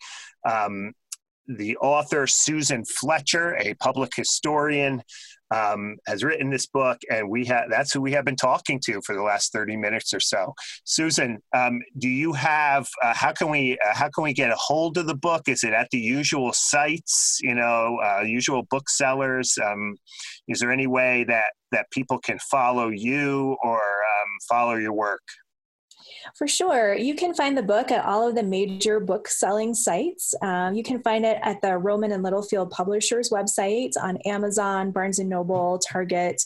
Um, 0.49 0.93
the 1.49 1.77
author, 1.79 2.27
Susan 2.27 2.85
Fletcher, 2.85 3.57
a 3.57 3.75
public 3.75 4.13
historian, 4.15 5.03
um, 5.53 5.97
has 6.07 6.25
written 6.25 6.51
this 6.51 6.67
book, 6.67 6.99
and 7.11 7.29
we 7.29 7.45
have 7.47 7.65
that's 7.71 7.93
who 7.93 8.01
we 8.01 8.13
have 8.13 8.25
been 8.25 8.37
talking 8.37 8.81
to 8.85 9.01
for 9.05 9.15
the 9.15 9.23
last 9.23 9.53
thirty 9.53 9.77
minutes 9.77 10.15
or 10.15 10.21
so. 10.21 10.55
Susan, 10.85 11.39
um, 11.55 11.81
do 11.99 12.09
you 12.09 12.33
have 12.33 12.87
uh, 13.03 13.15
how 13.15 13.33
can 13.33 13.51
we 13.51 13.79
uh, 13.85 13.95
how 13.95 14.09
can 14.09 14.25
we 14.25 14.33
get 14.33 14.51
a 14.51 14.57
hold 14.57 14.97
of 14.99 15.07
the 15.07 15.17
book? 15.17 15.43
Is 15.49 15.65
it 15.65 15.73
at 15.73 15.89
the 15.91 15.99
usual 15.99 16.53
sites, 16.55 17.39
you 17.43 17.55
know, 17.55 17.99
uh, 18.03 18.23
usual 18.23 18.63
booksellers? 18.71 19.57
Um, 19.63 19.97
is 20.49 20.61
there 20.61 20.73
any 20.73 20.87
way 20.87 21.25
that 21.25 21.53
that 21.73 21.91
people 21.91 22.19
can 22.19 22.39
follow 22.51 22.89
you 22.89 23.57
or 23.63 23.79
um, 23.79 24.31
follow 24.49 24.75
your 24.75 24.93
work? 24.93 25.23
For 26.35 26.47
sure. 26.47 26.95
You 26.95 27.15
can 27.15 27.35
find 27.35 27.57
the 27.57 27.63
book 27.63 27.91
at 27.91 28.05
all 28.05 28.29
of 28.29 28.35
the 28.35 28.43
major 28.43 29.01
book 29.01 29.29
selling 29.29 29.75
sites. 29.75 30.35
Um, 30.43 30.75
you 30.75 30.83
can 30.83 31.03
find 31.03 31.25
it 31.25 31.39
at 31.43 31.61
the 31.61 31.79
Rowman 31.79 32.13
and 32.13 32.23
Littlefield 32.23 32.71
Publishers 32.71 33.31
website 33.31 33.93
on 34.01 34.17
Amazon, 34.19 34.91
Barnes 34.91 35.19
and 35.19 35.29
Noble, 35.29 35.79
Target, 35.79 36.43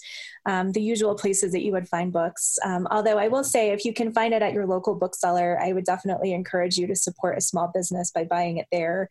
um, 0.47 0.73
the 0.73 0.81
usual 0.81 1.15
places 1.15 1.53
that 1.53 1.63
you 1.63 1.73
would 1.73 1.89
find 1.89 2.13
books. 2.13 2.59
Um, 2.65 2.87
although 2.91 3.19
I 3.19 3.29
will 3.29 3.45
say, 3.45 3.71
if 3.71 3.85
you 3.85 3.93
can 3.93 4.13
find 4.13 4.33
it 4.33 4.43
at 4.43 4.53
your 4.53 4.67
local 4.67 4.95
bookseller, 4.95 5.59
I 5.61 5.73
would 5.73 5.85
definitely 5.85 6.33
encourage 6.33 6.79
you 6.79 6.87
to 6.87 6.97
support 6.97 7.37
a 7.37 7.41
small 7.41 7.71
business 7.73 8.13
by 8.13 8.25
buying 8.25 8.59
it 8.59 8.67
there. 8.71 9.09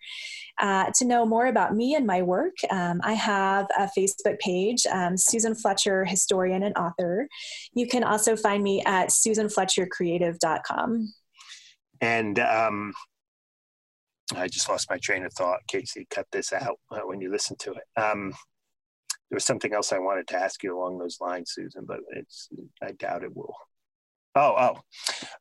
Uh, 0.59 0.91
to 0.95 1.05
know 1.05 1.25
more 1.25 1.47
about 1.47 1.75
me 1.75 1.95
and 1.95 2.07
my 2.07 2.21
work, 2.21 2.55
um, 2.71 3.01
I 3.03 3.13
have 3.13 3.67
a 3.77 3.89
Facebook 3.97 4.39
page, 4.39 4.86
um, 4.88 5.17
Susan 5.17 5.53
Fletcher, 5.53 6.05
historian 6.05 6.63
and 6.63 6.77
author. 6.77 7.27
You 7.73 7.88
can 7.88 8.03
also 8.03 8.38
find 8.38 8.63
me 8.63 8.81
at 8.86 9.09
susanfletchercreative.com. 9.09 11.13
And 12.01 12.39
um, 12.39 12.93
I 14.36 14.47
just 14.47 14.69
lost 14.69 14.89
my 14.89 14.97
train 14.97 15.25
of 15.25 15.33
thought. 15.33 15.59
Casey, 15.67 16.07
cut 16.09 16.27
this 16.31 16.53
out 16.53 16.79
uh, 16.91 17.01
when 17.01 17.19
you 17.19 17.31
listen 17.31 17.57
to 17.59 17.73
it. 17.73 17.83
Um, 17.99 18.33
there 19.30 19.36
was 19.36 19.45
something 19.45 19.73
else 19.73 19.91
I 19.91 19.99
wanted 19.99 20.28
to 20.30 20.38
ask 20.38 20.63
you 20.63 20.78
along 20.78 20.99
those 20.99 21.17
lines, 21.19 21.51
Susan, 21.53 21.86
but 21.86 21.99
it's 22.11 22.49
I 22.82 22.91
doubt 22.91 23.23
it 23.23 23.36
will. 23.36 23.55
Oh, 24.38 24.53
oh. 24.57 24.82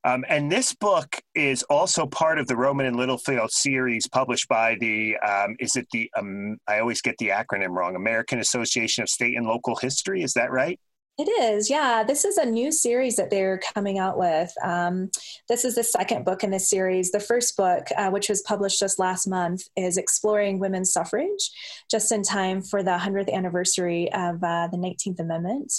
Um, 0.05 0.24
and 0.28 0.51
this 0.53 0.72
book 0.72 1.20
is 1.35 1.64
also 1.64 2.07
part 2.07 2.39
of 2.39 2.47
the 2.47 2.55
Rowman 2.55 2.87
and 2.87 2.97
Littlefield 2.97 3.51
series 3.51 4.07
published 4.07 4.49
by 4.49 4.76
the, 4.76 5.16
um, 5.18 5.57
is 5.59 5.74
it 5.74 5.89
the, 5.93 6.09
um, 6.16 6.59
I 6.68 6.78
always 6.78 7.03
get 7.03 7.18
the 7.18 7.30
acronym 7.30 7.70
wrong, 7.70 7.97
American 7.97 8.39
Association 8.39 9.03
of 9.03 9.09
State 9.09 9.37
and 9.37 9.47
Local 9.47 9.74
History. 9.74 10.22
Is 10.22 10.35
that 10.35 10.53
right? 10.53 10.78
It 11.17 11.29
is, 11.29 11.71
yeah. 11.71 12.03
This 12.03 12.25
is 12.25 12.39
a 12.39 12.45
new 12.45 12.73
series 12.73 13.15
that 13.17 13.31
they're 13.31 13.61
coming 13.73 14.01
out 14.01 14.19
with. 14.19 14.53
Um, 14.65 15.11
this 15.49 15.65
is 15.65 15.77
the 15.77 15.85
second 15.85 16.25
book 16.25 16.43
in 16.43 16.51
this 16.51 16.69
series. 16.69 17.12
The 17.12 17.21
first 17.21 17.57
book, 17.57 17.87
uh, 17.97 18.11
which 18.11 18.29
was 18.29 18.43
published 18.43 18.81
just 18.81 18.99
last 18.99 19.29
month, 19.29 19.62
is 19.77 19.97
Exploring 19.97 20.59
Women's 20.59 20.93
Suffrage, 20.93 21.51
just 21.89 22.11
in 22.11 22.25
time 22.25 22.62
for 22.62 22.83
the 22.83 22.91
100th 22.91 23.33
anniversary 23.33 24.12
of 24.12 24.43
uh, 24.43 24.67
the 24.73 24.77
19th 24.77 25.21
Amendment. 25.21 25.73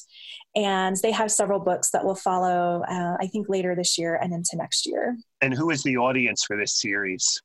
And 0.55 0.95
they 1.03 1.11
have 1.11 1.29
several 1.29 1.59
books 1.59 1.91
that 1.91 2.05
will 2.05 2.15
follow, 2.15 2.83
uh, 2.87 3.17
I 3.19 3.27
think, 3.27 3.49
later 3.49 3.75
this 3.75 3.97
year 3.97 4.15
and 4.15 4.33
into 4.33 4.55
next 4.55 4.85
year. 4.85 5.17
And 5.41 5.53
who 5.53 5.69
is 5.69 5.83
the 5.83 5.97
audience 5.97 6.45
for 6.45 6.55
this 6.55 6.79
series? 6.79 7.41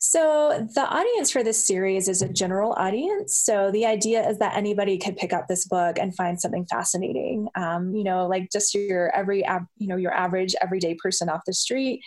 So, 0.00 0.68
the 0.74 0.82
audience 0.82 1.30
for 1.30 1.42
this 1.42 1.64
series 1.64 2.08
is 2.08 2.22
a 2.22 2.28
general 2.28 2.72
audience. 2.74 3.36
So, 3.36 3.70
the 3.70 3.86
idea 3.86 4.28
is 4.28 4.38
that 4.38 4.56
anybody 4.56 4.98
could 4.98 5.16
pick 5.16 5.32
up 5.32 5.48
this 5.48 5.66
book 5.66 5.98
and 5.98 6.14
find 6.14 6.40
something 6.40 6.66
fascinating. 6.66 7.48
Um, 7.54 7.94
you 7.94 8.04
know, 8.04 8.26
like 8.26 8.50
just 8.52 8.74
your 8.74 9.14
every, 9.14 9.44
you 9.78 9.88
know, 9.88 9.96
your 9.96 10.12
average 10.12 10.54
everyday 10.60 10.94
person 10.94 11.28
off 11.28 11.42
the 11.46 11.52
street 11.52 12.00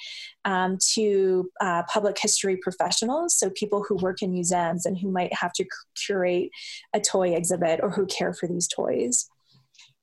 um, 0.45 0.77
to 0.93 1.49
uh, 1.61 1.83
public 1.91 2.17
history 2.19 2.57
professionals. 2.57 3.37
So, 3.37 3.49
people 3.49 3.85
who 3.87 3.95
work 3.95 4.21
in 4.21 4.31
museums 4.31 4.85
and 4.85 4.97
who 4.97 5.11
might 5.11 5.33
have 5.33 5.53
to 5.53 5.65
curate 6.05 6.49
a 6.93 6.99
toy 6.99 7.35
exhibit 7.35 7.79
or 7.81 7.91
who 7.91 8.05
care 8.05 8.33
for 8.33 8.47
these 8.47 8.67
toys 8.67 9.29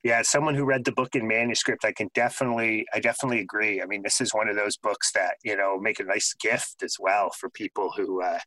yeah 0.02 0.18
as 0.18 0.28
someone 0.28 0.54
who 0.54 0.64
read 0.64 0.84
the 0.84 0.92
book 0.92 1.14
in 1.14 1.26
manuscript 1.26 1.84
i 1.84 1.92
can 1.92 2.08
definitely 2.14 2.86
i 2.94 3.00
definitely 3.00 3.40
agree. 3.40 3.82
I 3.82 3.86
mean 3.86 4.02
this 4.02 4.20
is 4.20 4.32
one 4.32 4.48
of 4.48 4.56
those 4.56 4.76
books 4.76 5.12
that 5.12 5.36
you 5.44 5.56
know 5.56 5.78
make 5.78 6.00
a 6.00 6.04
nice 6.04 6.34
gift 6.34 6.82
as 6.82 6.96
well 6.98 7.30
for 7.38 7.48
people 7.50 7.92
who 7.96 8.22
uh, 8.22 8.38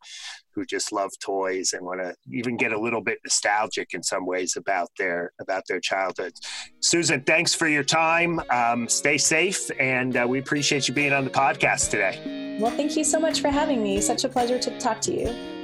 who 0.53 0.66
just 0.66 0.91
love 0.91 1.12
toys 1.20 1.74
and 1.74 1.86
want 1.86 2.01
to 2.01 2.16
even 2.32 2.58
get 2.58 2.72
a 2.72 2.80
little 2.80 3.01
bit 3.01 3.20
nostalgic 3.24 3.93
in 3.93 4.03
some 4.03 4.26
ways 4.26 4.56
about 4.56 4.89
their 4.97 5.32
about 5.39 5.64
their 5.68 5.80
childhood. 5.80 6.34
Susan 6.80 7.22
thanks 7.22 7.53
for 7.53 7.68
your 7.68 7.84
time. 7.84 8.41
Um, 8.49 8.88
stay 8.88 9.18
safe 9.18 9.70
and 9.80 10.18
uh, 10.18 10.26
we 10.28 10.39
appreciate 10.39 10.88
you 10.88 10.93
being 10.93 11.14
on 11.14 11.24
the 11.24 11.32
podcast 11.32 11.91
today. 11.91 12.58
Well 12.60 12.72
thank 12.72 12.95
you 12.95 13.03
so 13.03 13.20
much 13.20 13.41
for 13.41 13.49
having 13.49 13.84
me. 13.84 14.01
Such 14.01 14.24
a 14.24 14.30
pleasure 14.30 14.60
to 14.60 14.78
talk 14.80 15.01
to 15.01 15.14
you 15.14 15.55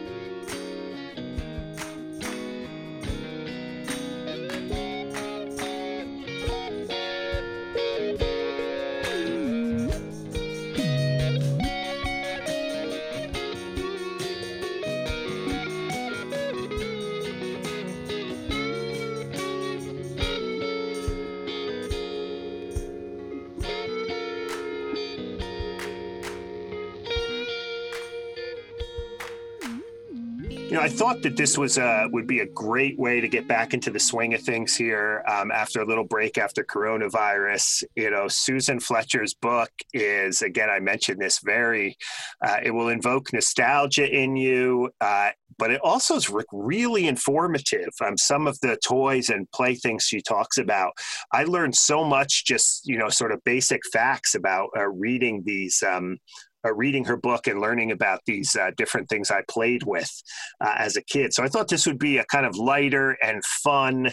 know, 30.81 30.85
I 30.85 30.89
thought 30.89 31.21
that 31.23 31.37
this 31.37 31.57
was 31.57 31.77
a, 31.77 32.07
would 32.11 32.27
be 32.27 32.39
a 32.39 32.45
great 32.45 32.97
way 32.97 33.21
to 33.21 33.27
get 33.27 33.47
back 33.47 33.73
into 33.73 33.91
the 33.91 33.99
swing 33.99 34.33
of 34.33 34.41
things 34.41 34.75
here 34.75 35.23
um, 35.27 35.51
after 35.51 35.81
a 35.81 35.85
little 35.85 36.03
break 36.03 36.37
after 36.37 36.63
coronavirus. 36.63 37.83
You 37.95 38.11
know, 38.11 38.27
Susan 38.27 38.79
Fletcher's 38.79 39.33
book 39.33 39.71
is, 39.93 40.41
again, 40.41 40.69
I 40.69 40.79
mentioned 40.79 41.19
this 41.19 41.39
very, 41.39 41.97
uh, 42.41 42.57
it 42.63 42.71
will 42.71 42.89
invoke 42.89 43.33
nostalgia 43.33 44.09
in 44.09 44.35
you. 44.35 44.89
Uh, 44.99 45.31
but 45.57 45.69
it 45.69 45.81
also 45.83 46.15
is 46.15 46.31
really 46.51 47.07
informative. 47.07 47.89
Um, 48.03 48.17
some 48.17 48.47
of 48.47 48.59
the 48.61 48.77
toys 48.83 49.29
and 49.29 49.51
playthings 49.51 50.03
she 50.03 50.19
talks 50.19 50.57
about, 50.57 50.93
I 51.31 51.43
learned 51.43 51.75
so 51.75 52.03
much 52.03 52.45
just 52.45 52.81
you 52.85 52.97
know 52.97 53.09
sort 53.09 53.31
of 53.31 53.43
basic 53.43 53.81
facts 53.93 54.33
about 54.33 54.69
uh, 54.75 54.87
reading 54.87 55.43
these 55.45 55.83
um, 55.83 56.17
uh, 56.65 56.73
reading 56.73 57.05
her 57.05 57.17
book 57.17 57.47
and 57.47 57.59
learning 57.59 57.91
about 57.91 58.21
these 58.25 58.55
uh, 58.55 58.71
different 58.77 59.09
things 59.09 59.31
I 59.31 59.43
played 59.49 59.83
with 59.83 60.11
uh, 60.59 60.75
as 60.77 60.95
a 60.95 61.03
kid. 61.03 61.33
So 61.33 61.43
I 61.43 61.47
thought 61.47 61.67
this 61.67 61.87
would 61.87 61.99
be 61.99 62.17
a 62.17 62.25
kind 62.25 62.45
of 62.45 62.55
lighter 62.55 63.17
and 63.23 63.43
fun 63.45 64.11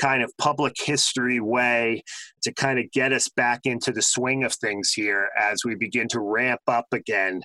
kind 0.00 0.22
of 0.22 0.32
public 0.38 0.74
history 0.78 1.40
way 1.40 2.02
to 2.42 2.52
kind 2.52 2.78
of 2.78 2.90
get 2.92 3.12
us 3.12 3.28
back 3.28 3.60
into 3.64 3.92
the 3.92 4.02
swing 4.02 4.44
of 4.44 4.54
things 4.54 4.92
here 4.92 5.28
as 5.38 5.64
we 5.64 5.74
begin 5.74 6.08
to 6.08 6.20
ramp 6.20 6.60
up 6.66 6.86
again 6.92 7.42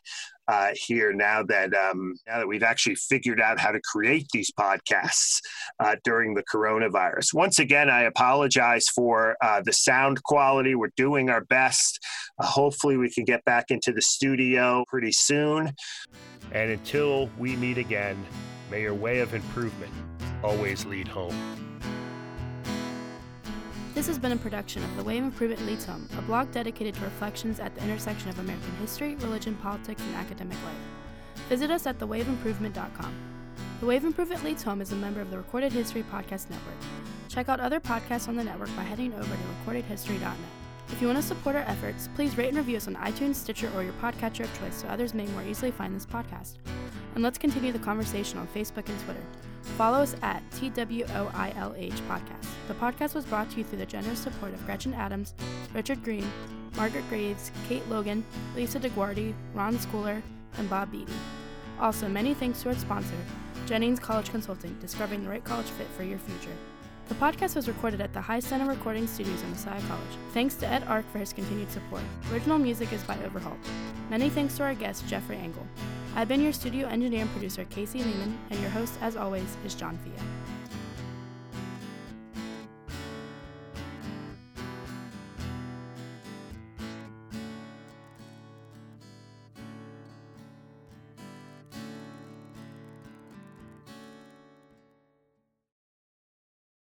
uh, 0.48 0.72
here 0.76 1.14
now 1.14 1.44
that 1.44 1.74
um, 1.74 2.16
now 2.28 2.39
that 2.39 2.48
we've 2.48 2.64
actually 2.64 2.96
figured 2.96 3.39
out 3.39 3.60
how 3.60 3.72
to 3.72 3.80
create 3.80 4.28
these 4.34 4.52
podcasts 4.52 5.39
uh, 5.80 5.96
during 6.04 6.34
the 6.34 6.44
coronavirus. 6.44 7.34
Once 7.34 7.60
again, 7.60 7.89
I 7.89 8.02
apologize 8.02 8.86
for 8.94 9.38
uh, 9.41 9.62
the 9.64 9.74
sound 9.74 10.22
quality. 10.24 10.76
We're 10.76 10.91
doing 10.98 11.30
our 11.30 11.46
best. 11.46 12.00
Uh, 12.39 12.46
hopefully, 12.46 12.98
we 12.98 13.10
can 13.10 13.24
get 13.24 13.44
back 13.46 13.66
into 13.70 13.94
the 13.94 14.02
studio 14.02 14.84
pretty 14.88 15.12
soon. 15.12 15.72
And 16.52 16.72
until 16.72 17.30
we 17.38 17.56
meet 17.56 17.78
again, 17.78 18.24
may 18.70 18.82
your 18.82 18.94
way 18.94 19.20
of 19.20 19.34
improvement 19.34 19.94
always 20.44 20.86
lead 20.86 21.08
home. 21.08 21.72
This 23.94 24.08
has 24.08 24.18
been 24.18 24.32
a 24.32 24.38
production 24.38 24.84
of 24.84 24.96
The 24.98 25.04
Way 25.04 25.20
of 25.20 25.26
Improvement 25.26 25.68
Leads 25.68 25.86
Home, 25.86 26.10
a 26.18 26.22
blog 26.24 26.52
dedicated 26.52 26.96
to 26.96 27.02
reflections 27.02 27.60
at 27.60 27.76
the 27.76 27.84
intersection 27.84 28.28
of 28.30 28.39
American 28.39 28.76
history, 28.78 29.14
religion, 29.18 29.54
politics, 29.62 30.02
and 30.02 30.16
academic 30.16 30.58
life. 30.66 31.46
Visit 31.48 31.70
us 31.70 31.86
at 31.86 32.00
thewayofImprovement.com. 32.00 33.14
The 33.82 33.88
of 33.88 34.04
Improvement 34.04 34.44
Leads 34.44 34.64
Home 34.64 34.82
is 34.82 34.91
a 34.94 34.96
member 34.96 35.22
of 35.22 35.30
the 35.30 35.38
Recorded 35.38 35.74
History 35.74 36.04
Podcast 36.12 36.50
Network. 36.50 36.76
Check 37.30 37.50
out 37.50 37.60
other 37.60 37.80
podcasts 37.80 38.28
on 38.28 38.36
the 38.36 38.44
network 38.44 38.76
by 38.76 38.82
heading 38.82 39.14
over 39.14 39.26
to 39.26 39.72
recordedhistory.net. 39.72 40.38
If 40.89 41.00
you 41.00 41.06
want 41.06 41.20
to 41.20 41.28
support 41.28 41.56
our 41.56 41.62
efforts, 41.62 42.10
please 42.16 42.36
rate 42.36 42.48
and 42.48 42.58
review 42.58 42.78
us 42.78 42.88
on 42.88 42.96
iTunes, 42.96 43.36
Stitcher, 43.36 43.72
or 43.76 43.84
your 43.84 43.94
podcatcher 43.94 44.46
of 44.46 44.60
choice 44.60 44.76
so 44.76 44.88
others 44.88 45.14
may 45.14 45.28
more 45.28 45.44
easily 45.44 45.70
find 45.70 45.96
this 45.96 46.08
podcast. 46.08 46.54
And 47.14 47.24
let's 47.24 47.38
continue 47.38 47.72
the 47.72 47.78
conversation 47.78 48.39
on 48.39 48.48
Facebook 48.48 48.89
and 48.89 49.00
Twitter. 49.02 49.24
Follow 49.78 49.99
us 49.99 50.16
at 50.22 50.43
TWOILH 50.51 51.91
Podcast. 52.07 52.47
The 52.68 52.74
podcast 52.76 53.16
was 53.16 53.26
brought 53.26 53.49
to 53.51 53.57
you 53.57 53.64
through 53.64 53.80
the 53.80 53.86
generous 53.86 54.20
support 54.20 54.53
of 54.53 54.66
Gretchen 54.66 54.93
Adams, 54.93 55.34
Richard 55.74 56.03
Green, 56.03 56.30
Margaret 56.76 57.07
Graves, 57.09 57.51
Kate 57.68 57.88
Logan, 57.89 58.24
Lisa 58.55 58.80
DeGuardi, 58.80 59.34
Ron 59.53 59.78
Schooler, 59.78 60.22
and 60.57 60.70
Bob 60.70 60.91
Beatty. 60.91 61.14
Also, 61.80 62.07
many 62.07 62.34
thanks 62.34 62.61
to 62.61 62.70
our 62.70 62.76
sponsor, 62.76 63.16
Jennings 63.66 63.99
College 63.99 64.30
Consulting, 64.30 64.78
discovering 64.80 65.24
the 65.24 65.30
right 65.30 65.43
college 65.43 65.68
fit 65.68 65.88
for 65.97 66.03
your 66.03 66.20
future. 66.20 66.55
The 67.10 67.16
podcast 67.16 67.56
was 67.56 67.68
recorded 67.68 67.99
at 67.99 68.14
the 68.14 68.22
High 68.22 68.39
Center 68.39 68.66
Recording 68.66 69.08
Studios 69.08 69.41
in 69.41 69.49
Messiah 69.49 69.82
College. 69.88 70.18
Thanks 70.34 70.56
to 70.56 70.68
Ed 70.68 70.84
Ark 70.88 71.06
for 71.12 71.20
his 71.20 71.34
continued 71.34 71.70
support. 71.70 72.01
Original 72.32 72.58
music 72.58 72.93
is 72.93 73.04
by 73.04 73.18
Overhaul. 73.26 73.58
Many 74.10 74.30
thanks 74.30 74.56
to 74.58 74.64
our 74.64 74.74
guest, 74.74 75.06
Jeffrey 75.08 75.38
Engel. 75.38 75.68
I've 76.16 76.30
been 76.30 76.41
your 76.41 76.54
studio 76.54 76.88
engineer 76.88 77.22
and 77.22 77.32
producer, 77.32 77.66
Casey 77.66 77.99
Lehman, 78.04 78.39
and 78.51 78.60
your 78.62 78.70
host, 78.70 78.93
as 79.01 79.18
always, 79.18 79.58
is 79.66 79.76
John 79.76 79.97
Fea. 79.97 80.12